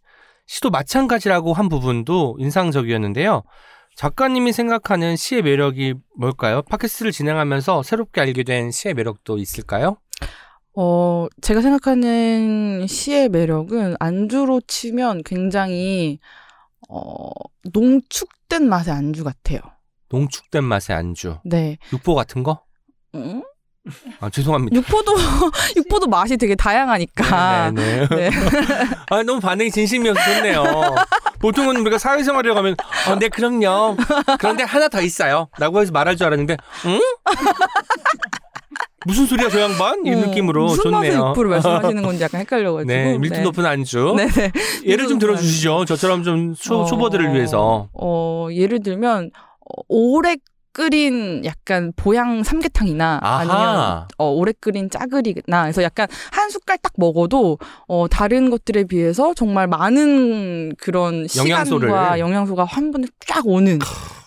시도 0.47 0.71
마찬가지라고 0.71 1.55
한 1.55 1.69
부분도 1.69 2.37
인상적이었는데요. 2.39 3.43
작가님이 3.97 4.53
생각하는 4.53 5.17
시의 5.17 5.43
매력이 5.43 5.95
뭘까요? 6.17 6.63
팟캐스트를 6.63 7.11
진행하면서 7.13 7.83
새롭게 7.83 8.21
알게 8.21 8.45
된 8.45 8.71
시의 8.71 8.95
매력도 8.95 9.39
있을까요? 9.39 9.97
어, 10.75 11.27
제가 11.43 11.61
생각하는 11.61 12.87
시의 12.87 13.29
매력은 13.29 13.97
안주로 14.01 14.61
치면 14.67 15.23
굉장히 15.25 16.19
어, 16.89 17.31
농축된 17.73 18.69
맛의 18.69 18.93
안주 18.93 19.25
같아요. 19.25 19.61
농축된 20.09 20.65
맛의 20.65 20.97
안주, 20.97 21.39
네. 21.45 21.79
육보 21.93 22.15
같은 22.15 22.43
거? 22.43 22.63
음? 23.15 23.43
아, 24.21 24.31
죄송합니다. 24.31 24.77
육포도 24.77 25.13
육포도 25.77 26.07
맛이 26.07 26.37
되게 26.37 26.55
다양하니까. 26.55 27.71
네, 27.73 28.07
네. 28.07 28.09
네. 28.09 28.31
아, 29.11 29.23
너무 29.23 29.41
반응이 29.41 29.71
진심이어서 29.71 30.21
좋네요. 30.21 30.65
보통은 31.41 31.77
우리가 31.79 31.99
사회생활을 31.99 32.55
가면, 32.55 32.77
어, 33.09 33.17
네, 33.17 33.29
그럼요. 33.29 33.97
그런데 34.39 34.63
하나 34.63 34.89
더 34.89 35.03
있어요. 35.03 35.49
라고 35.59 35.81
해서 35.81 35.91
말할 35.91 36.17
줄 36.17 36.29
알았는데, 36.29 36.57
응? 36.87 37.01
무슨 39.07 39.27
소리야, 39.27 39.49
저 39.49 39.61
양반? 39.61 40.05
이 40.07 40.11
어, 40.13 40.17
느낌으로 40.17 40.67
무슨 40.67 40.91
맛의 40.91 41.13
좋네요. 41.13 41.29
육포를 41.31 41.51
말씀하시는 41.51 42.03
건지 42.03 42.23
약간 42.23 42.41
헷갈려가지고. 42.41 42.87
네, 42.93 43.19
밀도 43.19 43.41
높은 43.43 43.67
안주. 43.67 44.15
네, 44.17 44.27
네. 44.29 44.53
예를 44.85 45.09
좀 45.09 45.19
들어주시죠. 45.19 45.85
저처럼 45.87 46.23
좀 46.23 46.55
초, 46.55 46.81
어, 46.83 46.85
초보들을 46.85 47.35
위해서. 47.35 47.89
어, 47.93 48.49
예를 48.53 48.83
들면 48.83 49.31
어, 49.35 49.83
오래 49.89 50.37
끓인 50.75 51.45
약간 51.45 51.93
보양 51.97 52.43
삼계탕이나 52.43 53.21
아니면. 53.23 54.07
어, 54.17 54.31
오래 54.31 54.53
끓인 54.59 54.89
짜글이나 54.89 55.65
해서 55.65 55.83
약간 55.83 56.07
한 56.31 56.49
숟갈 56.49 56.79
딱 56.79 56.93
먹어도 56.97 57.59
어, 57.89 58.07
다른 58.09 58.49
것들에 58.49 58.85
비해서 58.85 59.35
정말 59.35 59.67
많은 59.67 60.75
그런 60.79 61.27
영양소를. 61.37 61.89
시간과 61.89 62.19
영양소가 62.21 62.65
한 62.65 62.91
번에 62.91 63.07
쫙 63.27 63.47
오는 63.47 63.79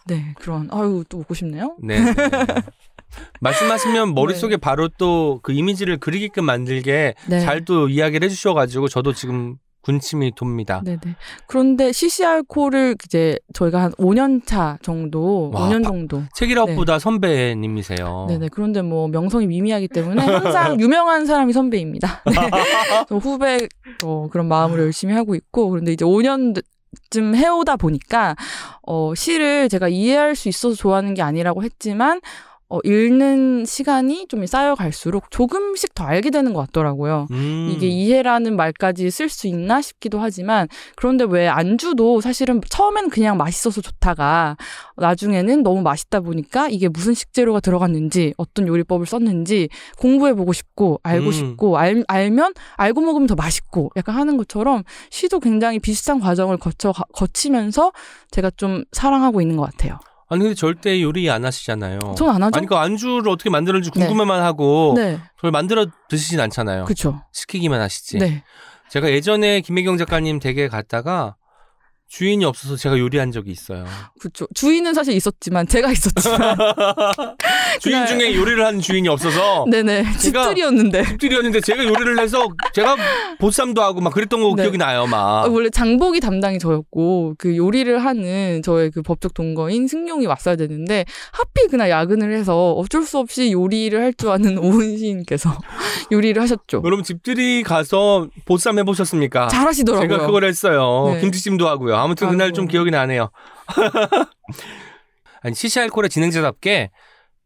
네 0.06 0.36
그런 0.40 0.68
아유 0.72 1.04
또 1.10 1.18
먹고 1.20 1.34
싶네요. 1.34 1.76
네. 1.82 1.98
네. 3.18 3.26
말씀하시면 3.42 4.14
머릿속에 4.16 4.58
바로 4.58 4.88
또 4.90 5.40
그 5.44 5.52
이미지를 5.54 5.98
그리게끔 5.98 6.46
만들게 6.46 7.14
네. 7.28 7.40
잘또 7.40 7.90
이야기를 7.90 8.26
해주셔가지고 8.26 8.88
저도 8.88 9.14
지금 9.14 9.58
군침이 9.82 10.32
돕니다. 10.36 10.82
네네. 10.84 11.00
그런데 11.46 11.92
CCR 11.92 12.44
콜을 12.48 12.96
이제 13.06 13.38
저희가 13.54 13.82
한 13.84 13.92
5년 13.94 14.44
차 14.46 14.80
정도, 14.82 15.52
와, 15.54 15.70
5년 15.70 15.84
바- 15.84 15.90
정도. 15.90 16.24
책이라보다 16.34 16.98
선배님이세요. 16.98 18.26
네네. 18.30 18.50
그런데 18.52 18.82
뭐 18.82 19.08
명성이 19.08 19.46
미미하기 19.48 19.90
때문에 19.90 20.22
항상 20.24 20.80
유명한 20.82 21.26
사람이 21.28 21.54
선배입니다. 21.54 22.24
네. 22.26 22.34
저 23.08 23.16
후배 23.18 23.68
어, 24.04 24.28
그런 24.32 24.48
마음으로 24.48 24.84
열심히 24.84 25.14
하고 25.14 25.36
있고 25.36 25.70
그런데 25.70 25.94
이제 25.94 26.04
5년 26.06 26.60
쯤 27.10 27.36
해오다 27.36 27.76
보니까 27.76 28.36
어, 28.88 29.14
시를 29.16 29.70
제가 29.70 29.88
이해할 29.90 30.36
수 30.36 30.50
있어서 30.50 30.76
좋아하는 30.76 31.14
게 31.14 31.22
아니라고 31.22 31.62
했지만 31.64 32.22
어, 32.68 32.80
읽는 32.84 33.66
시간이 33.66 34.26
좀 34.28 34.44
쌓여갈수록 34.46 35.30
조금씩 35.30 35.94
더 35.94 36.04
알게 36.04 36.32
되는 36.32 36.52
것 36.54 36.66
같더라고요. 36.66 37.28
음. 37.30 37.70
이게 37.72 37.88
이해라는 37.88 38.56
말까지 38.56 39.12
쓸 39.12 39.30
수 39.30 39.48
있나 39.48 39.82
싶기도 39.82 40.20
하지만 40.20 40.68
그런데 40.96 41.26
왜 41.30 41.48
안주도 41.48 42.22
사실은 42.22 42.62
처음엔 42.68 43.10
그냥 43.10 43.38
맛있어서 43.38 43.82
좋다가 43.82 44.58
나중에는 44.98 45.62
너무 45.62 45.82
맛있다 45.84 46.22
보니까 46.22 46.68
이게 46.70 46.88
무슨 46.90 47.14
식재료가 47.14 47.60
들어갔는지 47.60 48.34
어떤 48.38 48.68
요리법을 48.68 49.06
썼는지 49.06 49.70
공부해 50.00 50.34
보고 50.34 50.52
싶고 50.52 51.00
알고 51.04 51.28
음. 51.28 51.32
싶고 51.32 51.78
알, 51.78 52.04
알면 52.08 52.54
알고 52.78 53.02
먹으면 53.02 53.28
더 53.28 53.36
맛있고 53.36 53.92
약간 53.96 54.16
하는 54.16 54.38
것처럼 54.38 54.84
시도 55.12 55.40
굉장히 55.40 55.78
비슷한 55.80 56.20
과정을 56.20 56.58
거쳐 56.58 56.92
가- 56.92 57.04
거치면서 57.14 57.92
제가 58.32 58.50
좀 58.58 58.86
사랑하고 58.92 59.40
있는 59.42 59.56
것 59.56 59.64
같아요. 59.72 60.00
아니 60.28 60.42
근데 60.42 60.56
절대 60.56 61.02
요리 61.02 61.30
안 61.30 61.46
하시잖아요. 61.46 62.00
전 62.18 62.30
안 62.30 62.42
하죠? 62.44 62.58
아니 62.58 62.66
그 62.68 62.76
안주를 62.76 63.30
어떻게 63.30 63.50
만드는지 63.50 63.90
궁금해만 63.92 64.42
하고 64.42 64.94
네, 64.96 65.20
그걸 65.36 65.52
만들어 65.52 65.86
드시진 66.10 66.40
않잖아요. 66.40 66.86
그렇죠. 66.86 67.22
시키기만 67.32 67.80
하시지. 67.80 68.18
네, 68.18 68.44
제가 68.90 69.12
예전에 69.12 69.62
김혜경 69.62 69.98
작가님 69.98 70.40
댁에 70.40 70.68
갔다가 70.68 71.36
주인이 72.16 72.46
없어서 72.46 72.78
제가 72.78 72.98
요리한 72.98 73.30
적이 73.34 73.52
있어요. 73.52 73.84
그렇죠. 74.22 74.48
주인은 74.56 74.94
사실 74.94 75.14
있었지만 75.16 75.68
제가 75.68 75.92
있었지만 75.92 76.56
주인 77.82 78.06
중에 78.06 78.34
요리를 78.36 78.66
하는 78.66 78.80
주인이 78.80 79.06
없어서 79.10 79.66
네네 79.70 80.06
집들이었는데 80.18 81.04
집들이었는데 81.04 81.60
제가 81.60 81.84
요리를 81.84 82.18
해서 82.20 82.48
제가 82.74 82.96
보쌈도 83.40 83.82
하고 83.82 84.00
막 84.00 84.14
그랬던 84.14 84.42
거 84.42 84.54
네. 84.56 84.64
기억이 84.64 84.78
나요, 84.78 85.08
막. 85.08 85.44
아, 85.44 85.48
원래 85.50 85.70
장보기 85.70 86.22
담당이 86.22 86.58
저였고 86.60 87.36
그 87.38 87.58
요리를 87.58 87.98
하는 88.06 88.62
저의 88.64 88.92
그 88.92 89.02
법적 89.02 89.34
동거인 89.34 89.90
승용이 89.90 90.26
왔어야 90.26 90.56
되는데 90.56 91.04
하필 91.34 91.68
그날 91.68 91.90
야근을 91.90 92.34
해서 92.34 92.72
어쩔 92.72 93.04
수 93.04 93.18
없이 93.18 93.52
요리를 93.52 94.00
할 94.02 94.16
줄 94.16 94.30
아는 94.30 94.58
오은 94.64 94.98
시인께서 94.98 95.50
요리를 96.14 96.42
하셨죠. 96.42 96.82
여러분 96.86 97.04
집들이 97.04 97.62
가서 97.64 98.30
보쌈 98.46 98.80
해보셨습니까? 98.80 99.50
잘하시더라고요. 99.50 100.08
제가 100.08 100.26
그걸 100.26 100.46
했어요. 100.46 101.12
네. 101.16 101.20
김치찜도 101.20 101.68
하고요. 101.68 102.05
아무튼 102.06 102.30
그날 102.30 102.46
아이고. 102.46 102.56
좀 102.56 102.68
기억이 102.68 102.92
나네요. 102.92 103.32
아니 105.42 105.56
CCR 105.56 105.90
콜의 105.90 106.10
진행자답게 106.10 106.92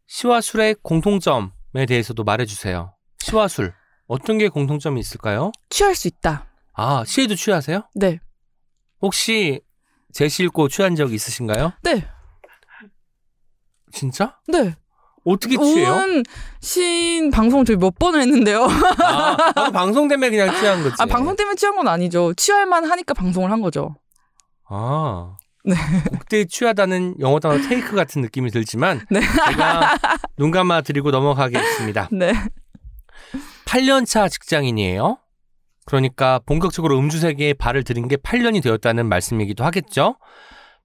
시와 0.06 0.40
술의 0.40 0.76
공통점에 0.82 1.86
대해서도 1.88 2.24
말해주세요. 2.24 2.94
시와 3.18 3.48
술 3.48 3.72
어떤 4.06 4.38
게 4.38 4.48
공통점이 4.48 5.00
있을까요? 5.00 5.52
취할 5.70 5.94
수 5.94 6.08
있다. 6.08 6.46
아 6.74 7.04
시에도 7.06 7.34
취하세요? 7.34 7.88
네, 7.94 8.20
혹시 9.02 9.60
제시 10.12 10.44
읽고 10.44 10.68
취한 10.68 10.94
적 10.94 11.12
있으신가요? 11.12 11.72
네, 11.82 12.06
진짜? 13.92 14.38
네. 14.48 14.76
어떻게 15.24 15.56
취해요? 15.58 15.90
오은 15.92 16.22
시인 16.60 17.30
방송 17.30 17.64
저희 17.64 17.76
몇 17.76 17.98
번을 17.98 18.22
했는데요. 18.22 18.66
아, 19.04 19.70
방송 19.70 20.08
때문에 20.08 20.30
그냥 20.30 20.58
취한 20.58 20.82
거지. 20.82 20.96
아 20.98 21.04
방송 21.04 21.36
때문에 21.36 21.56
취한 21.56 21.76
건 21.76 21.88
아니죠. 21.88 22.32
취할 22.34 22.64
만 22.66 22.84
하니까 22.90 23.12
방송을 23.14 23.50
한 23.50 23.60
거죠. 23.60 23.96
아. 24.70 25.36
네. 25.64 25.74
그때 26.18 26.46
취하다는 26.46 27.16
영어 27.20 27.38
단어 27.38 27.60
테이크 27.68 27.94
같은 27.94 28.22
느낌이 28.22 28.50
들지만 28.50 29.04
네. 29.10 29.20
제가 29.20 29.98
눈 30.38 30.50
감아 30.50 30.80
드리고 30.80 31.10
넘어가겠습니다. 31.10 32.08
네, 32.12 32.32
8년차 33.66 34.30
직장인이에요. 34.30 35.18
그러니까 35.84 36.40
본격적으로 36.46 36.98
음주 36.98 37.18
세계에 37.18 37.52
발을 37.52 37.84
들인 37.84 38.08
게 38.08 38.16
8년이 38.16 38.62
되었다는 38.62 39.08
말씀이기도 39.08 39.64
하겠죠. 39.64 40.16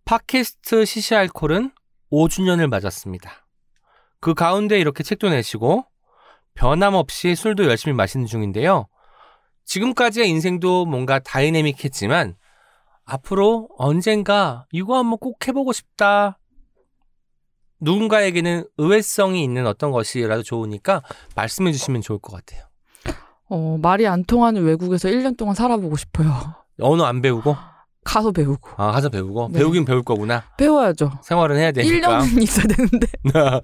팟캐스트 0.04 0.84
CCR 0.84 1.30
콜은 1.34 1.72
5주년을 2.12 2.68
맞았습니다. 2.68 3.48
그 4.20 4.34
가운데 4.34 4.80
이렇게 4.80 5.04
책도 5.04 5.30
내시고 5.30 5.86
변함없이 6.56 7.36
술도 7.36 7.66
열심히 7.66 7.96
마시는 7.96 8.26
중인데요. 8.26 8.88
지금까지의 9.66 10.30
인생도 10.30 10.86
뭔가 10.86 11.20
다이내믹했지만 11.20 12.36
앞으로 13.06 13.70
언젠가 13.78 14.66
이거 14.72 14.98
한번 14.98 15.18
꼭 15.20 15.48
해보고 15.48 15.74
싶다. 15.74 16.40
누군가에게는 17.80 18.66
의외성이 18.78 19.44
있는 19.44 19.68
어떤 19.68 19.92
것이라도 19.92 20.44
좋으니까 20.44 21.02
말씀해 21.36 21.72
주시면 21.72 22.02
좋을 22.02 22.20
것 22.20 22.34
같아요. 22.34 22.66
어, 23.48 23.78
말이 23.80 24.08
안 24.08 24.24
통하는 24.24 24.64
외국에서 24.64 25.08
1년 25.08 25.38
동안 25.38 25.54
살아보고 25.54 25.98
싶어요. 25.98 26.32
언어 26.82 27.06
안 27.06 27.22
배우고? 27.22 27.56
가서 28.04 28.32
배우고 28.32 28.70
아, 28.78 28.92
가서 28.92 29.10
배우고? 29.10 29.50
네. 29.52 29.60
배우긴 29.60 29.84
배울 29.84 30.04
거구나. 30.04 30.44
배워야죠. 30.58 31.12
생활은 31.24 31.58
해야 31.58 31.72
되니까. 31.72 32.20
1년은 32.20 32.42
있어야 32.42 32.66
되는데. 32.68 33.08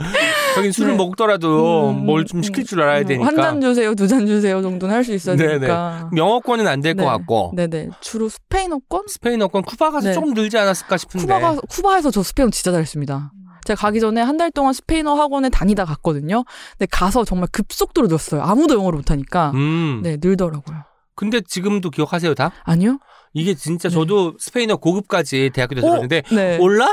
하긴 0.55 0.71
술을 0.71 0.91
네. 0.91 0.97
먹더라도 0.97 1.89
음, 1.91 2.05
뭘좀 2.05 2.41
시킬 2.43 2.65
줄 2.65 2.81
알아야 2.81 3.03
되니까. 3.05 3.25
한 3.27 3.35
잔 3.35 3.61
주세요, 3.61 3.93
두 3.95 4.07
잔 4.07 4.25
주세요 4.25 4.61
정도는 4.61 4.93
할 4.93 5.03
수 5.03 5.13
있어야 5.13 5.35
네네. 5.35 5.59
되니까. 5.59 6.09
영어권은 6.15 6.67
안 6.67 6.81
될것 6.81 7.03
네. 7.03 7.05
같고. 7.09 7.53
네네. 7.55 7.89
주로 8.01 8.29
스페인어권? 8.29 9.03
스페인어권 9.07 9.63
쿠바 9.63 9.91
가서 9.91 10.09
네. 10.09 10.13
조금 10.13 10.33
늘지 10.33 10.57
않았을까 10.57 10.97
싶은데. 10.97 11.25
쿠바가, 11.25 11.61
쿠바에서 11.69 12.11
저 12.11 12.21
스페인어 12.23 12.49
진짜 12.51 12.71
잘했습니다. 12.71 13.31
제가 13.65 13.79
가기 13.79 13.99
전에 13.99 14.21
한 14.21 14.37
달 14.37 14.49
동안 14.51 14.73
스페인어 14.73 15.13
학원에 15.13 15.49
다니다 15.49 15.85
갔거든요. 15.85 16.43
근데 16.77 16.87
가서 16.91 17.23
정말 17.23 17.47
급속도로 17.51 18.07
늘었어요. 18.07 18.41
아무도 18.41 18.73
영어를 18.75 18.97
못하니까. 18.97 19.51
음. 19.53 20.01
네, 20.03 20.17
늘더라고요. 20.19 20.77
근데 21.15 21.41
지금도 21.41 21.91
기억하세요, 21.91 22.33
다? 22.33 22.51
아니요? 22.63 22.97
이게 23.33 23.53
진짜 23.55 23.89
네. 23.89 23.93
저도 23.93 24.35
스페인어 24.39 24.77
고급까지 24.77 25.51
대학교 25.53 25.75
때 25.75 25.81
어? 25.81 25.83
들었는데 25.83 26.23
네. 26.31 26.57
올라? 26.59 26.87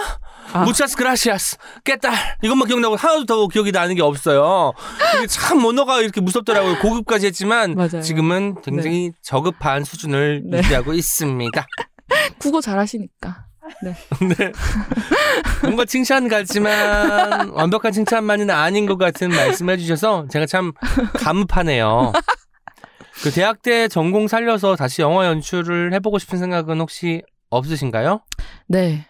아. 0.52 0.64
무차스 0.64 0.96
그라시아스 0.96 1.56
깨딸 1.84 2.12
이것만 2.42 2.68
기억나고 2.68 2.96
하나도 2.96 3.26
더 3.26 3.48
기억이 3.48 3.72
나는 3.72 3.94
게 3.94 4.02
없어요. 4.02 4.72
이게 5.18 5.26
참 5.26 5.64
언어가 5.64 6.00
이렇게 6.00 6.20
무섭더라고요. 6.20 6.78
고급까지 6.78 7.26
했지만 7.26 7.74
맞아요. 7.74 8.00
지금은 8.02 8.62
굉장히 8.62 9.12
저급한 9.22 9.84
수준을 9.84 10.42
네. 10.46 10.58
유지하고 10.58 10.94
있습니다. 10.94 11.66
국어 12.38 12.60
잘하시니까. 12.60 13.44
네. 13.82 14.52
뭔가 15.62 15.84
칭찬 15.84 16.28
같지만 16.28 17.50
완벽한 17.50 17.92
칭찬만은 17.92 18.48
아닌 18.48 18.86
것 18.86 18.96
같은 18.96 19.28
말씀해 19.28 19.76
주셔서 19.76 20.26
제가 20.30 20.46
참 20.46 20.72
감탄해요. 21.14 22.12
그 23.22 23.30
대학 23.30 23.62
때 23.62 23.88
전공 23.88 24.28
살려서 24.28 24.76
다시 24.76 25.02
영화 25.02 25.26
연출을 25.26 25.92
해보고 25.94 26.18
싶은 26.18 26.38
생각은 26.38 26.80
혹시 26.80 27.22
없으신가요? 27.50 28.20
네. 28.68 29.06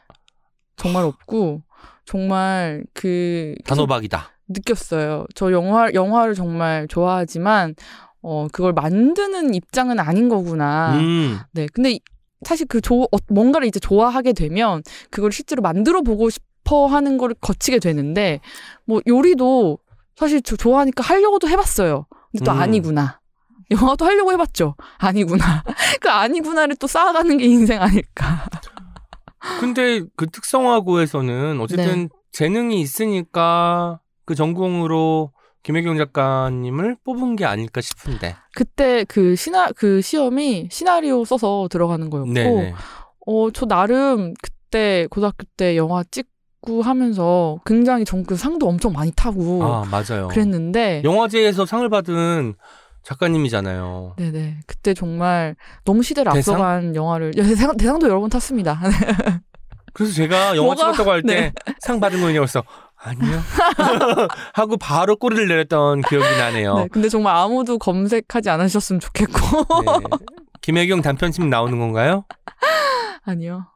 정말 0.77 1.05
없고, 1.05 1.63
정말 2.05 2.85
그. 2.95 3.55
단호박이다. 3.65 4.31
느꼈어요. 4.49 5.27
저 5.35 5.53
영화, 5.53 5.93
영화를 5.93 6.35
정말 6.35 6.89
좋아하지만, 6.89 7.75
어, 8.23 8.47
그걸 8.53 8.73
만드는 8.73 9.55
입장은 9.55 9.99
아닌 9.99 10.29
거구나. 10.29 10.95
음. 10.99 11.39
네. 11.53 11.67
근데 11.73 11.93
이- 11.93 12.01
사실 12.45 12.67
그 12.67 12.81
조, 12.81 13.03
어, 13.03 13.17
뭔가를 13.29 13.67
이제 13.67 13.79
좋아하게 13.81 14.33
되면 14.33 14.83
그걸 15.11 15.33
실제로 15.33 15.61
만들어 15.61 16.03
보고 16.03 16.31
싶어 16.31 16.87
하는 16.87 17.19
거를 17.19 17.35
거치게 17.41 17.81
되는데 17.81 18.41
뭐 18.85 19.01
요리도 19.07 19.79
사실 20.17 20.41
저 20.43 20.55
좋아하니까 20.57 21.03
하려고도 21.03 21.49
해봤어요. 21.49 22.07
근데 22.31 22.45
또 22.45 22.53
음. 22.53 22.61
아니구나. 22.61 23.18
영화도 23.71 24.05
하려고 24.05 24.33
해봤죠. 24.33 24.75
아니구나. 24.99 25.63
그 26.01 26.09
아니구나를 26.09 26.77
또 26.77 26.87
쌓아가는 26.87 27.37
게 27.37 27.45
인생 27.45 27.81
아닐까. 27.83 28.45
근데 29.61 30.03
그 30.17 30.27
특성화고에서는 30.29 31.61
어쨌든 31.61 32.03
네. 32.03 32.09
재능이 32.33 32.81
있으니까 32.81 34.01
그 34.25 34.35
전공으로 34.35 35.33
김혜경 35.63 35.97
작가님을 35.99 36.97
뽑은 37.05 37.37
게 37.37 37.45
아닐까 37.45 37.81
싶은데. 37.81 38.37
그때 38.55 39.05
그 39.05 39.37
시나 39.37 39.69
그 39.73 40.01
시험이 40.01 40.69
시나리오 40.71 41.25
써서 41.25 41.69
들어가는 41.71 42.09
거였고, 42.11 42.33
네네. 42.33 42.75
어 43.27 43.51
저 43.53 43.67
나름 43.67 44.33
그때 44.43 45.07
고등학교 45.11 45.45
때 45.57 45.77
영화 45.77 46.03
찍고 46.05 46.83
하면서 46.83 47.59
굉장히 47.67 48.05
전그 48.07 48.37
상도 48.37 48.67
엄청 48.69 48.93
많이 48.93 49.11
타고 49.15 49.63
아 49.63 49.85
맞아요. 49.91 50.29
그랬는데, 50.29 51.03
영화제에서 51.05 51.67
상을 51.67 51.87
받은 51.89 52.55
작가님이잖아요. 53.09 54.15
네네 54.19 54.59
그때 54.67 54.93
정말 54.95 55.57
너무 55.85 56.03
시대를 56.03 56.33
대상? 56.33 56.55
앞서간 56.57 56.95
영화를 56.95 57.33
대상, 57.37 57.77
대상도 57.77 58.09
여러 58.09 58.21
번 58.21 58.29
탔습니다. 58.29 58.81
그래서 59.95 60.13
제가 60.13 60.57
영화 60.57 60.75
뭐가- 60.75 60.77
찍었다고 60.79 61.11
할때 61.11 61.35
네. 61.35 61.53
상 61.81 61.99
받은 62.01 62.21
거냐고 62.21 62.45
해서 62.45 62.63
아니요 62.97 63.41
하고 64.55 64.77
바로 64.77 65.17
꼬리를 65.17 65.49
내렸던 65.49 66.03
기억이 66.03 66.25
나네요. 66.39 66.75
네, 66.75 66.89
근데 66.93 67.09
정말 67.09 67.35
아무도 67.35 67.79
검색하지 67.79 68.51
않으셨으면 68.51 69.01
좋겠고 69.01 69.33
네. 69.83 70.17
김혜경 70.61 71.01
단편집 71.03 71.47
나오는 71.47 71.79
건가요? 71.79 72.25
아니요. 73.25 73.67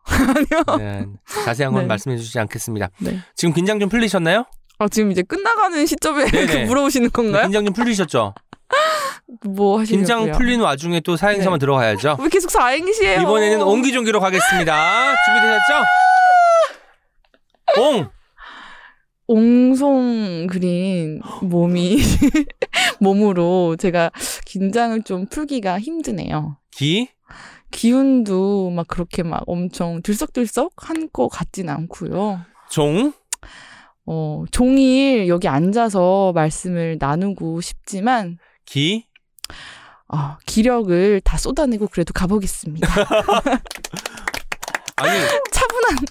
네. 0.78 1.06
자세한 1.44 1.72
건 1.72 1.82
네. 1.82 1.86
말씀해 1.88 2.16
주시지 2.16 2.38
않겠습니다. 2.38 2.88
네. 3.00 3.18
지금 3.34 3.54
긴장 3.54 3.80
좀 3.80 3.88
풀리셨나요? 3.88 4.44
아 4.78 4.88
지금 4.88 5.10
이제 5.10 5.22
끝나가는 5.22 5.84
시점에. 5.86 6.24
그 6.30 6.56
물어보시는 6.66 7.08
네, 7.08 7.12
건가요? 7.12 7.42
긴장 7.44 7.64
좀 7.64 7.72
풀리셨죠? 7.74 8.34
뭐 9.44 9.80
하시려고요? 9.80 9.98
긴장 9.98 10.32
풀린 10.32 10.60
와중에 10.60 11.00
또 11.00 11.16
사행사만 11.16 11.58
들어가야죠. 11.58 12.16
왜 12.22 12.28
계속 12.28 12.50
사행시예요? 12.50 13.22
이번에는 13.22 13.62
옹기종기로 13.62 14.20
가겠습니다. 14.20 15.14
준비되셨죠? 15.24 15.84
옹! 17.80 18.08
옹송 19.28 20.46
그린 20.50 21.20
몸이 21.42 21.96
몸으로 23.00 23.76
제가 23.76 24.10
긴장을 24.44 25.00
좀 25.02 25.26
풀기가 25.26 25.78
힘드네요. 25.78 26.58
기? 26.70 27.08
기운도 27.70 28.70
막 28.70 28.86
그렇게 28.88 29.22
막 29.22 29.42
엄청 29.46 30.02
들썩들썩 30.02 30.72
한것 30.76 31.30
같진 31.30 31.70
않고요. 31.70 32.40
종? 32.68 33.12
어, 34.04 34.44
종일 34.50 35.28
여기 35.28 35.48
앉아서 35.48 36.32
말씀을 36.34 36.98
나누고 37.00 37.60
싶지만 37.62 38.38
기? 38.66 39.06
어, 40.08 40.36
기력을 40.46 41.20
다 41.22 41.38
쏟아내고 41.38 41.88
그래도 41.88 42.12
가보겠습니다. 42.12 42.88
아니, 44.96 45.20
차분한 45.50 45.96
이 46.02 46.06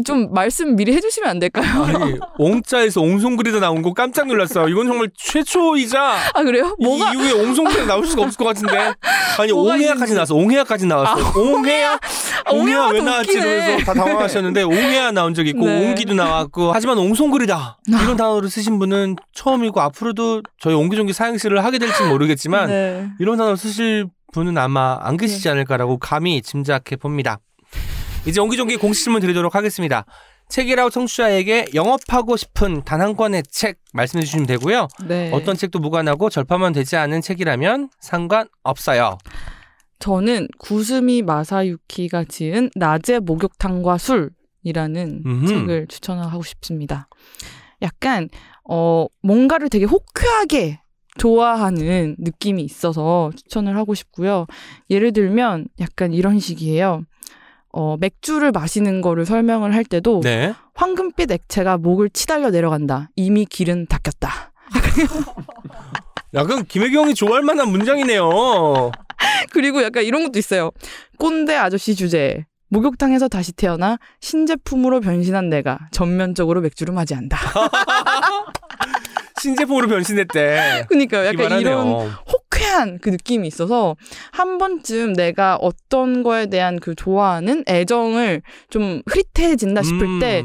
좀 0.00 0.32
말씀 0.32 0.74
미리 0.74 0.94
해주시면 0.94 1.28
안 1.28 1.38
될까요? 1.38 1.84
아니, 1.84 2.18
옹자에서 2.38 3.02
옹송그리도 3.02 3.60
나온 3.60 3.82
거 3.82 3.92
깜짝 3.92 4.26
놀랐어요. 4.26 4.68
이건 4.68 4.86
정말 4.86 5.10
최초이자 5.14 6.16
아 6.34 6.42
그래요? 6.42 6.74
이 6.78 6.84
뭐가 6.84 7.12
이후에 7.12 7.32
옹송그리 7.32 7.86
나올 7.86 8.06
수가 8.06 8.22
없을 8.22 8.38
것 8.38 8.44
같은데. 8.46 8.94
아니, 9.38 9.52
옹해야까지. 9.52 10.14
나왔어. 10.14 10.34
옹해야까지 10.34 10.86
나왔어. 10.86 11.38
옹해야? 11.38 11.92
아, 12.44 12.52
옹해야 12.52 12.86
왜 12.88 13.00
나왔지? 13.02 13.32
그래서 13.38 13.84
다 13.84 13.94
당황하셨는데 13.94 14.62
옹해야 14.62 15.10
나온 15.12 15.34
적 15.34 15.46
있고 15.46 15.66
네. 15.66 15.86
옹기도 15.88 16.14
나왔고 16.14 16.72
하지만 16.72 16.98
옹송그리다 16.98 17.78
이런 17.88 18.16
단어를 18.16 18.48
쓰신 18.48 18.78
분은 18.78 19.16
처음이고 19.34 19.80
앞으로도 19.80 20.42
저희 20.58 20.74
옹기종기 20.74 21.12
사행시를 21.12 21.64
하게 21.64 21.78
될지 21.78 22.02
모르겠지만 22.04 22.68
네. 22.68 23.08
이런 23.20 23.36
단어 23.36 23.56
쓰실 23.56 24.06
분은 24.32 24.56
아마 24.58 24.98
안 25.02 25.16
계시지 25.16 25.48
않을까라고 25.48 25.98
감히 25.98 26.40
짐작해 26.42 26.96
봅니다. 26.96 27.38
이제 28.26 28.40
옹기종기 28.40 28.76
공식 28.76 29.04
질문 29.04 29.20
드리도록 29.20 29.54
하겠습니다. 29.54 30.04
책이라우 30.48 30.90
청취자에게 30.90 31.66
영업하고 31.74 32.36
싶은 32.36 32.82
단 32.84 33.00
한 33.00 33.16
권의 33.16 33.42
책 33.50 33.78
말씀해 33.94 34.22
주시면 34.24 34.46
되고요. 34.46 34.86
네. 35.08 35.30
어떤 35.32 35.56
책도 35.56 35.78
무관하고 35.80 36.30
절파만 36.30 36.72
되지 36.72 36.96
않은 36.96 37.20
책이라면 37.20 37.88
상관없어요. 38.00 39.18
저는 39.98 40.48
구스미 40.58 41.22
마사유키가 41.22 42.24
지은 42.24 42.70
낮의 42.74 43.20
목욕탕과 43.22 43.98
술이라는 43.98 45.22
음흠. 45.24 45.46
책을 45.46 45.86
추천하고 45.88 46.42
싶습니다. 46.42 47.08
약간 47.82 48.28
어 48.68 49.06
뭔가를 49.22 49.68
되게 49.68 49.84
호쾌하게 49.84 50.80
좋아하는 51.18 52.16
느낌이 52.18 52.62
있어서 52.62 53.30
추천을 53.36 53.76
하고 53.76 53.94
싶고요. 53.94 54.46
예를 54.90 55.12
들면 55.12 55.66
약간 55.80 56.12
이런 56.12 56.38
식이에요. 56.38 57.04
어 57.72 57.96
맥주를 57.98 58.52
마시는 58.52 59.00
거를 59.00 59.24
설명을 59.24 59.74
할 59.74 59.84
때도 59.84 60.20
네. 60.22 60.54
황금빛 60.74 61.30
액체가 61.30 61.78
목을 61.78 62.10
치달려 62.10 62.50
내려간다. 62.50 63.08
이미 63.16 63.46
길은 63.46 63.86
닦였다. 63.86 64.52
약간 66.34 66.64
김혜경이 66.68 67.14
좋아할 67.14 67.42
만한 67.42 67.70
문장이네요. 67.70 68.92
그리고 69.52 69.82
약간 69.82 70.04
이런 70.04 70.24
것도 70.24 70.38
있어요. 70.38 70.70
꼰대 71.18 71.56
아저씨 71.56 71.94
주제. 71.94 72.44
목욕탕에서 72.68 73.28
다시 73.28 73.52
태어나 73.52 73.98
신제품으로 74.20 75.00
변신한 75.00 75.50
내가 75.50 75.78
전면적으로 75.92 76.62
맥주를 76.62 76.94
맞이한다. 76.94 77.36
신제품으로 79.40 79.88
변신했대. 79.88 80.86
그러니까 80.88 81.26
약간 81.26 81.60
이런 81.60 82.08
기 82.08 82.14
호쾌한 82.62 82.98
그 83.00 83.08
느낌이 83.10 83.46
있어서 83.48 83.96
한 84.30 84.58
번쯤 84.58 85.14
내가 85.14 85.56
어떤 85.56 86.22
거에 86.22 86.46
대한 86.46 86.78
그 86.78 86.94
좋아하는 86.94 87.64
애정을 87.68 88.42
좀 88.70 89.02
흐릿해진다 89.06 89.82
싶을 89.82 90.02
음. 90.02 90.20
때 90.20 90.44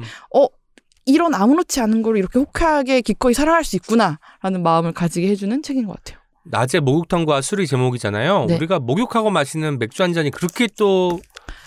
이런 1.05 1.33
아무렇지 1.33 1.79
않은 1.79 2.01
걸 2.01 2.17
이렇게 2.17 2.39
호쾌하게 2.39 3.01
기꺼이 3.01 3.33
사랑할 3.33 3.63
수 3.63 3.75
있구나라는 3.77 4.61
마음을 4.61 4.91
가지게 4.91 5.27
해주는 5.29 5.63
책인 5.63 5.85
것 5.87 5.95
같아요. 5.97 6.19
낮에 6.43 6.79
목욕탕과 6.79 7.41
술이 7.41 7.67
제목이잖아요. 7.67 8.45
네. 8.45 8.55
우리가 8.55 8.79
목욕하고 8.79 9.29
마시는 9.29 9.79
맥주 9.79 10.03
한 10.03 10.13
잔이 10.13 10.31
그렇게 10.31 10.67
또 10.77 11.19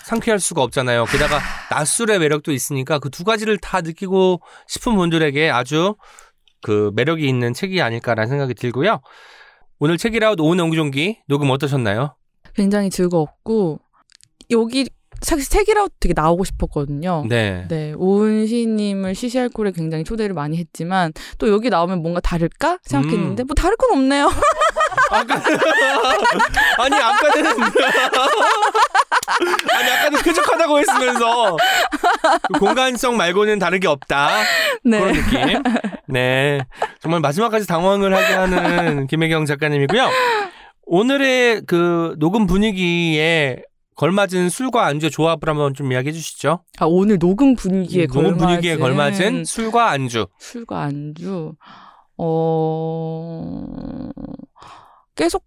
상쾌할 0.05 0.39
수가 0.39 0.61
없잖아요. 0.63 1.05
게다가 1.05 1.39
낮술의 1.71 2.19
매력도 2.19 2.51
있으니까 2.51 2.99
그 2.99 3.09
두 3.09 3.23
가지를 3.23 3.57
다 3.57 3.81
느끼고 3.81 4.41
싶은 4.67 4.95
분들에게 4.95 5.49
아주 5.49 5.95
그 6.61 6.91
매력이 6.95 7.27
있는 7.27 7.53
책이 7.53 7.81
아닐까라는 7.81 8.29
생각이 8.29 8.53
들고요. 8.53 9.01
오늘 9.83 9.97
책이라웃 9.97 10.39
오은의 10.39 10.63
옹기종기 10.65 11.21
녹음 11.27 11.49
어떠셨나요? 11.49 12.13
굉장히 12.53 12.91
즐거웠고 12.91 13.79
여기 14.51 14.87
사실 15.21 15.49
책이라고 15.49 15.89
되게 15.99 16.13
나오고 16.15 16.43
싶었거든요. 16.43 17.25
네. 17.27 17.65
네, 17.67 17.93
오은 17.93 18.45
시인님을 18.45 19.15
시시할 19.15 19.49
꼴에 19.49 19.71
굉장히 19.71 20.03
초대를 20.03 20.35
많이 20.35 20.57
했지만 20.57 21.13
또 21.39 21.49
여기 21.49 21.71
나오면 21.71 22.03
뭔가 22.03 22.19
다를까 22.19 22.73
음. 22.73 22.77
생각했는데 22.83 23.43
뭐 23.43 23.55
다를 23.55 23.75
건 23.75 23.97
없네요. 23.97 24.29
아까 25.11 25.35
아니 26.83 26.95
아까는 26.95 27.45
아니 29.75 29.91
아까는 29.91 30.21
쾌적하다고 30.21 30.79
했으면서 30.79 31.57
그 32.53 32.59
공간성 32.59 33.17
말고는 33.17 33.59
다른 33.59 33.79
게 33.79 33.87
없다 33.87 34.29
네. 34.83 34.99
그런 34.99 35.13
느낌. 35.13 35.63
네 36.07 36.59
정말 36.99 37.19
마지막까지 37.21 37.67
당황을 37.67 38.13
하게 38.15 38.33
하는 38.33 39.07
김혜경 39.07 39.45
작가님이고요. 39.45 40.09
오늘의 40.85 41.61
그 41.67 42.15
녹음 42.19 42.47
분위기에 42.47 43.63
걸맞은 43.95 44.49
술과 44.49 44.85
안주의 44.87 45.11
조합을 45.11 45.47
한번 45.47 45.73
좀 45.73 45.91
이야기해 45.91 46.11
주시죠. 46.11 46.63
아, 46.79 46.85
오늘 46.85 47.19
녹음 47.19 47.55
분위기에 47.55 48.07
녹음 48.07 48.23
걸맞은 48.23 48.37
분위기에 48.39 48.77
걸맞은 48.77 49.45
술과 49.45 49.91
안주. 49.91 50.27
술과 50.39 50.81
안주 50.81 51.53
어 52.17 53.65
계속 55.21 55.45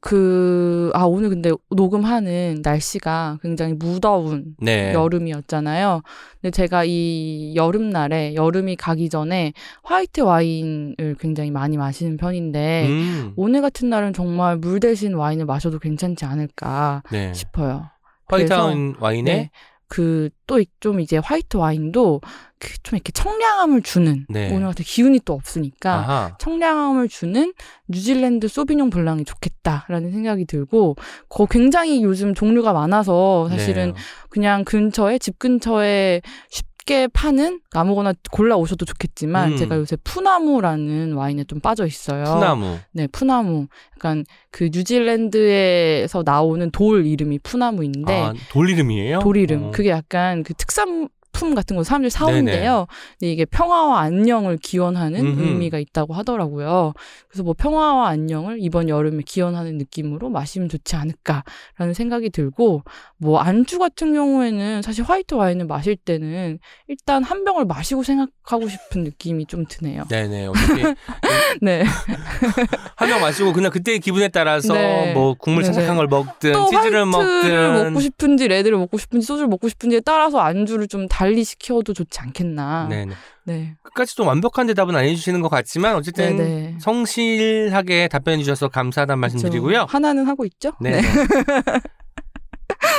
그 0.00 0.74
아 0.94 1.06
오늘 1.06 1.28
근데 1.28 1.50
녹음하는 1.70 2.60
날씨가 2.62 3.38
굉장히 3.42 3.74
무더운 3.74 4.54
네. 4.60 4.92
여름이었잖아요. 4.92 6.02
근데 6.40 6.50
제가 6.50 6.84
이 6.84 7.54
여름날에 7.56 8.34
여름이 8.34 8.76
가기 8.76 9.08
전에 9.08 9.52
화이트 9.82 10.20
와인을 10.20 11.16
굉장히 11.18 11.50
많이 11.50 11.76
마시는 11.76 12.16
편인데 12.16 12.86
음, 12.86 13.32
오늘 13.36 13.60
같은 13.60 13.90
날은 13.90 14.12
정말 14.12 14.56
물 14.56 14.78
대신 14.78 15.14
와인을 15.14 15.46
마셔도 15.46 15.80
괜찮지 15.80 16.24
않을까 16.24 17.02
네. 17.10 17.34
싶어요. 17.34 17.90
화이트하운 18.26 18.94
와인에 19.00 19.32
네. 19.34 19.50
그 19.94 20.30
또 20.46 20.58
좀 20.80 21.00
이제 21.00 21.16
화이트 21.18 21.56
와인도 21.56 22.20
그 22.58 22.68
좀 22.82 22.96
이렇게 22.96 23.12
청량함을 23.12 23.82
주는 23.82 24.26
네. 24.28 24.52
오늘 24.54 24.66
같은 24.68 24.84
기운이 24.84 25.20
또 25.24 25.34
없으니까 25.34 25.94
아하. 25.94 26.36
청량함을 26.38 27.08
주는 27.08 27.52
뉴질랜드 27.88 28.48
소비뇽 28.48 28.90
블랑이 28.90 29.24
좋겠다라는 29.24 30.12
생각이 30.12 30.44
들고 30.46 30.96
거 31.28 31.46
굉장히 31.46 32.02
요즘 32.02 32.34
종류가 32.34 32.72
많아서 32.72 33.48
사실은 33.50 33.92
네. 33.92 34.00
그냥 34.30 34.64
근처에 34.64 35.18
집 35.18 35.38
근처에 35.38 36.20
쉽 36.50 36.66
게 36.84 37.08
파는 37.08 37.60
아무거나 37.72 38.12
골라 38.30 38.56
오셔도 38.56 38.84
좋겠지만 38.84 39.52
음. 39.52 39.56
제가 39.56 39.76
요새 39.76 39.96
푸나무라는 40.04 41.14
와인에 41.14 41.44
좀 41.44 41.60
빠져 41.60 41.86
있어요. 41.86 42.24
푸나무. 42.24 42.78
네, 42.92 43.06
푸나무. 43.06 43.68
약간 43.96 44.24
그 44.50 44.68
뉴질랜드에서 44.72 46.22
나오는 46.24 46.70
돌 46.70 47.06
이름이 47.06 47.38
푸나무인데 47.38 48.12
아, 48.20 48.34
돌 48.50 48.68
이름이에요? 48.68 49.20
돌 49.20 49.36
이름. 49.36 49.64
어. 49.64 49.70
그게 49.70 49.90
약간 49.90 50.42
그 50.42 50.52
특산 50.54 51.08
품 51.34 51.54
같은 51.54 51.76
거 51.76 51.82
사람들이 51.82 52.10
사온대요. 52.10 52.86
근데 53.18 53.32
이게 53.32 53.44
평화와 53.44 54.00
안녕을 54.00 54.56
기원하는 54.56 55.20
음흠. 55.20 55.42
의미가 55.42 55.78
있다고 55.78 56.14
하더라고요. 56.14 56.94
그래서 57.28 57.42
뭐 57.42 57.54
평화와 57.58 58.08
안녕을 58.08 58.58
이번 58.60 58.88
여름에 58.88 59.22
기원하는 59.26 59.76
느낌으로 59.76 60.30
마시면 60.30 60.68
좋지 60.68 60.96
않을까라는 60.96 61.92
생각이 61.92 62.30
들고 62.30 62.82
뭐 63.18 63.40
안주 63.40 63.78
같은 63.78 64.14
경우에는 64.14 64.80
사실 64.82 65.04
화이트 65.04 65.34
와인을 65.34 65.66
마실 65.66 65.96
때는 65.96 66.60
일단 66.86 67.24
한 67.24 67.44
병을 67.44 67.64
마시고 67.64 68.04
생각하고 68.04 68.68
싶은 68.68 69.02
느낌이 69.02 69.46
좀 69.46 69.66
드네요. 69.66 70.04
네네. 70.08 70.48
네. 71.60 71.84
한 72.96 73.04
병 73.04 73.20
마시고 73.20 73.52
그냥 73.52 73.70
그때의 73.72 73.98
기분에 73.98 74.28
따라서 74.28 74.74
네. 74.74 75.12
뭐 75.12 75.34
국물 75.34 75.64
네네. 75.64 75.74
촉촉한 75.74 75.96
걸 75.96 76.06
먹든 76.06 76.52
또 76.52 76.70
치즈를 76.70 77.06
먹든 77.06 77.84
먹고 77.84 78.00
싶은지 78.00 78.46
red를 78.46 78.78
먹고 78.78 78.98
싶은지 78.98 79.26
소주를 79.26 79.48
먹고 79.48 79.68
싶은지에 79.68 80.00
따라서 80.00 80.38
안주를 80.38 80.86
좀 80.86 81.23
달리 81.30 81.44
시켜도 81.44 81.92
좋지 81.94 82.20
않겠나. 82.20 82.88
네네. 82.88 83.14
네. 83.44 83.74
끝까지 83.82 84.16
좀 84.16 84.26
완벽한 84.26 84.66
대답은 84.66 84.96
안 84.96 85.04
해주시는 85.04 85.40
것 85.40 85.48
같지만 85.48 85.96
어쨌든 85.96 86.36
네네. 86.36 86.76
성실하게 86.80 88.08
답변해 88.08 88.38
주셔서 88.38 88.68
감사하다는 88.68 89.20
말씀 89.20 89.38
그렇죠. 89.38 89.52
드리고요. 89.52 89.86
하나는 89.88 90.26
하고 90.26 90.44
있죠? 90.46 90.72
네. 90.80 91.02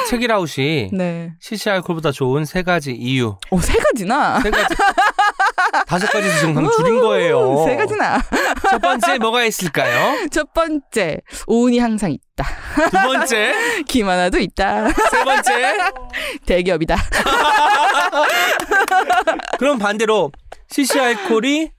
책이라웃이 0.09 0.91
네. 0.93 1.33
CC 1.41 1.69
알코올보다 1.69 2.11
좋은 2.11 2.45
세 2.45 2.61
가지 2.63 2.93
이유. 2.93 3.37
어, 3.49 3.59
세 3.59 3.77
가지나? 3.77 4.39
세 4.41 4.51
가지. 4.51 4.75
다섯 5.85 6.07
가지 6.11 6.29
방금 6.41 6.69
줄인 6.77 6.99
거예요. 6.99 7.63
세 7.65 7.75
가지나. 7.75 8.21
첫 8.69 8.81
번째 8.81 9.17
뭐가 9.17 9.43
있을까요? 9.43 10.27
첫 10.31 10.53
번째, 10.53 11.17
오은이 11.47 11.79
항상 11.79 12.11
있다. 12.11 12.45
두 12.89 12.91
번째, 12.91 13.83
김하나도 13.87 14.39
있다. 14.39 14.89
세 14.89 15.23
번째. 15.23 15.77
대기업이다. 16.45 16.95
그럼 19.59 19.77
반대로 19.79 20.31
CC 20.69 20.99
알코올이 20.99 21.71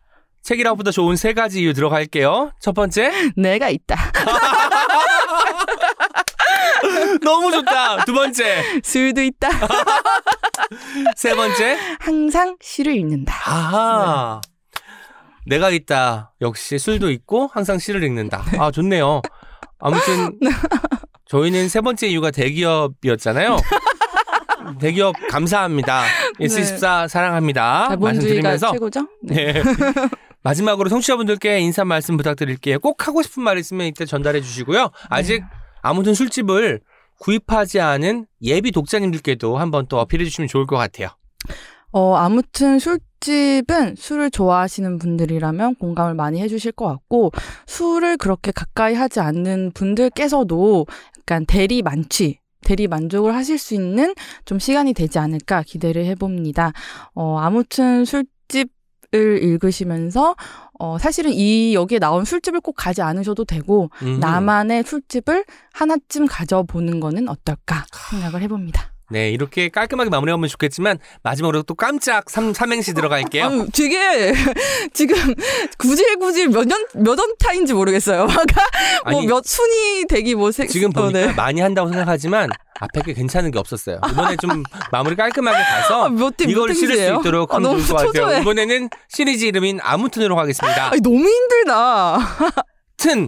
책이라웃보다 0.43 0.91
좋은 0.93 1.17
세 1.17 1.33
가지 1.33 1.61
이유 1.61 1.75
들어갈게요. 1.75 2.53
첫 2.61 2.75
번째, 2.75 3.11
내가 3.37 3.69
있다. 3.69 3.97
너무 7.23 7.51
좋다. 7.51 8.05
두 8.05 8.13
번째, 8.13 8.81
술도 8.83 9.23
있다. 9.23 9.49
세 11.17 11.35
번째, 11.35 11.79
항상 12.01 12.57
시를 12.61 12.97
읽는다. 12.97 13.35
아하. 13.45 14.41
내가 15.47 15.71
있다. 15.71 16.33
역시 16.41 16.79
술도 16.79 17.11
있고 17.11 17.49
항상 17.53 17.79
시를 17.79 18.03
읽는다. 18.05 18.45
아 18.59 18.71
좋네요. 18.71 19.23
아무튼 19.79 20.39
저희는 21.27 21.69
세 21.69 21.81
번째 21.81 22.09
이유가 22.09 22.31
대기업이었잖아요. 22.31 23.57
대기업 24.81 25.15
감사합니다. 25.31 26.03
S24 26.41 27.09
사랑합니다. 27.09 27.97
말씀드리면서 28.01 28.73
최고죠? 28.73 29.09
네. 29.23 29.53
네. 29.53 29.63
마지막으로 30.43 30.89
청취자분들께 30.89 31.59
인사 31.61 31.85
말씀 31.85 32.17
부탁드릴게요. 32.17 32.79
꼭 32.79 33.07
하고 33.07 33.23
싶은 33.23 33.43
말 33.43 33.59
있으면 33.59 33.87
이때 33.87 34.05
전달해 34.05 34.41
주시고요. 34.41 34.91
아직 35.09 35.43
아무튼 35.83 36.15
술집을 36.15 36.81
구입하지 37.19 37.81
않은 37.81 38.27
예비 38.43 38.73
독자님들께도 38.73 39.57
한번 39.57 39.87
또 39.87 39.99
어필해 39.99 40.25
주시면 40.25 40.49
좋을 40.49 40.67
것 40.67 40.77
같아요. 40.77 41.09
어, 41.93 42.15
아무튼 42.15 42.79
술집은 42.79 43.95
술을 43.97 44.31
좋아하시는 44.31 44.99
분들이라면 44.99 45.77
공감을 45.77 46.15
많이 46.15 46.43
해주실 46.43 46.73
것 46.73 46.87
같고, 46.87 47.33
술을 47.67 48.19
그렇게 48.19 48.51
가까이 48.51 48.95
하지 48.95 49.21
않는 49.21 49.73
분들께서도 49.73 50.87
약간 51.21 51.47
대리 51.47 51.81
만취, 51.81 52.41
대리 52.61 52.87
만족을 52.87 53.35
하실 53.35 53.57
수 53.57 53.75
있는 53.75 54.15
좀 54.45 54.59
시간이 54.59 54.93
되지 54.93 55.19
않을까 55.19 55.63
기대를 55.63 56.05
해봅니다. 56.05 56.73
어, 57.15 57.39
아무튼 57.39 58.05
술집을 58.05 58.69
읽으시면서, 59.15 60.35
어, 60.79 60.99
사실은 60.99 61.33
이, 61.33 61.75
여기에 61.75 61.99
나온 61.99 62.25
술집을 62.25 62.61
꼭 62.61 62.73
가지 62.73 63.03
않으셔도 63.03 63.45
되고, 63.45 63.91
음. 64.03 64.21
나만의 64.21 64.85
술집을 64.85 65.45
하나쯤 65.73 66.27
가져보는 66.27 67.01
거는 67.01 67.29
어떨까 67.29 67.85
생각을 68.11 68.43
해봅니다. 68.43 68.96
네, 69.11 69.31
이렇게 69.31 69.69
깔끔하게 69.69 70.11
마무리하면 70.11 70.49
좋겠지만 70.49 70.99
마지막으로 71.23 71.63
또 71.63 71.75
깜짝 71.75 72.29
삼, 72.29 72.53
삼행시 72.53 72.93
들어갈게요. 72.95 73.45
아유, 73.45 73.67
되게 73.73 74.33
지금 74.93 75.17
구질구질 75.79 76.49
몇 76.49 76.67
년 76.67 76.81
몇 76.95 77.19
원타인지 77.19 77.73
모르겠어요. 77.75 78.27
뭐 79.07 79.19
아니, 79.19 79.27
몇 79.27 79.45
순위 79.45 80.05
대기 80.07 80.35
뭐 80.35 80.51
세, 80.51 80.67
지금 80.67 80.89
어, 80.91 81.03
보니까 81.03 81.19
네. 81.27 81.33
많이 81.35 81.61
한다고 81.61 81.89
생각하지만 81.89 82.51
앞에 82.81 83.03
게 83.03 83.13
괜찮은 83.15 83.51
게 83.53 83.59
없었어요. 83.59 84.01
이번에 84.11 84.37
좀 84.37 84.63
마무리 84.91 85.15
깔끔하게 85.17 85.57
가서 85.57 86.05
아, 86.07 86.09
몇 86.09 86.37
대, 86.37 86.45
이걸 86.49 86.69
몇 86.69 86.75
실을 86.75 86.97
수? 86.97 87.15
있도록 87.21 87.53
아, 87.53 87.57
하면 87.57 87.71
너무 87.71 87.83
좋을 87.85 87.97
것 87.99 88.07
같아요. 88.07 88.25
초조해. 88.25 88.41
이번에는 88.41 88.89
시리즈 89.09 89.45
이름인 89.45 89.79
아무튼으로 89.83 90.35
가겠습니다. 90.37 90.91
아니, 90.93 91.01
너무 91.01 91.27
힘들다. 91.29 92.19
튼아 92.97 93.27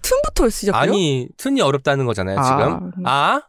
틈부터 0.00 0.48
시작해요? 0.48 0.80
아니 0.80 1.28
튼이 1.36 1.60
어렵다는 1.60 2.06
거잖아요. 2.06 2.38
아, 2.38 2.42
지금 2.42 2.90
아 3.04 3.42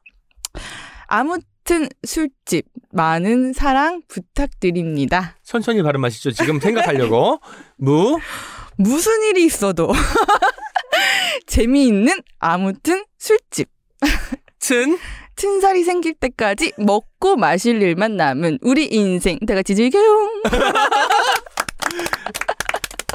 아무 1.07 1.37
튼 1.71 1.87
술집 2.05 2.65
많은 2.91 3.53
사랑 3.53 4.01
부탁드립니다. 4.09 5.37
천천히 5.41 5.81
발음하시죠. 5.81 6.31
지금 6.31 6.59
생각하려고 6.59 7.39
무 7.77 8.19
무슨 8.75 9.23
일이 9.23 9.45
있어도 9.45 9.89
재미있는 11.47 12.21
아무튼 12.39 13.05
술집. 13.17 13.69
튼 14.59 14.99
튼살이 15.37 15.85
생길 15.85 16.13
때까지 16.13 16.73
먹고 16.75 17.37
마실 17.37 17.81
일만 17.81 18.17
남은 18.17 18.59
우리 18.63 18.87
인생 18.87 19.39
다 19.47 19.55
같이 19.55 19.73
즐겨요. 19.73 20.29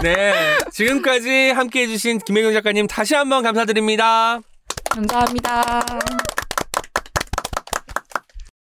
네. 0.03 0.33
지금까지 0.73 1.51
함께 1.51 1.83
해주신 1.83 2.21
김혜경 2.21 2.55
작가님 2.55 2.87
다시 2.87 3.15
한번 3.15 3.43
감사드립니다. 3.43 4.41
감사합니다. 4.89 5.85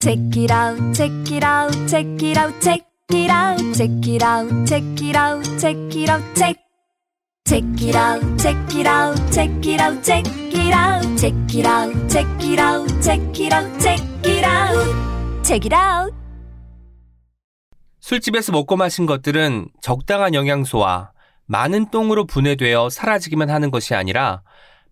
Check 0.01 0.17
it 0.35 0.49
out, 0.49 0.95
check 0.95 1.11
it 1.29 1.43
out, 1.43 1.71
check 1.87 2.23
it 2.23 2.35
out, 2.35 2.59
check 2.59 2.81
it 3.11 3.29
out, 3.29 3.59
check 3.75 4.07
it 4.07 4.23
out, 4.23 4.49
check 4.65 4.81
it 4.99 5.15
out, 5.15 5.45
check 5.59 5.95
it 5.95 6.09
out, 6.09 6.23
check. 6.35 6.57
Check 7.45 7.63
it 7.79 7.95
out, 7.95 8.39
check 8.39 8.75
it 8.75 8.87
out, 8.87 9.31
check 9.31 9.63
it 9.63 9.79
out, 9.79 10.03
check 10.03 10.25
it 10.55 10.73
out, 10.73 11.17
check 11.19 11.35
it 11.53 11.65
out, 11.67 12.09
check 12.09 12.25
it 12.41 12.59
out, 12.59 13.01
check 13.03 13.39
it 13.39 13.53
out, 13.53 13.79
check 13.79 14.01
it 14.25 14.43
out, 14.43 15.43
check 15.43 15.65
it 15.67 15.75
out. 15.75 16.15
술집에서 17.99 18.53
먹고 18.53 18.77
마신 18.77 19.05
것들은 19.05 19.69
적당한 19.83 20.33
영양소와 20.33 21.11
많은 21.45 21.91
똥으로 21.91 22.25
분해되어 22.25 22.89
사라지기만 22.89 23.51
하는 23.51 23.69
것이 23.69 23.93
아니라 23.93 24.41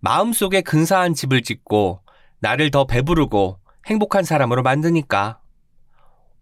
마음속에 0.02 0.61
근사한 0.61 1.15
집을 1.15 1.41
짓고 1.41 2.02
나를 2.41 2.69
더 2.69 2.86
배부르고 2.86 3.57
행복한 3.90 4.24
사람으로 4.24 4.61
만드니까. 4.61 5.40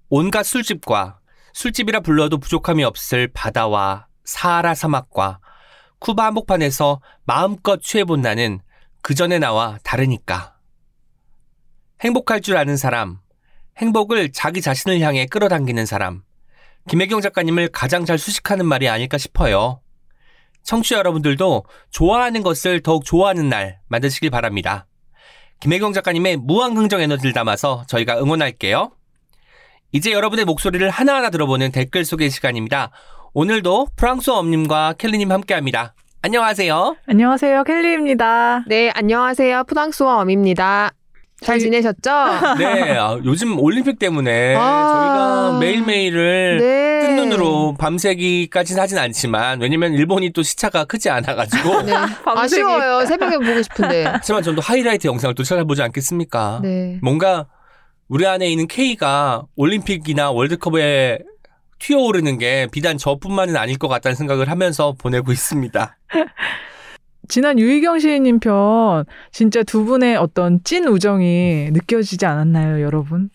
온갖 0.10 0.44
술집과 0.44 1.20
술집이라 1.54 2.02
불러도 2.02 2.40
부족함이 2.40 2.84
없을 2.84 3.30
바다와 3.34 4.08
사하라 4.26 4.76
사막과 4.76 5.40
쿠바 6.00 6.26
한복판에서 6.26 7.02
마음껏 7.24 7.82
취해본 7.82 8.22
나는 8.22 8.60
그 9.02 9.16
전에 9.16 9.40
나와 9.40 9.80
다르니까. 9.84 10.58
행복할 12.02 12.42
줄 12.42 12.58
아는 12.58 12.76
사람, 12.76 13.20
행복을 13.78 14.34
자기 14.34 14.62
자신을 14.62 15.00
향해 15.00 15.26
끌어당기는 15.26 15.86
사람, 15.86 16.24
김혜경 16.90 17.22
작가님을 17.22 17.70
가장 17.70 18.04
잘 18.04 18.18
수식하는 18.18 18.66
말이 18.66 18.90
아닐까 18.90 19.18
싶어요. 19.18 19.82
청취자 20.64 20.98
여러분들도 20.98 21.64
좋아하는 21.92 22.44
것을 22.44 22.82
더욱 22.82 23.06
좋아하는 23.06 23.48
날 23.48 23.80
만드시길 23.88 24.32
바랍니다. 24.32 24.87
김혜경 25.60 25.94
작가님의 25.94 26.38
무한 26.38 26.76
긍정 26.76 27.02
에너지를 27.02 27.34
담아서 27.34 27.84
저희가 27.88 28.20
응원할게요. 28.20 28.92
이제 29.92 30.12
여러분의 30.12 30.46
목소리를 30.46 30.88
하나하나 30.90 31.30
들어보는 31.30 31.72
댓글 31.72 32.06
소개 32.06 32.30
시간입니다. 32.30 32.92
오늘도 33.34 33.88
프랑스어 33.96 34.36
엄님과 34.36 34.96
켈리님 34.98 35.32
함께합니다. 35.32 35.94
안녕하세요. 36.22 36.98
안녕하세요, 37.08 37.64
켈리입니다. 37.64 38.66
네, 38.68 38.92
안녕하세요. 38.94 39.64
프랑스어 39.66 40.18
엄입니다. 40.20 40.92
잘 41.42 41.60
저희- 41.60 41.66
지내셨죠? 41.66 42.10
네, 42.58 42.98
아, 42.98 43.20
요즘 43.24 43.60
올림픽 43.60 44.00
때문에 44.00 44.56
아. 44.56 44.60
저희가 45.52 45.60
매일매일을 45.60 46.58
네. 46.60 47.00
뜬 47.08 47.16
눈으로 47.16 47.76
밤새기까지는 47.80 48.82
하진 48.82 48.98
않지만 48.98 49.62
왜냐면 49.62 49.94
일본이 49.94 50.32
또 50.32 50.42
시차가 50.42 50.86
크지 50.86 51.10
않아가지고 51.10 51.84
네. 51.84 51.94
아쉬워요. 52.26 53.06
새벽에 53.06 53.38
보고 53.38 53.62
싶은데. 53.62 54.06
하지만 54.06 54.42
저도 54.42 54.62
하이라이트 54.62 55.08
영상을 55.08 55.36
또 55.36 55.44
찾아보지 55.44 55.82
않겠습니까? 55.84 56.60
네. 56.64 56.98
뭔가 57.04 57.46
우리 58.08 58.26
안에 58.26 58.48
있는 58.50 58.68
K가 58.68 59.44
올림픽이나 59.56 60.32
월드컵에 60.32 61.20
튀어오르는 61.80 62.40
게 62.40 62.68
비단 62.72 62.98
저뿐만은 62.98 63.56
아닐 63.58 63.78
것 63.78 63.88
같다는 63.88 64.16
생각을 64.16 64.50
하면서 64.50 64.94
보내고 64.98 65.32
있습니다. 65.32 65.98
지난 67.28 67.60
유희경 67.60 68.00
시인님 68.00 68.40
편 68.40 69.06
진짜 69.32 69.64
두 69.64 69.86
분의 69.86 70.18
어떤 70.18 70.64
찐 70.64 70.88
우정이 70.88 71.70
느껴지지 71.72 72.26
않았나요, 72.26 72.82
여러분? 72.82 73.30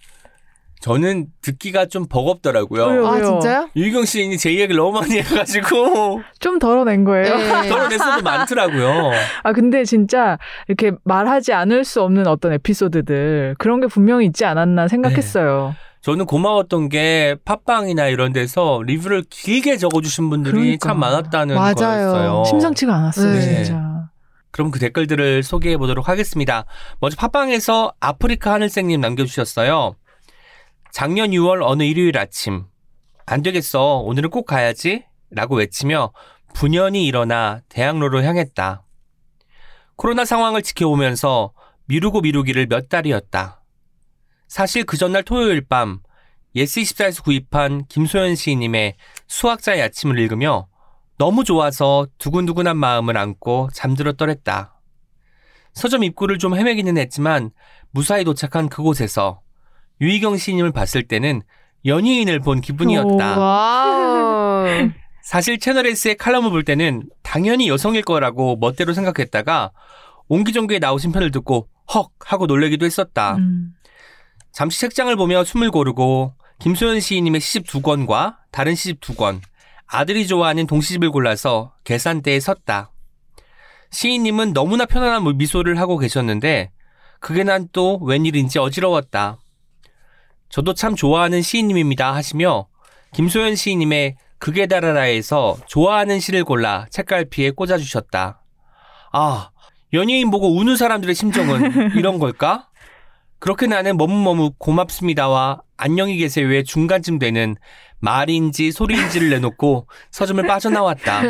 저는 0.80 1.26
듣기가 1.42 1.86
좀 1.86 2.06
버겁더라고요. 2.08 2.86
왜요? 2.86 3.06
아, 3.06 3.22
진짜요? 3.22 3.68
유희경 3.76 4.04
시인이 4.04 4.36
제 4.36 4.50
이야기를 4.50 4.76
너무 4.76 4.98
많이 4.98 5.18
해가지고 5.18 6.22
좀 6.40 6.58
덜어낸 6.58 7.04
거예요. 7.04 7.36
네. 7.36 7.68
덜어냈어도 7.70 8.22
많더라고요. 8.22 9.12
아, 9.44 9.52
근데 9.52 9.84
진짜 9.84 10.38
이렇게 10.66 10.90
말하지 11.04 11.52
않을 11.52 11.84
수 11.84 12.02
없는 12.02 12.26
어떤 12.26 12.52
에피소드들 12.54 13.54
그런 13.58 13.80
게 13.80 13.86
분명히 13.86 14.26
있지 14.26 14.44
않았나 14.44 14.88
생각했어요. 14.88 15.76
저는 16.02 16.26
고마웠던 16.26 16.88
게 16.88 17.36
팟빵이나 17.44 18.08
이런 18.08 18.32
데서 18.32 18.82
리뷰를 18.84 19.22
길게 19.30 19.76
적어주신 19.76 20.30
분들이 20.30 20.52
그러니까. 20.52 20.88
참 20.88 20.98
많았다는 20.98 21.54
맞아요. 21.54 21.74
거였어요. 21.74 22.44
심상치가 22.44 22.94
않았어요, 22.94 23.32
네. 23.32 23.40
진짜. 23.64 24.10
그럼 24.50 24.70
그 24.70 24.78
댓글들을 24.80 25.42
소개해 25.44 25.76
보도록 25.76 26.08
하겠습니다. 26.08 26.64
먼저 27.00 27.16
팟빵에서 27.16 27.94
아프리카 28.00 28.52
하늘색님 28.52 29.00
남겨주셨어요. 29.00 29.94
작년 30.90 31.30
6월 31.30 31.62
어느 31.62 31.84
일요일 31.84 32.18
아침 32.18 32.64
안 33.24 33.42
되겠어 33.42 33.98
오늘은 33.98 34.28
꼭 34.28 34.44
가야지 34.44 35.04
라고 35.30 35.56
외치며 35.56 36.12
분연히 36.52 37.06
일어나 37.06 37.60
대학로로 37.70 38.22
향했다. 38.22 38.82
코로나 39.96 40.24
상황을 40.24 40.62
지켜보면서 40.62 41.52
미루고 41.86 42.20
미루기를 42.22 42.66
몇 42.66 42.88
달이었다. 42.88 43.61
사실 44.52 44.84
그 44.84 44.98
전날 44.98 45.22
토요일 45.22 45.62
밤 45.66 46.00
예스24에서 46.54 47.24
구입한 47.24 47.86
김소연 47.88 48.34
시인님의 48.34 48.96
수학자의 49.26 49.80
아침을 49.80 50.18
읽으며 50.18 50.66
너무 51.16 51.42
좋아서 51.42 52.06
두근두근한 52.18 52.76
마음을 52.76 53.16
안고 53.16 53.70
잠들었더랬다. 53.72 54.78
서점 55.72 56.04
입구를 56.04 56.36
좀 56.36 56.54
헤매기는 56.54 56.98
했지만 56.98 57.50
무사히 57.92 58.24
도착한 58.24 58.68
그곳에서 58.68 59.40
유희경 60.02 60.36
시인님을 60.36 60.70
봤을 60.70 61.02
때는 61.04 61.40
연예인을 61.86 62.40
본 62.40 62.60
기분이었다. 62.60 63.38
와. 63.38 64.66
사실 65.24 65.58
채널S의 65.60 66.18
칼럼을 66.18 66.50
볼 66.50 66.62
때는 66.62 67.04
당연히 67.22 67.70
여성일 67.70 68.02
거라고 68.02 68.56
멋대로 68.56 68.92
생각했다가 68.92 69.72
옹기종기에 70.28 70.78
나오신 70.78 71.12
편을 71.12 71.30
듣고 71.30 71.68
헉 71.94 72.10
하고 72.20 72.44
놀라기도 72.44 72.84
했었다. 72.84 73.36
음. 73.36 73.72
잠시 74.52 74.80
책장을 74.80 75.14
보며 75.16 75.44
숨을 75.44 75.70
고르고 75.70 76.34
김소연 76.58 77.00
시인님의 77.00 77.40
시집 77.40 77.66
두 77.66 77.80
권과 77.80 78.38
다른 78.50 78.74
시집 78.74 79.00
두 79.00 79.14
권, 79.14 79.40
아들이 79.86 80.26
좋아하는 80.26 80.66
동시집을 80.66 81.10
골라서 81.10 81.74
계산대에 81.84 82.38
섰다. 82.38 82.92
시인님은 83.90 84.52
너무나 84.52 84.86
편안한 84.86 85.36
미소를 85.36 85.78
하고 85.78 85.98
계셨는데 85.98 86.70
그게 87.18 87.44
난 87.44 87.68
또 87.72 87.98
웬일인지 87.98 88.58
어지러웠다. 88.58 89.38
저도 90.48 90.74
참 90.74 90.94
좋아하는 90.94 91.40
시인님입니다 91.40 92.14
하시며 92.14 92.66
김소연 93.14 93.56
시인님의 93.56 94.16
극에 94.38 94.66
달하라에서 94.66 95.56
좋아하는 95.66 96.20
시를 96.20 96.44
골라 96.44 96.86
책갈피에 96.90 97.52
꽂아주셨다. 97.52 98.42
아, 99.12 99.50
연예인 99.94 100.30
보고 100.30 100.54
우는 100.56 100.76
사람들의 100.76 101.14
심정은 101.14 101.92
이런 101.96 102.18
걸까? 102.18 102.68
그렇게 103.42 103.66
나는 103.66 103.96
머뭇머뭇 103.96 104.56
고맙습니다와 104.60 105.62
안녕히 105.76 106.16
계세요의 106.16 106.62
중간쯤 106.62 107.18
되는 107.18 107.56
말인지 107.98 108.70
소리인지를 108.70 109.30
내놓고 109.30 109.88
서점을 110.12 110.46
빠져나왔다. 110.46 111.22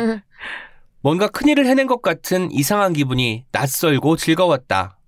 뭔가 1.01 1.27
큰일을 1.27 1.65
해낸 1.65 1.87
것 1.87 2.03
같은 2.03 2.51
이상한 2.51 2.93
기분이 2.93 3.45
낯설고 3.51 4.17
즐거웠다. 4.17 4.99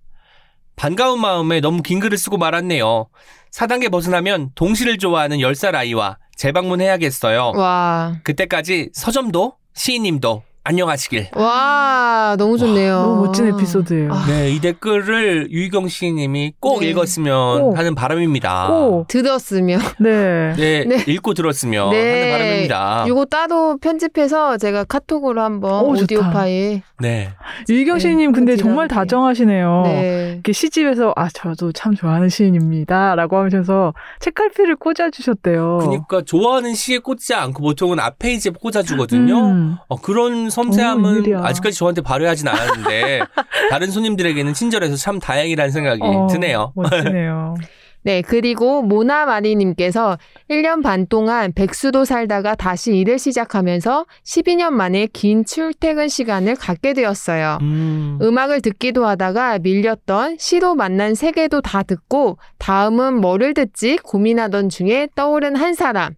반가운 0.76 1.22
마음에 1.22 1.60
너무 1.60 1.84
긴 1.84 1.99
글을 1.99 2.18
쓰고 2.18 2.38
말았네요. 2.38 3.07
4단계 3.52 3.91
벗어나면 3.91 4.53
동시를 4.56 4.98
좋아하는 4.98 5.38
10살 5.38 5.76
아이와 5.76 6.18
재방문해야겠어요. 6.38 7.52
와. 7.56 8.15
그때까지 8.23 8.90
서점도 8.94 9.57
시인님도 9.76 10.41
안녕하시길. 10.67 11.27
와, 11.35 12.35
너무 12.39 12.57
좋네요. 12.57 12.99
너무 12.99 13.25
멋진 13.27 13.47
에피소드예요. 13.49 14.11
아, 14.11 14.25
네, 14.25 14.49
이 14.49 14.59
댓글을 14.59 15.51
유희경 15.51 15.87
시인님이 15.87 16.53
꼭 16.59 16.79
네. 16.79 16.87
읽었으면 16.87 17.61
꼭. 17.61 17.77
하는 17.77 17.93
바람입니다. 17.93 18.69
꼭. 18.69 19.07
들었으면. 19.07 19.79
네. 19.99 20.53
네, 20.57 20.83
네. 20.85 21.03
읽고 21.05 21.35
들었으면 21.35 21.91
네. 21.91 22.31
하는 22.31 22.31
바람입니다. 22.31 23.05
이거 23.07 23.25
따로 23.25 23.77
편집해서 23.77 24.57
제가 24.57 24.85
카톡으로 24.85 25.39
한번 25.43 25.85
오, 25.85 25.89
오디오 25.89 26.17
좋다. 26.17 26.31
파일. 26.31 26.81
네. 26.99 27.29
유희경 27.69 27.97
네, 27.97 27.99
시인님 27.99 28.31
근데 28.31 28.53
그 28.55 28.63
정말. 28.63 28.87
다정하시네요. 28.87 29.81
네. 29.85 30.31
이렇게 30.33 30.51
시집에서 30.51 31.13
아 31.15 31.27
저도 31.31 31.73
참 31.73 31.93
좋아하는 31.93 32.27
시인입니다. 32.29 33.13
라고 33.13 33.37
하면서 33.37 33.93
책갈피를 34.19 34.77
꽂아주셨대요. 34.77 35.77
그러니까 35.81 36.23
좋아하는 36.23 36.73
시에 36.73 36.97
꽂지 36.97 37.35
않고 37.35 37.61
보통은 37.61 37.99
앞 37.99 38.17
페이지에 38.17 38.51
꽂아주거든요. 38.59 39.37
음. 39.51 39.75
어, 39.87 39.95
그런 39.97 40.49
오, 40.55 40.55
섬세함은 40.56 41.14
웬일이야. 41.15 41.41
아직까지 41.44 41.77
저한테 41.77 42.02
발휘하진 42.02 42.48
않았는데 42.48 43.22
다른 43.69 43.91
손님들에게는 43.91 44.53
친절해서 44.53 44.95
참 44.95 45.19
다행이라는 45.19 45.72
생각이 45.72 46.02
어, 46.02 46.27
드네요. 46.27 46.72
멋지네요. 46.76 47.56
네, 48.06 48.22
그리고 48.22 48.84
모나마리님께서 48.84 50.19
1년 50.52 50.84
반 50.84 51.07
동안 51.07 51.52
백수도 51.53 52.06
살다가 52.06 52.53
다시 52.53 52.95
일을 52.95 53.18
시작하면서 53.18 54.06
12년 54.23 54.69
만에 54.73 55.07
긴 55.11 55.44
출퇴근 55.44 56.07
시간을 56.07 56.56
갖게 56.56 56.94
되었어요. 56.94 57.57
음. 57.61 58.19
음악을 58.22 58.61
듣기도 58.61 59.07
하다가 59.07 59.57
밀렸던 59.57 60.38
시로 60.38 60.76
만난 60.76 61.15
세계도 61.15 61.61
다 61.61 61.82
듣고 61.82 62.38
다음은 62.60 63.15
뭐를 63.22 63.56
듣지 63.56 63.98
고민하던 63.98 64.69
중에 64.69 65.07
떠오른 65.15 65.56
한 65.56 65.73
사람. 65.73 66.14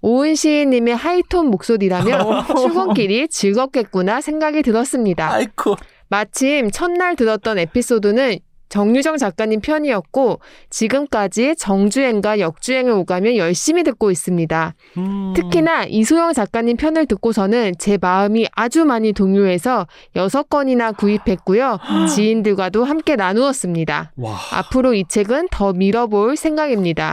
오은 0.00 0.34
시인님의 0.34 0.96
하이톤 0.96 1.46
목소리라면 1.46 2.46
출근길이 2.56 3.28
즐겁겠구나 3.28 4.20
생각이 4.20 4.62
들었습니다. 4.62 5.32
아이고. 5.32 5.76
마침 6.08 6.70
첫날 6.70 7.16
들었던 7.16 7.58
에피소드는 7.58 8.38
정유정 8.72 9.18
작가님 9.18 9.60
편이었고 9.60 10.40
지금까지 10.70 11.56
정주행과 11.56 12.38
역주행을 12.38 12.90
오가며 12.92 13.36
열심히 13.36 13.82
듣고 13.82 14.10
있습니다. 14.10 14.74
음. 14.96 15.34
특히나 15.36 15.84
이소영 15.84 16.32
작가님 16.32 16.78
편을 16.78 17.04
듣고서는 17.04 17.74
제 17.78 17.98
마음이 18.00 18.46
아주 18.52 18.86
많이 18.86 19.12
동요해서 19.12 19.86
여섯 20.16 20.48
권이나 20.48 20.92
구입했고요. 20.92 21.80
지인들과도 22.14 22.84
함께 22.84 23.14
나누었습니다. 23.14 24.12
와. 24.16 24.38
앞으로 24.52 24.94
이 24.94 25.04
책은 25.06 25.48
더 25.50 25.74
밀어볼 25.74 26.38
생각입니다. 26.38 27.12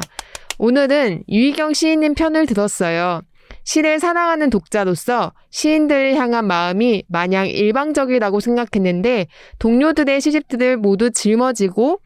오늘은 0.60 1.24
유희경 1.30 1.74
시인님 1.74 2.14
편을 2.16 2.46
들었어요. 2.46 3.22
시를 3.64 4.00
사랑하는 4.00 4.50
독자로서 4.50 5.34
시인들을 5.52 6.16
향한 6.16 6.46
마음이 6.46 7.04
마냥 7.08 7.48
일방적이라고 7.48 8.42
생각했는데 8.42 9.28
동료들의 9.58 10.20
시집들을 10.20 10.78
모두 10.78 11.12
짊어지고 11.12 12.02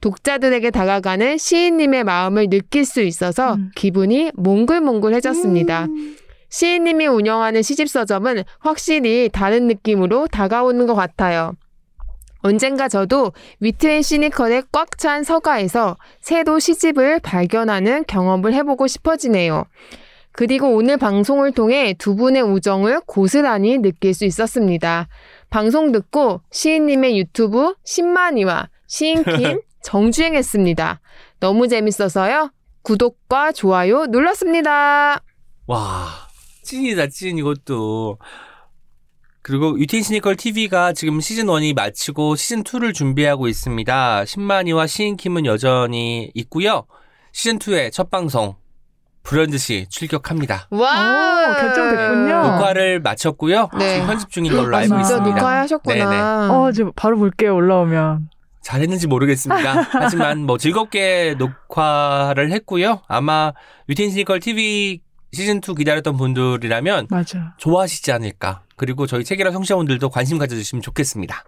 독자들에게 0.00 0.70
다가가는 0.70 1.36
시인님의 1.36 2.04
마음을 2.04 2.48
느낄 2.48 2.84
수 2.86 3.02
있어서 3.02 3.54
음. 3.54 3.70
기분이 3.74 4.30
몽글몽글해졌습니다. 4.34 5.84
음. 5.84 6.16
시인님이 6.48 7.08
운영하는 7.08 7.62
시집서점은 7.62 8.44
확실히 8.58 9.28
다른 9.30 9.66
느낌으로 9.66 10.28
다가오는 10.28 10.86
것 10.86 10.94
같아요. 10.94 11.52
언젠가 12.38 12.88
저도 12.88 13.32
위트앤 13.60 14.02
시니컬의 14.02 14.64
꽉찬 14.72 15.24
서가에서 15.24 15.96
새로 16.20 16.58
시집을 16.58 17.20
발견하는 17.20 18.04
경험을 18.06 18.54
해보고 18.54 18.86
싶어지네요. 18.86 19.64
그리고 20.32 20.68
오늘 20.68 20.96
방송을 20.96 21.50
통해 21.52 21.94
두 21.98 22.14
분의 22.14 22.42
우정을 22.42 23.00
고스란히 23.06 23.78
느낄 23.78 24.14
수 24.14 24.24
있었습니다. 24.24 25.08
방송 25.50 25.90
듣고 25.90 26.42
시인님의 26.52 27.18
유튜브 27.18 27.74
10만이와 27.84 28.68
시인킴 28.86 29.60
정주행했습니다. 29.82 31.00
너무 31.40 31.66
재밌어서요. 31.66 32.52
구독과 32.82 33.52
좋아요 33.52 34.06
눌렀습니다. 34.06 35.22
와. 35.66 36.28
찐이다, 36.62 37.08
찐 37.08 37.38
이것도. 37.38 38.18
그리고 39.48 39.80
유텐 39.80 40.02
시니컬 40.02 40.36
TV가 40.36 40.92
지금 40.92 41.22
시즌 41.22 41.46
1이 41.46 41.74
마치고 41.74 42.36
시즌 42.36 42.62
2를 42.62 42.92
준비하고 42.92 43.48
있습니다. 43.48 44.26
신만이와 44.26 44.86
시인킴은 44.86 45.46
여전히 45.46 46.30
있고요. 46.34 46.84
시즌 47.32 47.58
2의 47.58 47.90
첫 47.90 48.10
방송 48.10 48.56
불현듯이 49.22 49.86
출격합니다. 49.88 50.68
와 50.70 51.48
오, 51.48 51.54
결정됐군요. 51.54 52.42
녹화를 52.42 53.00
마쳤고요. 53.00 53.70
네. 53.78 53.94
지금 53.94 54.06
편집 54.08 54.28
중인 54.28 54.52
걸로 54.54 54.76
아, 54.76 54.80
알고 54.80 54.88
진짜 54.88 55.00
있습니다. 55.00 55.24
네네. 55.24 55.40
녹화하셨구나. 55.40 56.52
어, 56.52 56.72
지금 56.72 56.92
바로 56.94 57.16
볼게요, 57.16 57.54
올라오면. 57.54 58.28
잘했는지 58.60 59.06
모르겠습니다. 59.06 59.80
하지만 59.92 60.44
뭐 60.44 60.58
즐겁게 60.58 61.36
녹화를 61.38 62.52
했고요. 62.52 63.00
아마 63.08 63.54
유텐 63.88 64.10
시니컬 64.10 64.40
TV 64.40 65.00
시즌 65.32 65.62
2 65.66 65.74
기다렸던 65.74 66.18
분들이라면 66.18 67.06
맞아. 67.08 67.54
좋아하시지 67.56 68.12
않을까. 68.12 68.67
그리고 68.78 69.06
저희 69.06 69.24
책이라 69.24 69.50
청취자분들도 69.50 70.08
관심 70.08 70.38
가져주시면 70.38 70.80
좋겠습니다. 70.82 71.44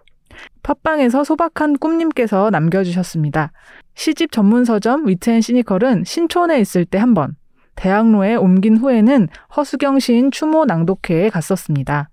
팟빵에서 0.63 1.23
소박한 1.23 1.77
꿈님께서 1.77 2.49
남겨주셨습니다. 2.51 3.51
시집 3.95 4.31
전문 4.31 4.65
서점 4.65 5.07
위트앤 5.07 5.41
시니컬은 5.41 6.03
신촌에 6.05 6.59
있을 6.59 6.85
때 6.85 6.97
한 6.97 7.13
번, 7.13 7.35
대학로에 7.75 8.35
옮긴 8.35 8.77
후에는 8.77 9.27
허수경 9.55 9.99
시인 9.99 10.29
추모 10.31 10.65
낭독회에 10.65 11.29
갔었습니다. 11.29 12.09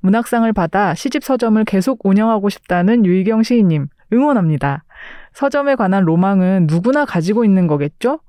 문학상을 0.00 0.50
받아 0.52 0.94
시집 0.94 1.24
서점을 1.24 1.62
계속 1.64 2.00
운영하고 2.04 2.48
싶다는 2.48 3.04
유희경 3.04 3.42
시인님 3.42 3.88
응원합니다. 4.12 4.84
서점에 5.34 5.74
관한 5.74 6.04
로망은 6.04 6.66
누구나 6.68 7.04
가지고 7.04 7.44
있는 7.44 7.66
거겠죠? 7.66 8.20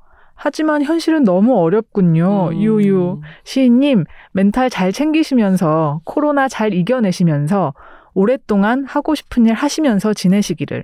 하지만 0.43 0.81
현실은 0.81 1.23
너무 1.23 1.55
어렵군요. 1.59 2.49
음. 2.49 2.53
유유. 2.59 3.22
시인님, 3.43 4.05
멘탈 4.31 4.72
잘 4.72 4.91
챙기시면서 4.91 6.01
코로나 6.03 6.47
잘 6.47 6.73
이겨내시면서 6.73 7.76
오랫동안 8.15 8.84
하고 8.85 9.13
싶은 9.13 9.45
일 9.45 9.53
하시면서 9.53 10.15
지내시기를. 10.15 10.84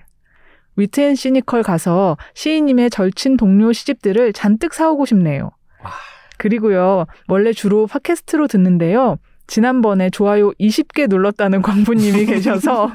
위트앤 0.75 1.15
시니컬 1.15 1.63
가서 1.63 2.17
시인님의 2.35 2.91
절친 2.91 3.35
동료 3.35 3.73
시집들을 3.73 4.31
잔뜩 4.33 4.75
사오고 4.75 5.07
싶네요. 5.07 5.49
와. 5.83 5.91
그리고요, 6.37 7.07
원래 7.27 7.51
주로 7.51 7.87
팟캐스트로 7.87 8.45
듣는데요. 8.45 9.17
지난번에 9.47 10.11
좋아요 10.11 10.51
20개 10.59 11.09
눌렀다는 11.09 11.63
광부님이 11.63 12.25
계셔서 12.27 12.91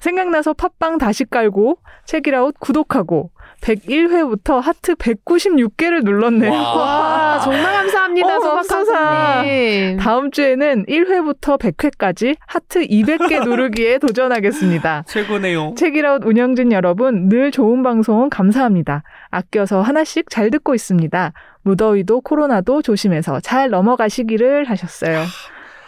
생각나서 0.00 0.52
팟빵 0.52 0.98
다시 0.98 1.24
깔고 1.24 1.78
책이라웃 2.04 2.56
구독하고 2.58 3.30
101회부터 3.60 4.60
하트 4.60 4.94
196개를 4.94 6.04
눌렀네요. 6.04 6.52
와. 6.52 6.58
와, 6.76 7.40
정말 7.40 7.74
감사합니다, 7.74 8.36
어, 8.36 8.40
맙소사. 8.40 8.84
소박한님. 8.84 9.96
다음 9.98 10.30
주에는 10.30 10.86
1회부터 10.86 11.58
100회까지 11.58 12.36
하트 12.46 12.86
200개 12.86 13.44
누르기에 13.44 13.98
도전하겠습니다. 14.06 15.04
최고네요. 15.06 15.74
책이라웃 15.76 16.24
운영진 16.24 16.72
여러분 16.72 17.28
늘 17.28 17.50
좋은 17.50 17.82
방송 17.82 18.28
감사합니다. 18.30 19.02
아껴서 19.30 19.82
하나씩 19.82 20.30
잘 20.30 20.50
듣고 20.50 20.74
있습니다. 20.74 21.32
무더위도 21.62 22.20
코로나도 22.20 22.82
조심해서 22.82 23.40
잘 23.40 23.70
넘어가시기를 23.70 24.64
하셨어요. 24.70 25.24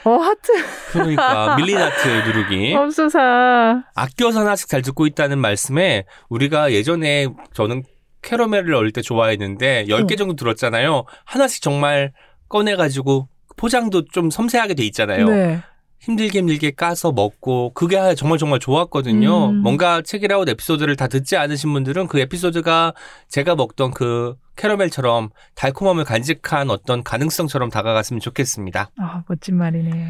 어 0.05 0.11
하트 0.16 0.53
그러니까 0.93 1.57
밀린 1.59 1.77
하트 1.79 2.09
누르기. 2.09 2.75
없소사. 2.75 3.83
아껴서 3.95 4.41
하나씩 4.41 4.69
잘 4.69 4.83
듣고 4.83 5.07
있다는 5.07 5.39
말씀에 5.39 6.05
우리가 6.29 6.73
예전에 6.73 7.27
저는 7.53 7.83
캐러멜을 8.23 8.75
어릴 8.75 8.93
때 8.93 9.01
좋아했는데 9.03 9.87
10개 9.89 10.16
정도 10.19 10.35
들었잖아요. 10.35 11.05
하나씩 11.25 11.62
정말 11.62 12.12
꺼내가지고 12.49 13.29
포장도 13.57 14.07
좀 14.12 14.31
섬세하게 14.31 14.75
돼 14.75 14.85
있잖아요. 14.85 15.27
네. 15.29 15.61
힘들게 16.01 16.39
힘들게 16.39 16.70
까서 16.70 17.11
먹고 17.12 17.73
그게 17.75 18.15
정말 18.15 18.39
정말 18.39 18.61
좋았거든요. 18.61 19.51
음. 19.51 19.57
뭔가 19.57 20.01
책이라웃 20.01 20.49
에피소드를 20.49 20.95
다 20.97 21.09
듣지 21.09 21.37
않으신 21.37 21.73
분들은 21.73 22.07
그 22.07 22.20
에피소드가 22.20 22.95
제가 23.29 23.57
먹던 23.57 23.91
그 23.91 24.37
캐러멜처럼 24.59 25.30
달콤함을 25.55 26.05
간직한 26.05 26.68
어떤 26.68 27.02
가능성처럼 27.02 27.70
다가갔으면 27.70 28.20
좋겠습니다. 28.20 28.90
아 28.98 29.22
멋진 29.26 29.56
말이네요. 29.56 30.09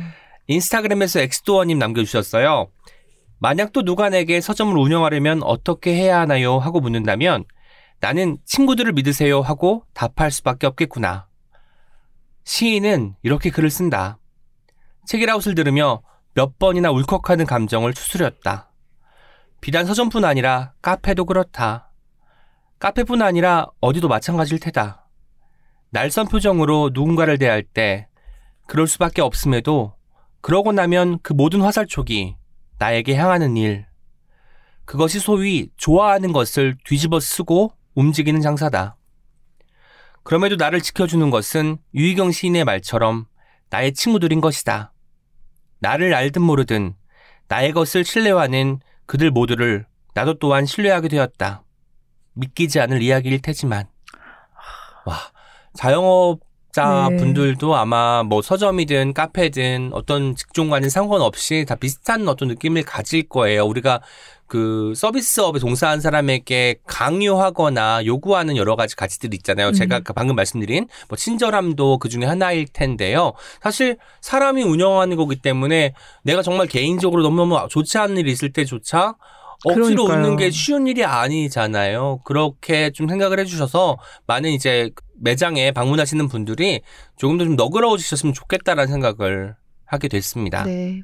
인스타그램에서 0.49 1.21
엑스도어님 1.21 1.79
남겨주셨어요. 1.79 2.69
만약 3.39 3.73
또 3.73 3.83
누가 3.85 4.09
내게 4.09 4.41
서점을 4.41 4.77
운영하려면 4.77 5.43
어떻게 5.45 5.95
해야 5.95 6.19
하나요? 6.19 6.59
하고 6.59 6.81
묻는다면 6.81 7.45
나는 8.01 8.39
친구들을 8.45 8.93
믿으세요 8.93 9.43
하고 9.43 9.85
답할 9.93 10.31
수밖에 10.31 10.67
없겠구나. 10.67 11.29
시인은 12.45 13.17
이렇게 13.23 13.51
글을 13.51 13.71
쓴다. 13.71 14.19
책이라웃을 15.07 15.55
들으며 15.55 16.03
몇 16.35 16.59
번이나 16.59 16.91
울컥하는 16.91 17.45
감정을 17.45 17.93
추스렸다. 17.93 18.71
비단 19.61 19.85
서점뿐 19.85 20.25
아니라 20.25 20.73
카페도 20.81 21.27
그렇다. 21.27 21.88
카페뿐 22.79 23.23
아니라 23.23 23.67
어디도 23.81 24.09
마찬가지일 24.09 24.61
테다. 24.61 25.05
날선 25.91 26.29
표정으로 26.29 26.91
누군가를 26.93 27.39
대할 27.39 27.63
때 27.63 28.07
그럴 28.67 28.87
수밖에 28.87 29.21
없음에도 29.21 29.95
그러고 30.41 30.73
나면 30.73 31.19
그 31.23 31.33
모든 31.33 31.61
화살촉이 31.61 32.37
나에게 32.79 33.17
향하는 33.17 33.57
일. 33.57 33.87
그것이 34.85 35.19
소위 35.19 35.71
좋아하는 35.77 36.33
것을 36.33 36.77
뒤집어 36.85 37.19
쓰고 37.19 37.73
움직이는 37.95 38.41
장사다. 38.41 38.97
그럼에도 40.23 40.57
나를 40.57 40.81
지켜주는 40.81 41.31
것은 41.31 41.79
유희경 41.95 42.31
시인의 42.31 42.65
말처럼 42.65 43.27
나의 43.71 43.93
친구들인 43.93 44.41
것이다. 44.41 44.93
나를 45.81 46.15
알든 46.15 46.43
모르든 46.43 46.95
나의 47.49 47.73
것을 47.73 48.05
신뢰하는 48.05 48.81
그들 49.07 49.31
모두를 49.31 49.87
나도 50.15 50.39
또한 50.39 50.65
신뢰하게 50.65 51.09
되었다. 51.09 51.65
믿기지 52.39 52.81
않을 52.81 53.03
이야기일 53.03 53.41
테지만. 53.43 53.87
와, 55.05 55.17
자영업자 55.75 57.09
네. 57.11 57.17
분들도 57.17 57.75
아마 57.77 58.23
뭐 58.23 58.43
서점이든 58.43 59.15
카페든 59.15 59.91
어떤 59.93 60.35
직종과는 60.35 60.91
상관없이 60.91 61.65
다 61.67 61.75
비슷한 61.75 62.27
어떤 62.29 62.49
느낌을 62.49 62.85
가질 62.85 63.29
거예요. 63.29 63.65
우리가 63.65 64.01
그 64.49 64.95
서비스업에 64.97 65.59
종사한 65.59 66.01
사람에게 66.01 66.77
강요하거나 66.87 68.07
요구하는 68.07 68.57
여러 68.57 68.77
가지 68.77 68.97
가치들이 68.97 69.37
있잖아요. 69.37 69.73
제가 69.73 69.97
음. 69.97 70.01
아까 70.01 70.15
방금 70.15 70.37
말씀드린 70.37 70.89
뭐 71.09 71.17
친절함도 71.17 71.99
그 71.99 72.09
중에 72.09 72.25
하나일 72.25 72.67
텐데요. 72.73 73.35
사실 73.61 73.99
사람이 74.23 74.63
운영하는 74.63 75.17
거기 75.19 75.37
때문에 75.37 75.93
내가 76.23 76.41
정말 76.43 76.67
개인적으로 76.67 77.23
너무너무 77.23 77.69
좋지 77.69 77.99
않은 77.99 78.17
일이 78.17 78.33
있을 78.33 78.53
때조차 78.53 79.17
억지로 79.65 80.05
그러니까요. 80.05 80.19
웃는 80.19 80.37
게 80.37 80.51
쉬운 80.51 80.87
일이 80.87 81.05
아니잖아요. 81.05 82.21
그렇게 82.25 82.91
좀 82.91 83.09
생각을 83.09 83.41
해주셔서 83.41 83.99
많은 84.27 84.51
이제 84.51 84.91
매장에 85.21 85.73
방문하시는 85.73 86.29
분들이 86.29 86.83
조금 87.17 87.39
더 87.39 87.45
좀 87.45 87.57
너그러워지셨으면 87.57 88.35
좋겠다라는 88.35 88.93
생각을 88.93 89.57
하게 89.85 90.09
됐습니다. 90.09 90.65
네. 90.65 91.03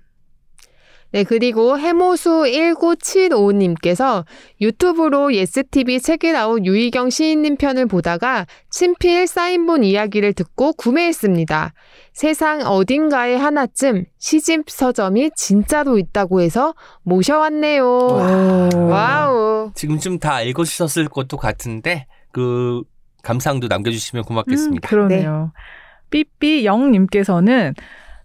네, 1.11 1.23
그리고 1.23 1.79
해모수 1.79 2.43
1975님께서 2.43 4.25
유튜브로 4.61 5.33
예스TV 5.33 6.01
책읽아웃 6.01 6.65
유희경 6.65 7.11
시인님 7.11 7.57
편을 7.57 7.87
보다가 7.87 8.47
친필 8.71 9.29
사인본 9.29 9.85
이야기를 9.85 10.33
듣고 10.33 10.73
구매했습니다. 10.73 11.73
세상 12.15 12.61
어딘가에 12.61 13.35
하나쯤 13.35 14.05
시집 14.19 14.71
서점이 14.71 15.33
진짜로 15.35 15.99
있다고 15.99 16.41
해서 16.41 16.75
모셔왔네요. 17.03 17.85
오. 17.85 18.71
와우. 18.89 19.73
지금쯤 19.75 20.21
다 20.21 20.41
읽으셨을 20.41 21.09
것도 21.09 21.37
같은데 21.37 22.07
그 22.31 22.83
감상도 23.23 23.67
남겨주시면 23.67 24.23
음, 24.23 24.27
고맙겠습니다. 24.27 24.89
그러네요. 24.89 25.53
삐삐 26.11 26.65
영님께서는 26.65 27.75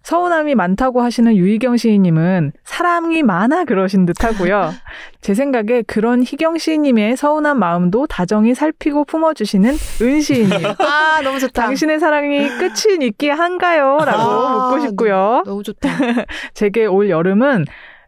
서운함이 0.02 0.54
많다고 0.54 1.02
하시는 1.02 1.36
유희경 1.36 1.76
시인님은 1.76 2.52
사랑이 2.64 3.22
많아 3.22 3.64
그러신 3.64 4.06
듯 4.06 4.24
하고요. 4.24 4.72
제 5.20 5.34
생각에 5.34 5.82
그런 5.82 6.22
희경 6.22 6.56
시인님의 6.58 7.16
서운한 7.16 7.58
마음도 7.58 8.06
다정히 8.06 8.54
살피고 8.54 9.04
품어주시는 9.04 9.70
은 10.02 10.20
시인님. 10.20 10.52
아, 10.80 11.20
너무 11.22 11.38
좋다. 11.38 11.62
당신의 11.62 12.00
사랑이 12.00 12.48
끝이 12.48 12.98
있기 13.06 13.28
한가요? 13.28 13.98
라고 14.04 14.22
아, 14.22 14.68
묻고 14.70 14.80
싶고요. 14.86 15.42
너무 15.44 15.62
좋다. 15.62 15.88
제게 16.54 16.86
올 16.86 17.10
여름은 17.10 17.66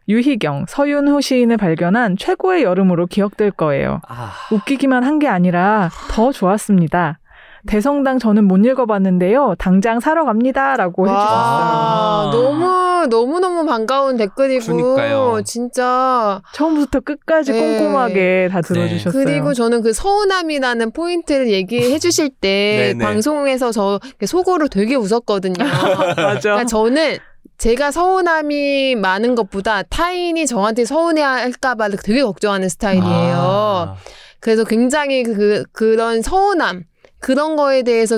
유희경, 0.09 0.65
서윤호 0.67 1.21
시인을 1.21 1.55
발견한 1.55 2.17
최고의 2.17 2.63
여름으로 2.63 3.05
기억될 3.07 3.51
거예요. 3.51 4.01
아, 4.07 4.31
웃기기만 4.51 5.03
한 5.03 5.19
게 5.19 5.27
아니라 5.29 5.89
더 6.09 6.31
좋았습니다. 6.33 7.19
대성당 7.65 8.19
저는 8.19 8.45
못 8.45 8.57
읽어봤는데요. 8.65 9.55
당장 9.57 9.99
사러 9.99 10.25
갑니다라고 10.25 11.07
해주셨어요. 11.07 11.31
와, 11.31 12.29
너무, 12.31 13.07
너무 13.07 13.39
너무 13.39 13.65
반가운 13.65 14.17
댓글이고, 14.17 14.65
그러니까요. 14.65 15.41
진짜. 15.45 16.41
처음부터 16.53 16.99
끝까지 16.99 17.53
네. 17.53 17.59
꼼꼼하게 17.79 18.49
다 18.51 18.61
들어주셨어요. 18.61 19.23
그리고 19.23 19.53
저는 19.53 19.81
그 19.81 19.93
서운함이라는 19.93 20.91
포인트를 20.91 21.51
얘기해 21.51 21.99
주실 21.99 22.29
때 22.29 22.93
네네. 22.97 23.03
방송에서 23.05 23.71
저 23.71 23.99
속으로 24.25 24.67
되게 24.67 24.95
웃었거든요. 24.95 25.55
맞아. 26.17 26.39
그러니까 26.41 26.65
저는 26.65 27.17
제가 27.57 27.91
서운함이 27.91 28.95
많은 28.95 29.35
것보다 29.35 29.83
타인이 29.83 30.45
저한테 30.47 30.83
서운해할까봐 30.83 31.89
되게 32.03 32.21
걱정하는 32.23 32.67
스타일이에요. 32.67 33.35
아, 33.37 33.95
그래서 34.41 34.65
굉장히 34.65 35.23
그, 35.23 35.63
그런 35.71 36.21
서운함, 36.21 36.83
그런 37.23 37.55
거에 37.55 37.83
대해서 37.83 38.17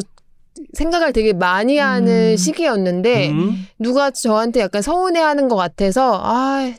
생각을 0.73 1.13
되게 1.13 1.31
많이 1.31 1.77
하는 1.77 2.31
음. 2.31 2.37
시기였는데, 2.37 3.29
음? 3.29 3.67
누가 3.77 4.09
저한테 4.09 4.61
약간 4.61 4.81
서운해하는 4.81 5.47
것 5.47 5.55
같아서 5.55 6.19
아 6.23 6.73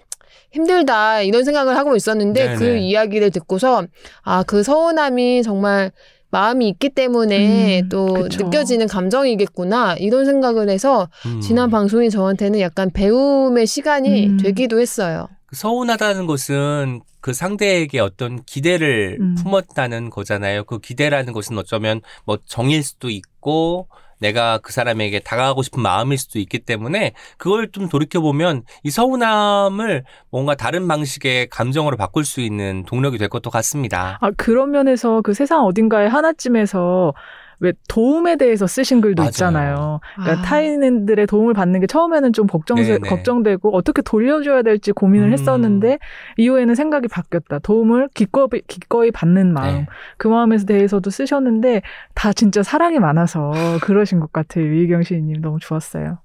힘들다 0.53 1.23
이런 1.23 1.45
생각을 1.45 1.77
하고 1.77 1.95
있었는데 1.97 2.45
네네. 2.45 2.57
그 2.57 2.77
이야기를 2.79 3.31
듣고서 3.31 3.85
아 4.23 4.43
그 4.47 4.63
서운함이 4.63 5.43
정말 5.43 5.93
마음이 6.31 6.69
있기 6.71 6.89
때문에 6.91 7.83
음, 7.83 7.89
또 7.89 8.07
그쵸. 8.07 8.45
느껴지는 8.45 8.89
감정이겠구나 8.89 9.97
이런 9.99 10.25
생각을 10.25 10.69
해서 10.69 11.09
음. 11.27 11.41
지난 11.41 11.71
방송이 11.71 12.11
저한테는 12.11 12.61
약간 12.61 12.91
배움의 12.91 13.67
시간이 13.67 14.27
음. 14.27 14.37
되기도 14.39 14.81
했어요. 14.81 15.29
그 15.47 15.55
서운하다는 15.57 16.27
것은 16.27 17.01
그 17.27 17.33
상대에게 17.33 17.99
어떤 17.99 18.45
기대를 18.45 19.17
음. 19.21 19.35
품었다는 19.35 20.11
거잖아요. 20.11 20.63
그 20.63 20.79
기대라는 20.79 21.33
것은 21.33 21.59
어쩌면 21.59 22.01
뭐 22.25 22.39
정일 22.47 22.85
수도 22.85 23.11
있고 23.11 23.89
내가 24.21 24.59
그 24.59 24.73
사람에게 24.73 25.19
다가가고 25.19 25.65
싶은 25.65 25.83
마음일 25.83 26.19
수도 26.19 26.39
있기 26.39 26.61
때문에 26.61 27.15
그걸 27.37 27.73
좀 27.73 27.89
돌이켜보면 27.89 28.63
이 28.85 28.91
서운함을 28.91 30.05
뭔가 30.31 30.55
다른 30.55 30.87
방식의 30.87 31.49
감정으로 31.49 31.97
바꿀 31.97 32.25
수 32.25 32.41
있는 32.41 32.85
동력이 32.85 33.19
될 33.19 33.29
것도 33.29 33.51
같습니다. 33.51 34.19
아, 34.21 34.31
그런 34.37 34.71
면에서 34.71 35.21
그 35.21 35.35
세상 35.35 35.65
어딘가에 35.65 36.07
하나쯤에서 36.07 37.13
왜 37.61 37.73
도움에 37.89 38.37
대해서 38.37 38.67
쓰신 38.67 39.01
글도 39.01 39.23
맞아요. 39.23 39.29
있잖아요. 39.31 40.01
그러니까 40.15 40.41
아. 40.41 40.43
타인들의 40.43 41.27
도움을 41.27 41.55
받는 41.55 41.81
게 41.81 41.87
처음에는 41.87 42.33
좀 42.33 42.47
걱정. 42.47 42.77
걱정되고 42.77 43.75
어떻게 43.75 44.03
돌려줘야 44.03 44.63
될지 44.63 44.93
고민을 44.93 45.29
음. 45.29 45.33
했었는데 45.33 45.99
이후에는 46.37 46.75
생각이 46.75 47.09
바뀌었다. 47.09 47.59
도움을 47.61 48.09
기꺼이, 48.15 48.49
기꺼이 48.69 49.11
받는 49.11 49.53
마음. 49.53 49.75
네. 49.75 49.87
그 50.19 50.29
마음에 50.29 50.57
대해서도 50.59 51.09
쓰셨는데 51.11 51.83
다 52.15 52.33
진짜 52.33 52.63
사랑이 52.63 52.99
많아서 52.99 53.53
그러신 53.83 54.21
것 54.21 54.33
같아요. 54.33 54.65
유희경 54.65 55.03
시인님 55.03 55.41
너무 55.41 55.59
좋았어요. 55.61 56.19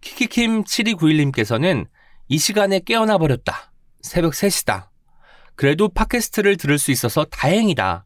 키키킴 0.00 0.64
7291님께서는 0.64 1.86
이 2.28 2.38
시간에 2.38 2.80
깨어나 2.80 3.18
버렸다. 3.18 3.72
새벽 4.02 4.32
3시다. 4.32 4.88
그래도 5.56 5.88
팟캐스트를 5.88 6.56
들을 6.56 6.78
수 6.78 6.90
있어서 6.90 7.24
다행이다. 7.24 8.04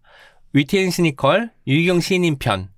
위트앤 0.52 0.90
시니컬 0.90 1.50
유희경 1.66 2.00
시인님 2.00 2.36
편. 2.38 2.68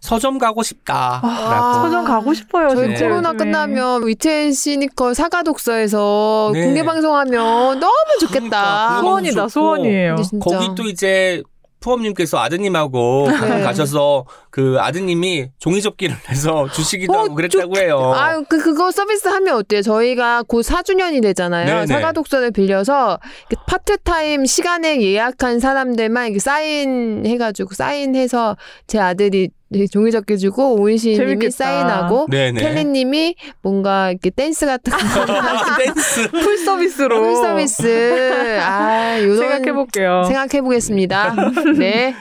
서점 0.00 0.36
가고 0.36 0.62
싶다. 0.62 1.20
아, 1.22 1.48
라고. 1.50 1.84
서점 1.86 2.04
가고 2.04 2.34
싶어요. 2.34 2.74
저희 2.74 2.88
네. 2.88 2.94
코로나 3.00 3.30
요즘에. 3.30 3.44
끝나면 3.44 4.06
위트앤 4.06 4.52
시니컬 4.52 5.14
사가독서에서 5.14 6.50
네. 6.52 6.64
공개 6.64 6.82
방송하면 6.82 7.80
너무 7.80 7.94
좋겠다. 8.20 8.40
그러니까, 8.50 9.00
소원이다, 9.00 9.34
좋고. 9.34 9.48
소원이에요. 9.48 10.16
진짜. 10.16 10.44
거기 10.58 10.74
또 10.76 10.82
이제 10.88 11.42
푸엄님께서 11.84 12.38
아드님하고 12.38 13.28
네. 13.30 13.60
가셔서 13.60 14.24
그 14.48 14.76
아드님이 14.80 15.50
종이접기를 15.58 16.16
해서 16.30 16.66
주시기도 16.72 17.12
어, 17.12 17.18
하고 17.18 17.34
그랬다고 17.34 17.76
해요. 17.76 18.12
아유, 18.14 18.44
그, 18.48 18.58
그거 18.58 18.90
서비스 18.90 19.28
하면 19.28 19.56
어때요? 19.56 19.82
저희가 19.82 20.44
곧 20.48 20.64
4주년이 20.64 21.20
되잖아요. 21.22 21.66
네네. 21.66 21.86
사가독서를 21.86 22.52
빌려서 22.52 23.18
이렇게 23.50 23.62
파트 23.66 23.98
타임 23.98 24.46
시간에 24.46 25.02
예약한 25.02 25.60
사람들만 25.60 26.26
이렇게 26.26 26.38
사인해가지고, 26.38 27.74
사인해서 27.74 28.56
제 28.86 28.98
아들이 28.98 29.50
이렇게 29.74 29.86
종이접기 29.88 30.38
주고, 30.38 30.76
오은 30.76 30.99
시인님이. 30.99 31.50
사인하고, 31.50 32.26
네네. 32.30 32.60
캘리님이 32.60 33.36
뭔가 33.62 34.10
이렇게 34.10 34.30
댄스 34.30 34.66
같은 34.66 34.92
거. 34.92 34.98
댄스. 35.82 36.30
full 36.30 36.58
service로 36.58 37.20
full 37.20 37.36
service. 37.36 38.60
아, 38.62 39.20
요런. 39.20 39.36
생각해 39.38 39.72
볼게요. 39.72 40.24
생각해 40.24 40.62
보겠습니다. 40.62 41.34
네. 41.78 42.14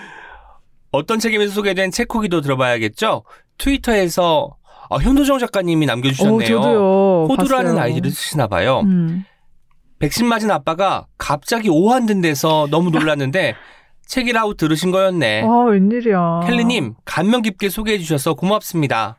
어떤 0.92 1.20
책임에서 1.20 1.54
소개된 1.54 1.92
책 1.92 2.14
후기도 2.14 2.42
들어봐야겠죠? 2.42 3.24
트위터에서 3.58 4.58
아, 4.90 4.98
현도정 4.98 5.40
작가님이 5.40 5.86
남겨주셨네요. 5.86 6.36
어, 6.38 6.62
저도요. 6.62 7.26
호두라는 7.30 7.72
봤어요. 7.72 7.82
아이디를 7.82 8.12
쓰시나 8.12 8.48
봐요. 8.48 8.82
음. 8.86 9.26
백신 10.00 10.28
맞은 10.28 10.52
아빠가 10.52 11.06
갑자기 11.18 11.70
오한된 11.70 12.22
데서 12.22 12.68
너무 12.70 12.90
놀랐는데 12.90 13.56
책이라고 14.06 14.56
들으신 14.56 14.92
거였네. 14.92 15.44
아, 15.44 15.64
웬일이야. 15.66 16.42
켈리님 16.46 16.96
감명 17.06 17.42
깊게 17.42 17.70
소개해 17.70 17.98
주셔서 17.98 18.34
고맙습니다. 18.34 19.18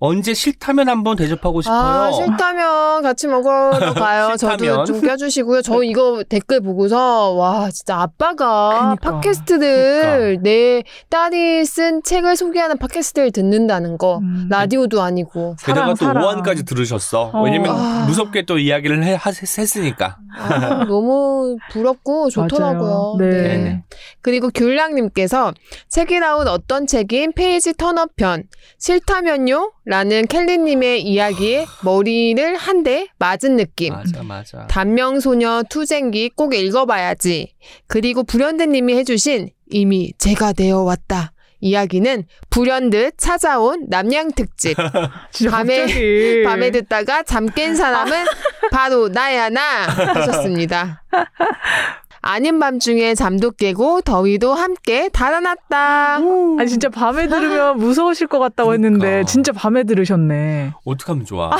언제 0.00 0.32
싫다면 0.32 0.88
한번 0.88 1.16
대접하고 1.16 1.60
싶어요. 1.60 1.76
아, 1.78 2.12
싫다면 2.12 3.02
같이 3.02 3.26
먹으러 3.26 3.70
가요. 3.94 4.36
싫다면. 4.38 4.58
저도 4.58 4.84
좀 4.84 5.00
껴주시고요. 5.00 5.62
저 5.62 5.82
이거 5.82 6.22
댓글 6.28 6.60
보고서, 6.60 7.32
와, 7.32 7.68
진짜 7.70 7.96
아빠가 8.00 8.94
그니까. 9.00 9.10
팟캐스트들, 9.20 10.20
그니까. 10.36 10.42
내 10.42 10.82
딸이 11.10 11.64
쓴 11.64 12.02
책을 12.04 12.36
소개하는 12.36 12.78
팟캐스트를 12.78 13.32
듣는다는 13.32 13.98
거. 13.98 14.18
음. 14.18 14.46
라디오도 14.48 15.02
아니고. 15.02 15.56
게다가 15.58 15.80
사랑, 15.80 15.94
또 15.96 16.04
사랑. 16.04 16.24
오한까지 16.24 16.64
들으셨어. 16.64 17.30
어. 17.34 17.42
왜냐면 17.42 17.70
아. 17.76 18.04
무섭게 18.06 18.44
또 18.46 18.58
이야기를 18.58 19.02
해, 19.02 19.14
하- 19.14 19.30
했으니까. 19.30 20.16
아, 20.38 20.84
너무 20.84 21.56
부럽고 21.72 22.30
좋더라고요. 22.30 23.16
네. 23.18 23.30
네네. 23.30 23.84
그리고 24.22 24.50
귤량님께서 24.54 25.52
책이라운 25.88 26.46
어떤 26.46 26.86
책인 26.86 27.32
page 27.34 27.72
turner 27.72 28.14
편 28.16 28.44
싫다면요? 28.78 29.72
라는 29.88 30.26
캘리님의 30.26 31.02
이야기에 31.02 31.64
머리를 31.82 32.56
한 32.56 32.82
대 32.82 33.08
맞은 33.18 33.56
느낌. 33.56 33.94
맞아 33.94 34.22
맞아. 34.22 34.66
단명소녀 34.68 35.62
투쟁기 35.70 36.28
꼭 36.36 36.54
읽어봐야지. 36.54 37.54
그리고 37.86 38.22
불현듯님이 38.22 38.94
해주신 38.98 39.48
이미 39.70 40.12
제가 40.18 40.52
되어 40.52 40.82
왔다. 40.82 41.32
이야기는 41.60 42.24
불현듯 42.50 43.14
찾아온 43.18 43.86
남양 43.88 44.32
특집. 44.36 44.76
밤에- 45.32 45.50
갑자기. 45.80 46.42
밤에 46.44 46.70
듣다가 46.70 47.22
잠 47.24 47.46
깬 47.48 47.74
사람은 47.74 48.26
바로 48.70 49.08
나야 49.08 49.48
나 49.48 49.60
하셨습니다. 49.88 51.02
아닌 52.20 52.58
밤중에 52.58 53.14
잠도 53.14 53.50
깨고 53.52 54.00
더위도 54.02 54.52
함께 54.54 55.08
달아났다. 55.08 56.16
아니 56.16 56.66
진짜 56.68 56.88
밤에 56.88 57.28
들으면 57.28 57.76
무서우실 57.78 58.26
것 58.26 58.38
같다고 58.38 58.74
했는데 58.74 58.98
그러니까. 58.98 59.26
진짜 59.26 59.52
밤에 59.52 59.84
들으셨네. 59.84 60.72
어떡하면 60.84 61.24
좋아. 61.24 61.50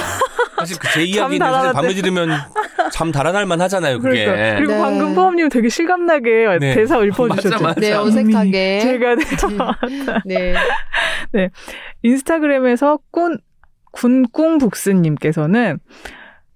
사실 0.59 0.79
그제 0.79 0.93
잠 1.15 1.33
이야기는 1.33 1.47
사실. 1.53 1.73
밤에 1.73 1.95
들으면 1.95 2.31
잠 2.93 3.13
달아날 3.13 3.47
만 3.47 3.61
하잖아요, 3.61 4.01
그게. 4.01 4.25
그러니까. 4.27 4.57
그리고 4.59 4.73
네. 4.73 4.79
방금 4.81 5.15
포함님 5.15 5.49
되게 5.49 5.69
실감나게 5.69 6.59
네. 6.61 6.75
대사 6.75 6.99
읊어주셨죠. 7.01 7.51
맞아, 7.51 7.59
맞아. 7.65 7.81
네, 7.81 7.93
어색하게. 7.95 8.81
제가 8.81 9.15
네. 10.27 11.51
인스타그램에서 12.03 12.99
꾼 13.11 13.39
군꿍북스님께서는 13.93 15.79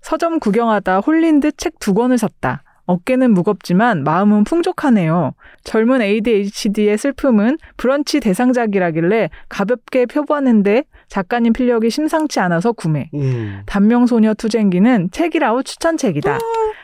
서점 0.01 0.41
구경하다 0.41 0.99
홀린 1.01 1.41
듯 1.41 1.57
책 1.59 1.75
두 1.79 1.95
권을 1.95 2.19
샀다. 2.19 2.62
어깨는 2.87 3.33
무겁지만 3.33 4.05
마음은 4.05 4.45
풍족하네요. 4.45 5.35
젊은 5.65 6.03
ADHD의 6.03 6.99
슬픔은 6.99 7.59
브런치 7.77 8.21
대상작이라길래 8.21 9.31
가볍게 9.49 10.07
펴보았는데 10.07 10.85
작가님 11.09 11.53
필력이 11.53 11.91
심상치 11.91 12.41
않아서 12.41 12.73
구매. 12.73 13.09
음. 13.15 13.63
단명소녀 13.67 14.35
투쟁기는 14.35 15.11
책이라우 15.13 15.63
추천책이다. 15.63 16.39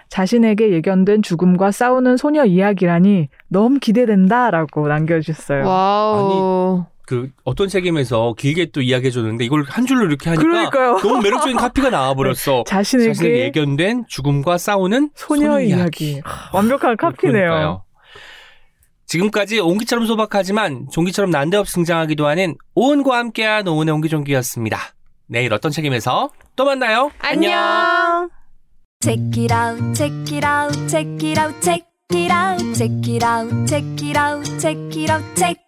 자신에게 0.08 0.70
예견된 0.72 1.22
죽음과 1.22 1.70
싸우는 1.70 2.16
소녀 2.16 2.44
이야기라니 2.44 3.28
너무 3.48 3.78
기대된다라고 3.78 4.88
남겨주셨어요. 4.88 5.66
와우. 5.66 6.84
그 7.09 7.30
어떤 7.43 7.68
책임에서 7.68 8.35
길게 8.36 8.66
또 8.66 8.82
이야기해 8.82 9.10
줬는데 9.10 9.43
이걸 9.43 9.64
한 9.66 9.86
줄로 9.86 10.05
이렇게 10.05 10.28
하니까 10.28 10.47
그러니까요. 10.47 10.98
너무 10.98 11.22
매력적인 11.22 11.56
카피가 11.56 11.89
나와 11.89 12.12
버렸어. 12.12 12.64
자신에게, 12.68 13.14
자신에게 13.14 13.39
예견된 13.44 14.05
죽음과 14.09 14.59
싸우는 14.59 15.12
소녀, 15.14 15.59
이야기. 15.59 16.20
완벽한 16.52 16.98
카피네요. 16.98 17.32
그러니까요. 17.32 17.85
지금까지 19.06 19.59
옹기처럼 19.59 20.05
소박하지만 20.05 20.89
종기처럼 20.93 21.30
난데없이 21.30 21.72
등장하기도 21.76 22.26
하는 22.26 22.56
오은과 22.74 23.16
함께한 23.16 23.66
오은의 23.66 23.94
옹기종기였습니다. 23.94 24.78
내일 25.28 25.55
어떤 25.55 25.72
책임에서 25.72 26.28
또 26.56 26.66
만나요. 26.66 27.10
안녕. 27.20 28.28
Check 29.01 29.44
it 29.44 29.55
out, 29.55 29.94
check 29.94 30.36
it 30.36 30.47
out, 30.47 30.89
check 30.90 31.26
it 31.26 31.40
out, 31.40 31.59
check 31.62 31.86
it 32.12 32.30
out, 32.30 32.74
check 32.74 33.01
it 33.09 33.24
out, 33.24 33.66
check 33.66 34.05
it 34.05 34.18
out, 34.18 34.44
check 34.60 34.76
it 34.94 35.10
out, 35.10 35.24
check. 35.35 35.67